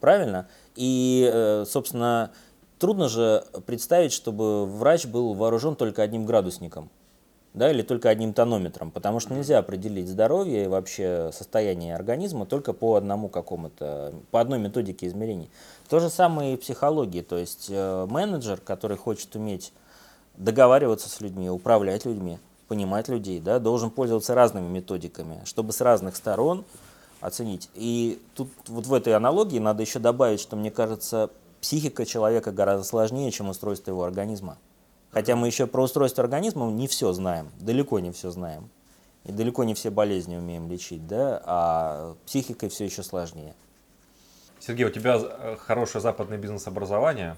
Правильно? 0.00 0.48
И, 0.76 1.30
э, 1.32 1.64
собственно, 1.66 2.30
трудно 2.78 3.08
же 3.08 3.44
представить, 3.66 4.12
чтобы 4.12 4.66
врач 4.66 5.06
был 5.06 5.34
вооружен 5.34 5.76
только 5.76 6.02
одним 6.02 6.26
градусником. 6.26 6.90
Да, 7.52 7.68
или 7.68 7.82
только 7.82 8.10
одним 8.10 8.32
тонометром, 8.32 8.92
потому 8.92 9.18
что 9.18 9.34
нельзя 9.34 9.58
определить 9.58 10.08
здоровье 10.08 10.64
и 10.64 10.68
вообще 10.68 11.30
состояние 11.32 11.96
организма 11.96 12.46
только 12.46 12.72
по 12.72 12.94
одному 12.94 13.28
какому-то, 13.28 14.14
по 14.30 14.40
одной 14.40 14.60
методике 14.60 15.08
измерений. 15.08 15.50
То 15.88 15.98
же 15.98 16.10
самое 16.10 16.54
и 16.54 16.56
в 16.56 16.60
психологии, 16.60 17.22
то 17.22 17.36
есть 17.36 17.66
э, 17.68 18.06
менеджер, 18.08 18.60
который 18.60 18.96
хочет 18.96 19.34
уметь 19.34 19.72
договариваться 20.36 21.08
с 21.08 21.20
людьми, 21.20 21.50
управлять 21.50 22.04
людьми, 22.04 22.38
понимать 22.68 23.08
людей, 23.08 23.40
да, 23.40 23.58
должен 23.58 23.90
пользоваться 23.90 24.36
разными 24.36 24.68
методиками, 24.68 25.42
чтобы 25.44 25.72
с 25.72 25.80
разных 25.80 26.14
сторон 26.14 26.64
оценить. 27.20 27.70
И 27.74 28.20
тут 28.34 28.50
вот 28.66 28.86
в 28.86 28.94
этой 28.94 29.14
аналогии 29.14 29.58
надо 29.58 29.82
еще 29.82 29.98
добавить, 29.98 30.40
что 30.40 30.56
мне 30.56 30.70
кажется, 30.70 31.30
психика 31.60 32.06
человека 32.06 32.52
гораздо 32.52 32.84
сложнее, 32.84 33.30
чем 33.30 33.48
устройство 33.48 33.90
его 33.90 34.04
организма. 34.04 34.58
Хотя 35.10 35.36
мы 35.36 35.46
еще 35.46 35.66
про 35.66 35.82
устройство 35.82 36.22
организма 36.22 36.70
не 36.70 36.86
все 36.88 37.12
знаем, 37.12 37.50
далеко 37.60 37.98
не 37.98 38.12
все 38.12 38.30
знаем. 38.30 38.70
И 39.24 39.32
далеко 39.32 39.64
не 39.64 39.74
все 39.74 39.90
болезни 39.90 40.36
умеем 40.36 40.70
лечить, 40.70 41.06
да, 41.06 41.42
а 41.44 42.14
психикой 42.24 42.70
все 42.70 42.86
еще 42.86 43.02
сложнее. 43.02 43.54
Сергей, 44.60 44.86
у 44.86 44.90
тебя 44.90 45.18
э, 45.20 45.56
хорошее 45.58 46.00
западное 46.00 46.38
бизнес-образование, 46.38 47.36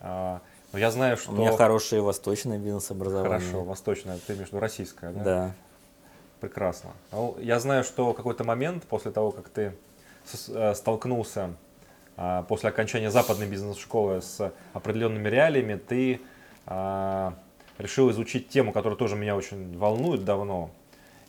а, 0.00 0.40
но 0.72 0.78
я 0.78 0.92
знаю, 0.92 1.16
что... 1.16 1.32
У 1.32 1.34
меня 1.34 1.56
хорошее 1.56 2.02
восточное 2.02 2.58
бизнес-образование. 2.58 3.38
Хорошо, 3.40 3.64
восточное, 3.64 4.18
ты 4.24 4.34
виду 4.34 4.60
российское, 4.60 5.12
да? 5.12 5.24
Да. 5.24 5.54
Прекрасно. 6.44 6.90
Ну, 7.10 7.38
я 7.40 7.58
знаю, 7.58 7.84
что 7.84 8.12
какой-то 8.12 8.44
момент, 8.44 8.84
после 8.84 9.10
того, 9.10 9.30
как 9.30 9.48
ты 9.48 9.72
э, 10.48 10.74
столкнулся 10.74 11.54
а, 12.18 12.42
после 12.42 12.68
окончания 12.68 13.10
западной 13.10 13.46
бизнес-школы 13.46 14.20
с 14.20 14.52
определенными 14.74 15.26
реалиями, 15.26 15.76
ты 15.76 16.20
а, 16.66 17.32
решил 17.78 18.10
изучить 18.10 18.50
тему, 18.50 18.72
которая 18.72 18.98
тоже 18.98 19.16
меня 19.16 19.36
очень 19.36 19.78
волнует 19.78 20.26
давно, 20.26 20.70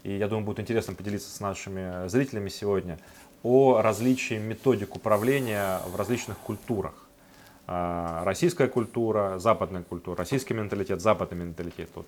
и 0.04 0.18
я 0.18 0.28
думаю, 0.28 0.46
будет 0.46 0.60
интересно 0.60 0.94
поделиться 0.94 1.34
с 1.34 1.40
нашими 1.40 2.10
зрителями 2.10 2.50
сегодня, 2.50 3.00
о 3.42 3.82
различии 3.82 4.38
методик 4.38 4.98
управления 4.98 5.80
в 5.88 5.96
различных 5.96 6.38
культурах. 6.40 7.08
А, 7.68 8.26
Российская 8.26 8.68
культура, 8.68 9.40
западная 9.40 9.84
культура, 9.84 10.18
российский 10.18 10.54
менталитет, 10.54 11.00
западный 11.00 11.38
менталитет. 11.38 11.90
Вот 11.96 12.06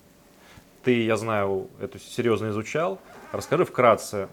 ты, 0.87 1.03
я 1.03 1.17
знаю, 1.17 1.69
это 1.81 1.99
серьезно 1.99 2.51
изучал. 2.51 2.99
Расскажи 3.33 3.65
вкратце 3.65 4.29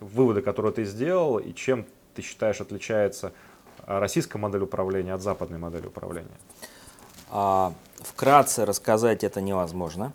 выводы, 0.00 0.40
которые 0.40 0.72
ты 0.72 0.84
сделал, 0.84 1.38
и 1.38 1.52
чем 1.52 1.84
ты 2.14 2.22
считаешь 2.22 2.62
отличается 2.62 3.34
а, 3.82 4.00
российская 4.00 4.38
модель 4.38 4.62
управления 4.62 5.12
от 5.12 5.20
западной 5.20 5.58
модели 5.58 5.86
управления. 5.86 6.38
А, 7.30 7.74
вкратце 7.98 8.64
рассказать 8.64 9.22
это 9.22 9.42
невозможно. 9.42 10.14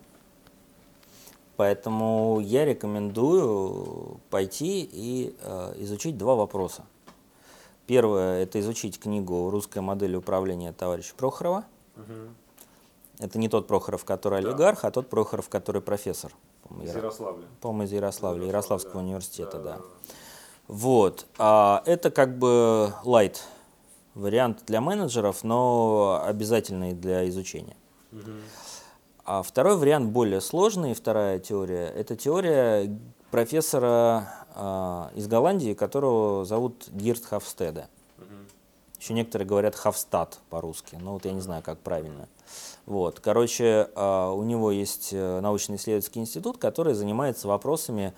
Поэтому 1.57 2.39
я 2.39 2.65
рекомендую 2.65 4.19
пойти 4.31 4.89
и 4.91 5.35
э, 5.39 5.73
изучить 5.77 6.17
два 6.17 6.33
вопроса. 6.33 6.85
Первое– 7.85 8.41
это 8.45 8.59
изучить 8.61 8.99
книгу 8.99 9.51
«Русская 9.51 9.81
модель 9.81 10.15
управления» 10.15 10.73
товарища 10.73 11.13
Прохорова. 11.15 11.65
Это 13.23 13.39
не 13.39 13.47
тот 13.47 13.67
Прохоров, 13.67 14.03
который 14.03 14.39
олигарх, 14.39 14.83
а 14.83 14.91
тот 14.91 15.09
Прохоров, 15.09 15.47
который 15.47 15.81
профессор. 15.81 16.33
по-моему, 16.67 16.83
Из 16.85 16.93
Яро- 16.93 16.97
Ярославля. 16.97 17.45
по-моему, 17.61 17.83
из 17.83 17.91
Ярославля, 17.93 18.47
Ярославского 18.47 18.95
да. 18.95 18.99
университета, 18.99 19.59
да. 19.59 19.77
Да. 19.77 19.81
Вот. 20.67 21.25
А 21.37 21.81
это 21.85 22.11
как 22.11 22.37
бы 22.37 22.93
light 23.05 23.37
вариант 24.13 24.63
для 24.65 24.81
менеджеров, 24.81 25.45
но 25.45 26.21
обязательный 26.25 26.91
для 26.93 27.27
изучения. 27.29 27.77
А 29.23 29.41
второй 29.41 29.77
вариант 29.77 30.09
более 30.11 30.41
сложный, 30.41 30.93
вторая 30.93 31.39
теория, 31.39 31.87
это 31.87 32.17
теория 32.17 32.93
профессора 33.31 34.27
а, 34.53 35.11
из 35.15 35.27
Голландии, 35.29 35.73
которого 35.73 36.43
зовут 36.43 36.89
Гирт 36.89 37.23
Хафстеда. 37.23 37.87
Еще 38.99 39.13
некоторые 39.13 39.47
говорят 39.47 39.75
Хавстад 39.75 40.39
по-русски, 40.49 40.97
но 40.99 41.13
вот 41.13 41.23
я 41.25 41.31
не 41.31 41.41
знаю, 41.41 41.63
как 41.63 41.79
правильно. 41.79 42.27
Вот, 42.85 43.19
короче, 43.21 43.89
а, 43.95 44.31
у 44.31 44.43
него 44.43 44.69
есть 44.71 45.09
э, 45.13 45.39
научно-исследовательский 45.39 46.19
институт, 46.19 46.57
который 46.57 46.93
занимается 46.93 47.47
вопросами 47.47 48.13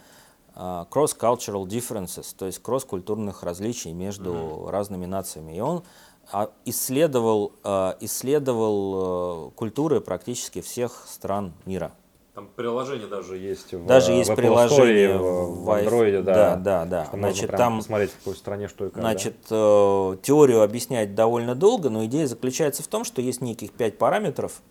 а, 0.55 0.87
cross-cultural 0.89 1.65
differences, 1.65 2.35
то 2.35 2.47
есть 2.47 2.59
кросс-культурных 2.63 3.43
различий 3.43 3.93
между 3.93 4.67
разными 4.69 5.05
нациями. 5.05 5.55
И 5.55 5.59
он 5.59 5.83
а, 6.31 6.49
исследовал, 6.65 7.53
исследовал 7.99 9.49
э, 9.49 9.51
культуры 9.51 10.01
практически 10.01 10.61
всех 10.61 11.05
стран 11.07 11.53
мира. 11.65 11.91
Там 12.35 12.49
приложение 12.53 13.07
даже 13.07 13.37
есть 13.37 13.73
в 13.73 13.85
Даже 13.85 14.11
есть 14.11 14.29
в 14.29 14.33
Apple 14.33 14.35
приложение 14.35 15.11
Store, 15.11 15.19
в, 15.19 15.63
в, 15.63 15.69
Android, 15.69 16.21
да. 16.21 16.33
Да, 16.33 16.55
да, 16.57 16.85
да. 16.85 17.09
Значит, 17.13 17.51
там 17.51 17.77
посмотреть, 17.77 18.11
в 18.11 18.17
какой 18.17 18.35
стране 18.35 18.67
что 18.67 18.87
и 18.87 18.89
как. 18.89 18.95
да. 18.95 19.01
Значит, 19.01 19.35
э, 19.49 20.17
теорию 20.21 20.61
объяснять 20.61 21.15
довольно 21.15 21.55
долго, 21.55 21.89
но 21.89 22.03
идея 22.05 22.27
заключается 22.27 22.83
в 22.83 22.87
том, 22.87 23.05
что 23.05 23.21
есть 23.21 23.39
неких 23.39 23.71
пять 23.71 23.97
параметров. 23.97 24.61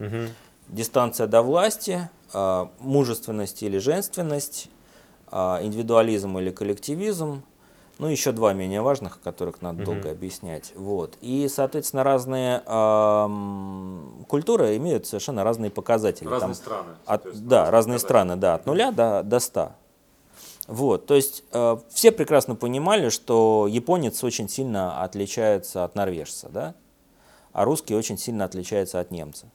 Мгм. 0.00 0.30
Дистанция 0.66 1.28
до 1.28 1.42
власти, 1.42 2.10
э, 2.34 2.66
мужественность 2.80 3.62
или 3.62 3.78
женственность, 3.78 4.68
э, 5.30 5.36
индивидуализм 5.62 6.36
или 6.38 6.50
коллективизм, 6.50 7.44
ну 8.02 8.08
еще 8.08 8.32
два 8.32 8.52
менее 8.52 8.82
важных, 8.82 9.20
которых 9.20 9.62
надо 9.62 9.84
долго 9.84 10.10
объяснять. 10.10 10.72
Вот. 10.74 11.16
И, 11.20 11.46
соответственно, 11.48 12.02
разные 12.02 12.60
эм, 12.66 14.24
культуры 14.28 14.76
имеют 14.76 15.06
совершенно 15.06 15.44
разные 15.44 15.70
показатели. 15.70 16.26
Разные 16.26 16.48
Там 16.48 16.54
страны. 16.54 16.88
от- 17.06 17.46
да, 17.46 17.70
разные 17.70 17.98
показатели. 17.98 17.98
страны, 17.98 18.36
да, 18.36 18.54
от 18.54 18.66
нуля 18.66 18.90
до, 18.90 19.22
до 19.22 19.38
100. 19.38 19.72
Вот, 20.66 21.06
то 21.06 21.14
есть 21.14 21.44
э, 21.52 21.76
все 21.90 22.10
прекрасно 22.10 22.56
понимали, 22.56 23.08
что 23.08 23.68
японец 23.70 24.22
очень 24.24 24.48
сильно 24.48 25.02
отличается 25.04 25.84
от 25.84 25.94
норвежца, 25.94 26.48
да, 26.50 26.74
а 27.52 27.64
русский 27.64 27.94
очень 27.94 28.18
сильно 28.18 28.44
отличается 28.44 28.98
от 28.98 29.12
немца. 29.12 29.46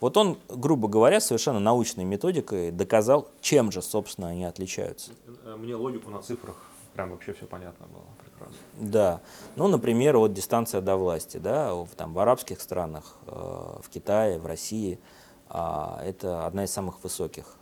Вот 0.00 0.16
он, 0.16 0.36
грубо 0.48 0.88
говоря, 0.88 1.20
совершенно 1.20 1.60
научной 1.60 2.04
методикой 2.04 2.72
доказал, 2.72 3.28
чем 3.40 3.70
же, 3.70 3.82
собственно, 3.82 4.28
они 4.28 4.44
отличаются. 4.44 5.12
Э, 5.44 5.54
Мне 5.56 5.76
логику 5.76 6.10
на 6.10 6.20
цифрах 6.22 6.56
прям 6.94 7.10
вообще 7.10 7.32
все 7.32 7.46
понятно 7.46 7.86
было. 7.86 8.04
Прекрасно. 8.18 8.56
Да, 8.74 9.20
ну, 9.56 9.68
например, 9.68 10.16
вот 10.18 10.32
дистанция 10.32 10.80
до 10.80 10.96
власти, 10.96 11.36
да, 11.36 11.74
в, 11.74 11.88
там, 11.96 12.14
в 12.14 12.18
арабских 12.18 12.60
странах, 12.60 13.16
э, 13.26 13.30
в 13.30 13.88
Китае, 13.90 14.38
в 14.38 14.46
России, 14.46 14.98
а, 15.48 16.00
это 16.04 16.46
одна 16.46 16.64
из 16.64 16.70
самых 16.70 17.02
высоких. 17.04 17.56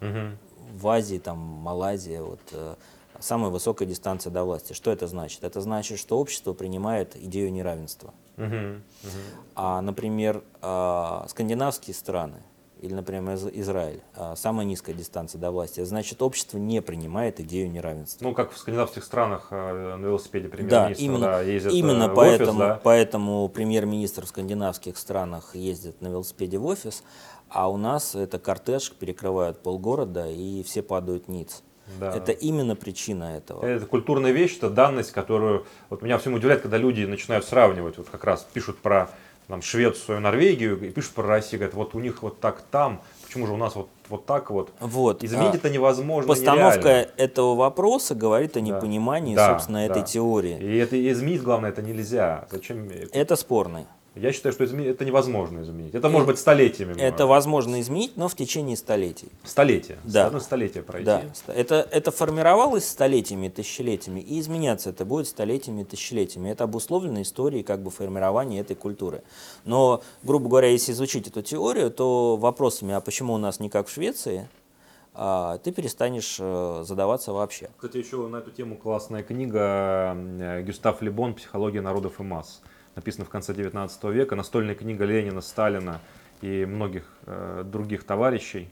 Мгм. 0.00 0.38
в 0.72 0.88
Азии, 0.88 1.18
там, 1.18 1.36
Малайзия, 1.38 2.22
вот, 2.22 2.40
э, 2.52 2.76
самая 3.18 3.50
высокая 3.50 3.86
дистанция 3.86 4.30
до 4.30 4.44
власти. 4.44 4.72
Что 4.72 4.90
это 4.90 5.06
значит? 5.06 5.44
Это 5.44 5.60
значит, 5.60 5.98
что 5.98 6.18
общество 6.18 6.54
принимает 6.54 7.16
идею 7.16 7.52
неравенства. 7.52 8.14
Мгм. 8.36 8.82
Мгм. 9.02 9.20
А, 9.56 9.80
например, 9.82 10.42
а, 10.62 11.26
скандинавские 11.28 11.94
страны, 11.94 12.40
или, 12.80 12.94
например, 12.94 13.34
Из- 13.34 13.46
Израиль, 13.46 14.00
а, 14.14 14.34
самая 14.36 14.66
низкая 14.66 14.94
дистанция 14.94 15.38
до 15.38 15.50
власти, 15.50 15.84
значит, 15.84 16.22
общество 16.22 16.58
не 16.58 16.80
принимает 16.80 17.38
идею 17.40 17.70
неравенства. 17.70 18.24
Ну, 18.24 18.34
как 18.34 18.52
в 18.52 18.58
скандинавских 18.58 19.04
странах 19.04 19.48
э, 19.50 19.96
на 19.96 20.04
велосипеде 20.04 20.48
Да, 20.48 20.56
премьер-министр 20.56 21.02
именно, 21.04 21.26
да, 21.26 21.40
ездит 21.42 21.72
именно 21.72 22.04
э, 22.04 22.08
в 22.08 22.14
поэтому, 22.14 22.50
офис, 22.50 22.58
да. 22.58 22.80
поэтому 22.82 23.48
премьер-министр 23.48 24.24
в 24.24 24.28
скандинавских 24.28 24.96
странах 24.96 25.54
ездит 25.54 26.00
на 26.00 26.08
велосипеде 26.08 26.58
в 26.58 26.66
офис, 26.66 27.04
а 27.48 27.70
у 27.70 27.76
нас 27.76 28.14
это 28.14 28.38
кортеж, 28.38 28.92
перекрывают 28.92 29.62
полгорода 29.62 30.28
и 30.30 30.62
все 30.62 30.82
падают 30.82 31.28
ниц. 31.28 31.62
Да. 31.98 32.16
Это 32.16 32.32
именно 32.32 32.76
причина 32.76 33.36
этого. 33.36 33.64
Это 33.64 33.84
культурная 33.84 34.30
вещь, 34.30 34.56
это 34.56 34.70
данность, 34.70 35.12
которую 35.12 35.66
вот 35.90 36.02
меня 36.02 36.18
всем 36.18 36.34
удивляет, 36.34 36.62
когда 36.62 36.78
люди 36.78 37.04
начинают 37.04 37.44
сравнивать, 37.44 37.98
вот 37.98 38.08
как 38.08 38.24
раз 38.24 38.46
пишут 38.52 38.78
про 38.78 39.10
там, 39.50 39.62
Швецию, 39.62 40.20
Норвегию 40.20 40.80
и 40.80 40.90
пишут 40.90 41.12
про 41.12 41.24
Россию, 41.24 41.60
говорят, 41.60 41.74
вот 41.74 41.94
у 41.94 42.00
них 42.00 42.22
вот 42.22 42.40
так 42.40 42.62
там, 42.70 43.02
почему 43.26 43.46
же 43.46 43.52
у 43.52 43.56
нас 43.56 43.74
вот, 43.74 43.88
вот 44.08 44.24
так 44.26 44.50
вот. 44.50 44.70
Вот. 44.80 45.22
Изменить 45.22 45.54
а, 45.54 45.56
это 45.56 45.70
невозможно, 45.70 46.28
Постановка 46.28 46.78
нереально. 46.88 47.10
этого 47.16 47.54
вопроса 47.54 48.14
говорит 48.14 48.56
о 48.56 48.60
непонимании, 48.60 49.34
Да, 49.34 49.52
собственно, 49.52 49.80
да. 49.80 49.84
этой 49.86 50.04
теории. 50.04 50.58
И 50.58 50.76
это 50.76 50.96
изменить, 51.12 51.42
главное, 51.42 51.70
это 51.70 51.82
нельзя. 51.82 52.46
Зачем? 52.50 52.88
Это 53.12 53.36
спорный. 53.36 53.86
Я 54.20 54.32
считаю, 54.32 54.52
что 54.52 54.64
изменить, 54.64 54.88
это 54.88 55.04
невозможно 55.04 55.62
изменить. 55.62 55.94
Это 55.94 56.08
может 56.08 56.28
быть 56.28 56.38
столетиями. 56.38 57.00
Это 57.00 57.26
возможно 57.26 57.80
изменить, 57.80 58.16
но 58.16 58.28
в 58.28 58.36
течение 58.36 58.76
столетий. 58.76 59.28
Столетие. 59.44 59.98
Да. 60.04 60.26
Одно 60.26 60.40
столетие 60.40 60.82
пройти. 60.82 61.06
Да, 61.06 61.22
это, 61.46 61.88
это 61.90 62.10
формировалось 62.10 62.86
столетиями, 62.86 63.48
тысячелетиями, 63.48 64.20
и 64.20 64.38
изменяться 64.40 64.90
это 64.90 65.04
будет 65.04 65.26
столетиями, 65.26 65.84
тысячелетиями. 65.84 66.50
Это 66.50 66.64
обусловлено 66.64 67.22
историей 67.22 67.62
как 67.62 67.82
бы 67.82 67.90
формирования 67.90 68.60
этой 68.60 68.76
культуры. 68.76 69.22
Но, 69.64 70.02
грубо 70.22 70.48
говоря, 70.48 70.68
если 70.68 70.92
изучить 70.92 71.26
эту 71.28 71.42
теорию, 71.42 71.90
то 71.90 72.36
вопросами, 72.36 72.94
а 72.94 73.00
почему 73.00 73.34
у 73.34 73.38
нас 73.38 73.58
не 73.58 73.70
как 73.70 73.88
в 73.88 73.90
Швеции, 73.90 74.48
а, 75.12 75.58
ты 75.58 75.72
перестанешь 75.72 76.36
э, 76.38 76.82
задаваться 76.86 77.32
вообще. 77.32 77.68
Кстати, 77.76 77.96
еще 77.96 78.26
на 78.28 78.36
эту 78.36 78.50
тему 78.50 78.76
классная 78.76 79.22
книга 79.22 80.14
э, 80.16 80.62
Гюстав 80.62 81.02
Лебон 81.02 81.34
«Психология 81.34 81.80
народов 81.80 82.20
и 82.20 82.22
масс». 82.22 82.62
Написана 83.00 83.24
в 83.24 83.30
конце 83.30 83.54
19 83.54 84.04
века. 84.04 84.36
Настольная 84.36 84.74
книга 84.74 85.06
Ленина, 85.06 85.40
Сталина 85.40 86.00
и 86.42 86.66
многих 86.66 87.04
э, 87.24 87.62
других 87.64 88.04
товарищей. 88.04 88.68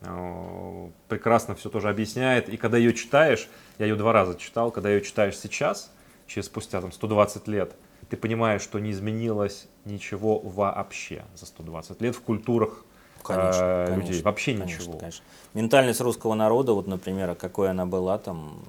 Э, 0.00 0.88
прекрасно 1.08 1.54
все 1.54 1.68
тоже 1.68 1.90
объясняет. 1.90 2.48
И 2.48 2.56
когда 2.56 2.78
ее 2.78 2.94
читаешь, 2.94 3.46
я 3.78 3.84
ее 3.84 3.94
два 3.94 4.14
раза 4.14 4.36
читал, 4.36 4.70
когда 4.70 4.88
ее 4.88 5.02
читаешь 5.02 5.36
сейчас, 5.38 5.92
через 6.26 6.46
спустя 6.46 6.80
там, 6.80 6.92
120 6.92 7.46
лет, 7.46 7.74
ты 8.08 8.16
понимаешь, 8.16 8.62
что 8.62 8.78
не 8.78 8.90
изменилось 8.90 9.68
ничего 9.84 10.38
вообще 10.38 11.24
за 11.34 11.44
120 11.44 12.00
лет 12.00 12.16
в 12.16 12.22
культурах 12.22 12.86
Конечно, 13.22 13.60
э, 13.60 13.86
конечно, 13.88 14.08
людей. 14.08 14.22
Вообще 14.22 14.52
конечно, 14.54 14.80
ничего. 14.80 14.98
конечно. 14.98 15.24
Ментальность 15.52 16.00
русского 16.00 16.32
народа, 16.32 16.72
вот, 16.72 16.86
например, 16.86 17.28
а 17.28 17.34
какой 17.34 17.68
она 17.68 17.84
была 17.84 18.16
там 18.16 18.62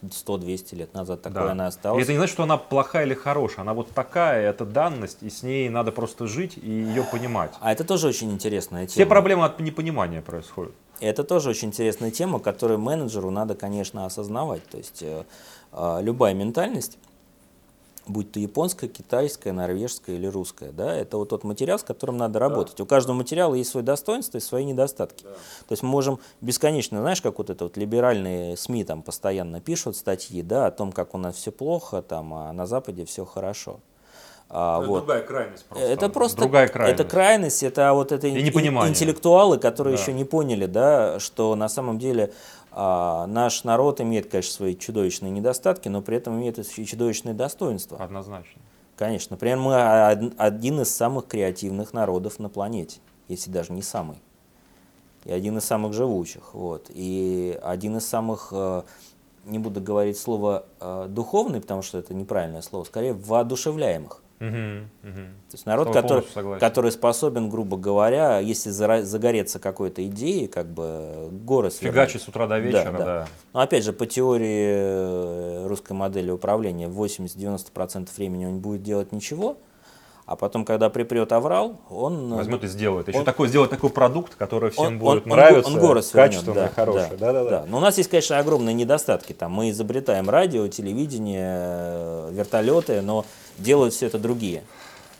100-200 0.00 0.74
лет 0.76 0.94
назад, 0.94 1.22
такой 1.22 1.42
Да. 1.42 1.52
она 1.52 1.64
И 1.64 1.68
осталась. 1.68 2.02
это 2.02 2.12
не 2.12 2.18
значит, 2.18 2.32
что 2.34 2.42
она 2.44 2.56
плохая 2.56 3.04
или 3.04 3.14
хорошая. 3.14 3.62
Она 3.62 3.74
вот 3.74 3.90
такая, 3.90 4.48
это 4.50 4.64
данность, 4.64 5.18
и 5.22 5.30
с 5.30 5.42
ней 5.42 5.68
надо 5.68 5.92
просто 5.92 6.26
жить 6.26 6.56
и 6.56 6.70
ее 6.70 7.02
понимать. 7.04 7.52
А 7.60 7.72
это 7.72 7.84
тоже 7.84 8.08
очень 8.08 8.30
интересная 8.32 8.86
тема. 8.86 8.92
Все 8.94 9.06
проблемы 9.06 9.44
от 9.44 9.60
непонимания 9.60 10.22
происходят. 10.22 10.72
И 11.00 11.06
это 11.06 11.24
тоже 11.24 11.50
очень 11.50 11.68
интересная 11.68 12.10
тема, 12.10 12.38
которую 12.38 12.78
менеджеру 12.78 13.30
надо, 13.30 13.54
конечно, 13.54 14.06
осознавать. 14.06 14.64
То 14.68 14.78
есть 14.78 15.02
э, 15.02 15.24
э, 15.72 15.98
любая 16.00 16.32
ментальность, 16.34 16.96
будь 18.06 18.32
то 18.32 18.40
японская, 18.40 18.88
китайская, 18.90 19.52
норвежская 19.52 20.16
или 20.16 20.26
русская, 20.26 20.72
да, 20.72 20.94
это 20.94 21.16
вот 21.16 21.28
тот 21.28 21.44
материал, 21.44 21.78
с 21.78 21.82
которым 21.82 22.16
надо 22.16 22.38
работать. 22.38 22.80
У 22.80 22.86
каждого 22.86 23.14
материала 23.14 23.54
есть 23.54 23.70
свои 23.70 23.82
достоинства 23.82 24.38
и 24.38 24.40
свои 24.40 24.64
недостатки. 24.64 25.22
То 25.22 25.70
есть 25.70 25.82
мы 25.82 25.88
можем 25.88 26.18
бесконечно, 26.40 27.00
знаешь, 27.00 27.22
как 27.22 27.38
вот 27.38 27.50
это 27.50 27.64
вот 27.64 27.76
либеральные 27.76 28.56
СМИ 28.56 28.84
там 28.84 29.02
постоянно 29.02 29.60
пишут 29.60 29.96
статьи, 29.96 30.42
да, 30.42 30.66
о 30.66 30.70
том, 30.70 30.92
как 30.92 31.14
у 31.14 31.18
нас 31.18 31.36
все 31.36 31.52
плохо, 31.52 32.02
там, 32.02 32.34
а 32.34 32.52
на 32.52 32.66
Западе 32.66 33.04
все 33.04 33.24
хорошо. 33.24 33.80
А, 34.54 34.80
вот. 34.80 34.98
другая 34.98 35.22
крайность 35.22 35.64
просто. 35.64 35.86
Это 35.86 36.08
просто 36.10 36.36
другая 36.42 36.68
крайность. 36.68 37.00
это 37.00 37.08
крайность, 37.08 37.62
это 37.62 37.94
вот 37.94 38.12
это 38.12 38.26
И 38.26 38.32
ин- 38.32 38.88
интеллектуалы, 38.88 39.56
которые 39.56 39.96
Да. 39.96 40.02
еще 40.02 40.12
не 40.12 40.24
поняли, 40.24 40.66
да, 40.66 41.18
что 41.20 41.54
на 41.54 41.70
самом 41.70 41.98
деле 41.98 42.34
а, 42.74 43.26
наш 43.26 43.64
народ 43.64 44.00
имеет, 44.00 44.30
конечно, 44.30 44.52
свои 44.52 44.76
чудовищные 44.76 45.30
недостатки, 45.30 45.88
но 45.88 46.02
при 46.02 46.16
этом 46.16 46.38
имеет 46.38 46.58
и 46.58 46.86
чудовищные 46.86 47.34
достоинства. 47.34 47.98
Однозначно. 47.98 48.60
Конечно. 48.96 49.34
Например, 49.34 49.58
мы 49.58 49.74
од- 49.74 50.34
один 50.36 50.80
из 50.80 50.94
самых 50.94 51.26
креативных 51.26 51.92
народов 51.92 52.38
на 52.38 52.48
планете, 52.48 53.00
если 53.28 53.50
даже 53.50 53.72
не 53.72 53.82
самый. 53.82 54.18
И 55.24 55.32
один 55.32 55.58
из 55.58 55.64
самых 55.64 55.92
живучих. 55.92 56.54
Вот. 56.54 56.90
И 56.90 57.58
один 57.62 57.96
из 57.96 58.06
самых, 58.06 58.48
э, 58.52 58.82
не 59.44 59.58
буду 59.58 59.80
говорить 59.80 60.18
слово 60.18 60.64
э, 60.80 61.06
духовный, 61.08 61.60
потому 61.60 61.82
что 61.82 61.98
это 61.98 62.14
неправильное 62.14 62.62
слово, 62.62 62.84
скорее 62.84 63.12
воодушевляемых. 63.12 64.21
Мгм, 64.42 64.90
мгм. 65.02 65.26
То 65.50 65.54
есть 65.54 65.66
народ, 65.66 65.92
который, 65.92 66.24
согласен. 66.34 66.58
который 66.58 66.90
способен, 66.90 67.48
грубо 67.48 67.76
говоря, 67.76 68.40
если 68.40 68.70
загореться 68.70 69.60
какой-то 69.60 70.04
идеей, 70.08 70.48
как 70.48 70.66
бы 70.66 71.28
горы 71.30 71.70
свернуть. 71.70 71.94
Фигачить 71.94 72.22
с 72.22 72.28
утра 72.28 72.48
до 72.48 72.58
вечера, 72.58 72.90
Да, 72.90 72.98
да. 72.98 73.04
да. 73.04 73.28
Но 73.52 73.60
опять 73.60 73.84
же, 73.84 73.92
по 73.92 74.04
теории 74.04 74.74
э, 74.74 75.66
русской 75.68 75.92
модели 75.92 76.32
управления, 76.32 76.88
80-90% 76.88 78.08
времени 78.16 78.46
он 78.46 78.54
не 78.54 78.60
будет 78.60 78.82
делать 78.82 79.12
ничего, 79.12 79.58
А 80.24 80.36
потом, 80.36 80.64
когда 80.64 80.88
припрет 80.88 81.32
аврал, 81.32 81.78
он... 81.90 82.32
э, 82.32 82.36
Возьмет 82.36 82.62
и 82.64 82.68
сделает. 82.68 83.08
Еще 83.08 83.18
он- 83.18 83.24
такой, 83.24 83.48
сделает 83.48 83.70
такой 83.70 83.90
продукт, 83.90 84.36
который 84.36 84.70
всем 84.70 84.84
он- 84.84 84.98
будет 84.98 85.26
он- 85.26 85.32
он 85.32 85.36
нравиться, 85.38 85.70
го- 85.70 85.76
он 85.76 85.80
город 85.82 86.04
свернет, 86.06 86.30
качественный, 86.30 86.54
да, 86.54 86.68
хороший. 86.68 87.16
да, 87.16 87.32
Да-да-да. 87.32 87.64
Но 87.68 87.78
у 87.78 87.80
нас 87.80 87.98
есть, 87.98 88.08
конечно, 88.08 88.38
огромные 88.38 88.72
недостатки. 88.74 89.32
Там 89.32 89.52
мы 89.52 89.70
изобретаем 89.70 90.30
радио, 90.30 90.68
телевидение, 90.68 91.56
э, 91.58 92.30
вертолеты, 92.32 93.02
но 93.02 93.24
делают 93.58 93.94
все 93.94 94.06
это 94.06 94.18
другие. 94.18 94.62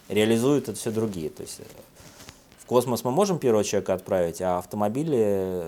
Реализуют 0.09 0.69
это 0.69 0.79
все 0.79 0.91
другие. 0.93 1.31
То 1.31 1.43
есть 1.43 1.59
э, 1.61 1.65
в 2.61 2.67
космос 2.67 3.03
мы 3.03 3.11
можем 3.11 3.39
первого 3.41 3.65
человека 3.65 3.95
отправить, 3.95 4.41
а 4.41 4.59
автомобили 4.59 5.65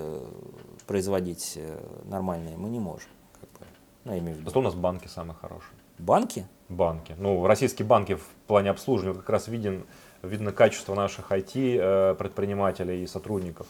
производить 0.86 1.58
нормальные 2.04 2.56
мы 2.56 2.68
не 2.68 2.78
можем. 2.78 3.08
как 3.40 3.50
бы. 3.60 3.66
Ну, 4.04 4.12
я 4.12 4.18
имею 4.18 4.36
в 4.36 4.40
виду. 4.40 4.50
Зато 4.50 4.60
у 4.60 4.62
нас 4.62 4.74
банки 4.74 5.08
самые 5.08 5.34
хорошие. 5.40 5.72
Банки? 5.98 6.46
Банки. 6.68 7.14
Ну, 7.18 7.46
российские 7.46 7.86
банки 7.86 8.14
в 8.14 8.26
плане 8.46 8.70
обслуживания 8.70 9.14
как 9.18 9.28
раз 9.28 9.48
виден, 9.48 9.84
видно 10.22 10.52
качество 10.52 10.94
наших 10.94 11.30
IT-предпринимателей 11.30 13.02
и 13.02 13.06
сотрудников. 13.06 13.66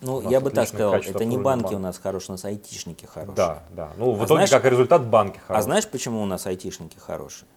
Ну, 0.00 0.16
У 0.18 0.30
я 0.30 0.40
бы 0.40 0.50
так 0.50 0.68
сказал, 0.68 0.94
это 0.94 1.24
не 1.24 1.36
банки 1.36 1.66
у 1.66 1.70
банка. 1.72 1.78
нас 1.78 1.98
хорошие, 1.98 2.30
у 2.30 2.34
нас 2.34 2.44
айтишники 2.44 3.04
хорошие. 3.04 3.34
Да, 3.34 3.62
да. 3.70 3.90
Ну, 3.96 4.12
в 4.12 4.22
А 4.22 4.24
итоге, 4.24 4.46
знаешь- 4.46 4.50
как 4.50 4.64
результат, 4.64 5.04
банки 5.06 5.38
хорошие. 5.38 5.58
А 5.58 5.62
знаешь, 5.62 5.88
почему 5.88 6.22
у 6.22 6.26
нас 6.26 6.46
айтишники 6.46 6.98
хорошие? 6.98 7.48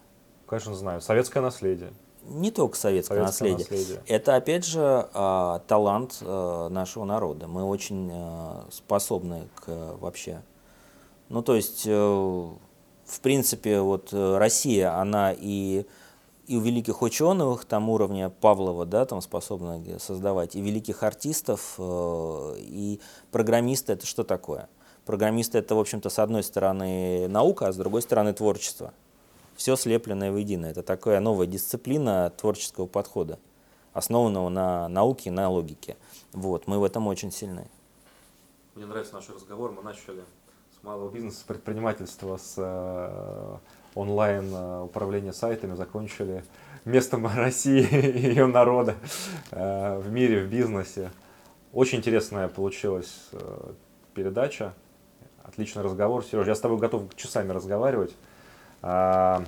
Конечно, 0.47 0.73
знаю. 0.75 1.01
Советское 1.01 1.39
наследие. 1.41 1.93
Не 2.23 2.51
только 2.51 2.75
советское, 2.77 3.15
Советское 3.15 3.49
наследие. 3.51 3.79
наследие. 3.79 4.03
Это, 4.07 4.35
опять 4.35 4.65
же, 4.65 5.07
а, 5.13 5.59
талант 5.67 6.17
а, 6.21 6.69
нашего 6.69 7.05
народа. 7.05 7.47
Мы 7.47 7.63
очень 7.63 8.09
а, 8.11 8.65
способны 8.71 9.47
к 9.55 9.63
а, 9.67 9.97
вообще. 9.97 10.41
Ну, 11.29 11.41
то 11.43 11.55
есть, 11.55 11.83
э, 11.87 12.49
в 13.11 13.19
принципе, 13.19 13.81
вот 13.81 14.13
э, 14.13 14.37
Россия, 14.37 14.97
она 14.97 15.33
и, 15.37 15.85
и 16.47 16.55
у 16.55 16.61
великих 16.61 17.01
ученых 17.01 17.65
там 17.65 17.89
уровня 17.89 18.29
Павлова, 18.29 18.85
да, 18.85 19.05
там 19.05 19.21
способна 19.21 19.83
создавать, 19.99 20.55
и 20.55 20.61
великих 20.61 21.03
артистов, 21.03 21.75
э, 21.77 22.55
и 22.59 23.01
программисты, 23.31 23.93
это 23.93 24.05
что 24.05 24.23
такое? 24.23 24.69
Программисты 25.05 25.57
это, 25.57 25.75
в 25.75 25.79
общем-то, 25.79 26.09
с 26.09 26.19
одной 26.19 26.41
стороны 26.41 27.27
наука, 27.27 27.67
а 27.67 27.73
с 27.73 27.75
другой 27.75 28.01
стороны 28.01 28.31
творчество 28.31 28.93
все 29.57 29.75
слепленное 29.75 30.31
воедино. 30.31 30.67
Это 30.67 30.81
такая 30.81 31.19
новая 31.19 31.47
дисциплина 31.47 32.31
творческого 32.37 32.87
подхода, 32.87 33.39
основанного 33.91 34.47
на 34.47 34.87
науке 34.87 35.29
и 35.29 35.33
на 35.33 35.49
логике. 35.49 35.97
Вот, 36.31 36.65
мы 36.65 36.79
в 36.79 36.83
этом 36.85 37.07
очень 37.07 37.31
сильны. 37.31 37.67
Мне 38.75 38.85
нравится 38.85 39.15
наш 39.15 39.27
разговор. 39.29 39.73
Мы 39.73 39.83
начали 39.83 40.23
малого 40.83 41.11
бизнеса, 41.11 41.41
с 41.41 41.43
предпринимательства, 41.43 42.37
с 42.37 42.55
э, 42.57 43.57
онлайн 43.93 44.49
э, 44.51 44.81
управления 44.81 45.31
сайтами, 45.31 45.75
закончили 45.75 46.43
местом 46.85 47.27
России 47.35 47.83
и 47.83 48.29
ее 48.29 48.47
народа 48.47 48.95
э, 49.51 49.99
в 49.99 50.11
мире, 50.11 50.43
в 50.43 50.49
бизнесе. 50.49 51.11
Очень 51.71 51.99
интересная 51.99 52.47
получилась 52.47 53.29
передача. 54.13 54.73
Отличный 55.43 55.83
разговор, 55.83 56.23
Сереж. 56.23 56.47
Я 56.47 56.55
с 56.55 56.59
тобой 56.59 56.79
готов 56.79 57.15
часами 57.15 57.51
разговаривать. 57.51 58.13
А, 58.81 59.45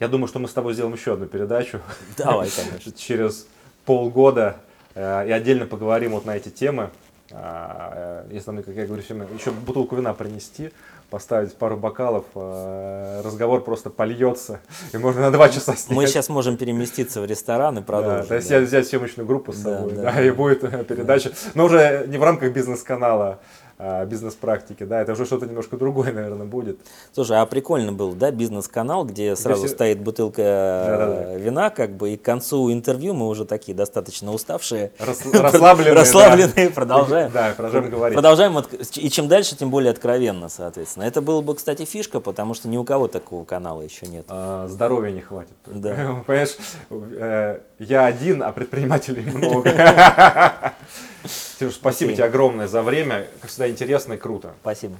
Я 0.00 0.08
думаю, 0.08 0.28
что 0.28 0.38
мы 0.38 0.48
с 0.48 0.52
тобой 0.54 0.72
сделаем 0.72 0.94
еще 0.94 1.14
одну 1.14 1.26
передачу. 1.26 1.80
Давай, 2.16 2.48
конечно. 2.48 2.92
через 2.96 3.46
полгода 3.84 4.56
и 4.94 5.00
отдельно 5.00 5.66
поговорим 5.66 6.12
вот 6.12 6.24
на 6.24 6.36
эти 6.36 6.48
темы. 6.48 6.90
А, 7.32 8.24
э, 8.28 8.32
Если 8.34 8.50
нам, 8.50 8.62
как 8.62 8.74
я 8.74 8.86
говорю, 8.86 9.02
всем, 9.02 9.22
еще 9.34 9.50
бутылку 9.50 9.96
вина 9.96 10.14
принести, 10.14 10.70
поставить 11.10 11.54
пару 11.54 11.76
бокалов, 11.76 12.24
э, 12.34 13.20
разговор 13.24 13.62
просто 13.62 13.90
польется, 13.90 14.60
и 14.92 14.98
можно 14.98 15.22
на 15.22 15.30
два 15.30 15.48
часа 15.48 15.74
снять. 15.76 15.96
Мы 15.96 16.06
сейчас 16.06 16.28
можем 16.28 16.56
переместиться 16.56 17.20
в 17.20 17.26
ресторан 17.26 17.76
и 17.76 17.80
Да, 17.80 17.86
продолжить. 17.86 18.28
то 18.28 18.34
есть 18.34 18.48
да. 18.48 18.56
я 18.56 18.60
взять 18.62 18.86
съемочную 18.88 19.26
группу 19.26 19.52
с 19.52 19.58
Да, 19.60 19.76
собой, 19.76 19.92
да, 19.92 20.02
да, 20.04 20.12
да. 20.12 20.22
и 20.24 20.30
будет 20.30 20.64
э, 20.64 20.84
передача, 20.84 21.32
но 21.54 21.66
уже 21.66 22.04
не 22.08 22.16
в 22.18 22.22
рамках 22.22 22.52
бизнес-канала, 22.52 23.38
бизнес-практики, 24.06 24.82
да, 24.84 25.00
это 25.02 25.12
уже 25.12 25.24
что-то 25.24 25.46
немножко 25.46 25.76
другое, 25.76 26.12
наверное, 26.12 26.46
будет. 26.46 26.78
Слушай, 27.12 27.40
а 27.40 27.46
прикольно 27.46 27.92
было, 27.92 28.14
да, 28.14 28.30
бизнес-канал, 28.30 29.04
где 29.04 29.36
сразу 29.36 29.62
Если- 29.62 29.74
стоит 29.74 30.00
бутылка 30.00 30.42
Да-да-да. 30.42 31.32
э, 31.34 31.38
вина, 31.38 31.70
как 31.70 31.92
бы, 31.96 32.10
и 32.10 32.16
к 32.16 32.22
концу 32.22 32.72
интервью 32.72 33.14
мы 33.14 33.28
уже 33.28 33.44
такие 33.44 33.74
достаточно 33.76 34.32
уставшие. 34.32 34.90
Рас- 34.98 35.24
расслабленные, 35.32 35.94
да. 35.94 36.00
Расслабленные, 36.00 36.70
продолжаем. 36.70 37.30
Да, 37.32 37.52
продолжаем 37.56 37.90
говорить. 37.90 38.14
Продолжаем, 38.16 38.58
и 38.96 39.10
чем 39.10 39.28
дальше, 39.28 39.56
тем 39.56 39.70
более 39.70 39.90
откровенно, 39.90 40.48
соответственно. 40.48 41.04
Это 41.04 41.20
было 41.22 41.40
бы, 41.40 41.54
кстати, 41.54 41.84
фишка, 41.84 42.20
потому 42.20 42.54
что 42.54 42.68
ни 42.68 42.76
у 42.76 42.84
кого 42.84 43.08
такого 43.08 43.44
канала 43.44 43.82
еще 43.82 44.06
нет. 44.06 44.24
А, 44.28 44.66
здоровья 44.68 45.12
не 45.12 45.20
хватит. 45.20 45.54
Да. 45.66 46.22
Понимаешь, 46.26 46.56
э, 46.90 47.60
я 47.78 48.06
один, 48.06 48.42
а 48.42 48.52
предпринимателей 48.52 49.22
много. 49.30 49.70
Сереж, 51.24 51.74
спасибо 51.74 52.10
Окей. 52.10 52.16
тебе 52.16 52.24
огромное 52.26 52.68
за 52.68 52.82
время. 52.82 53.26
Как 53.40 53.50
всегда, 53.50 53.68
интересно 53.68 54.14
и 54.14 54.16
круто. 54.16 54.54
Спасибо. 54.62 54.96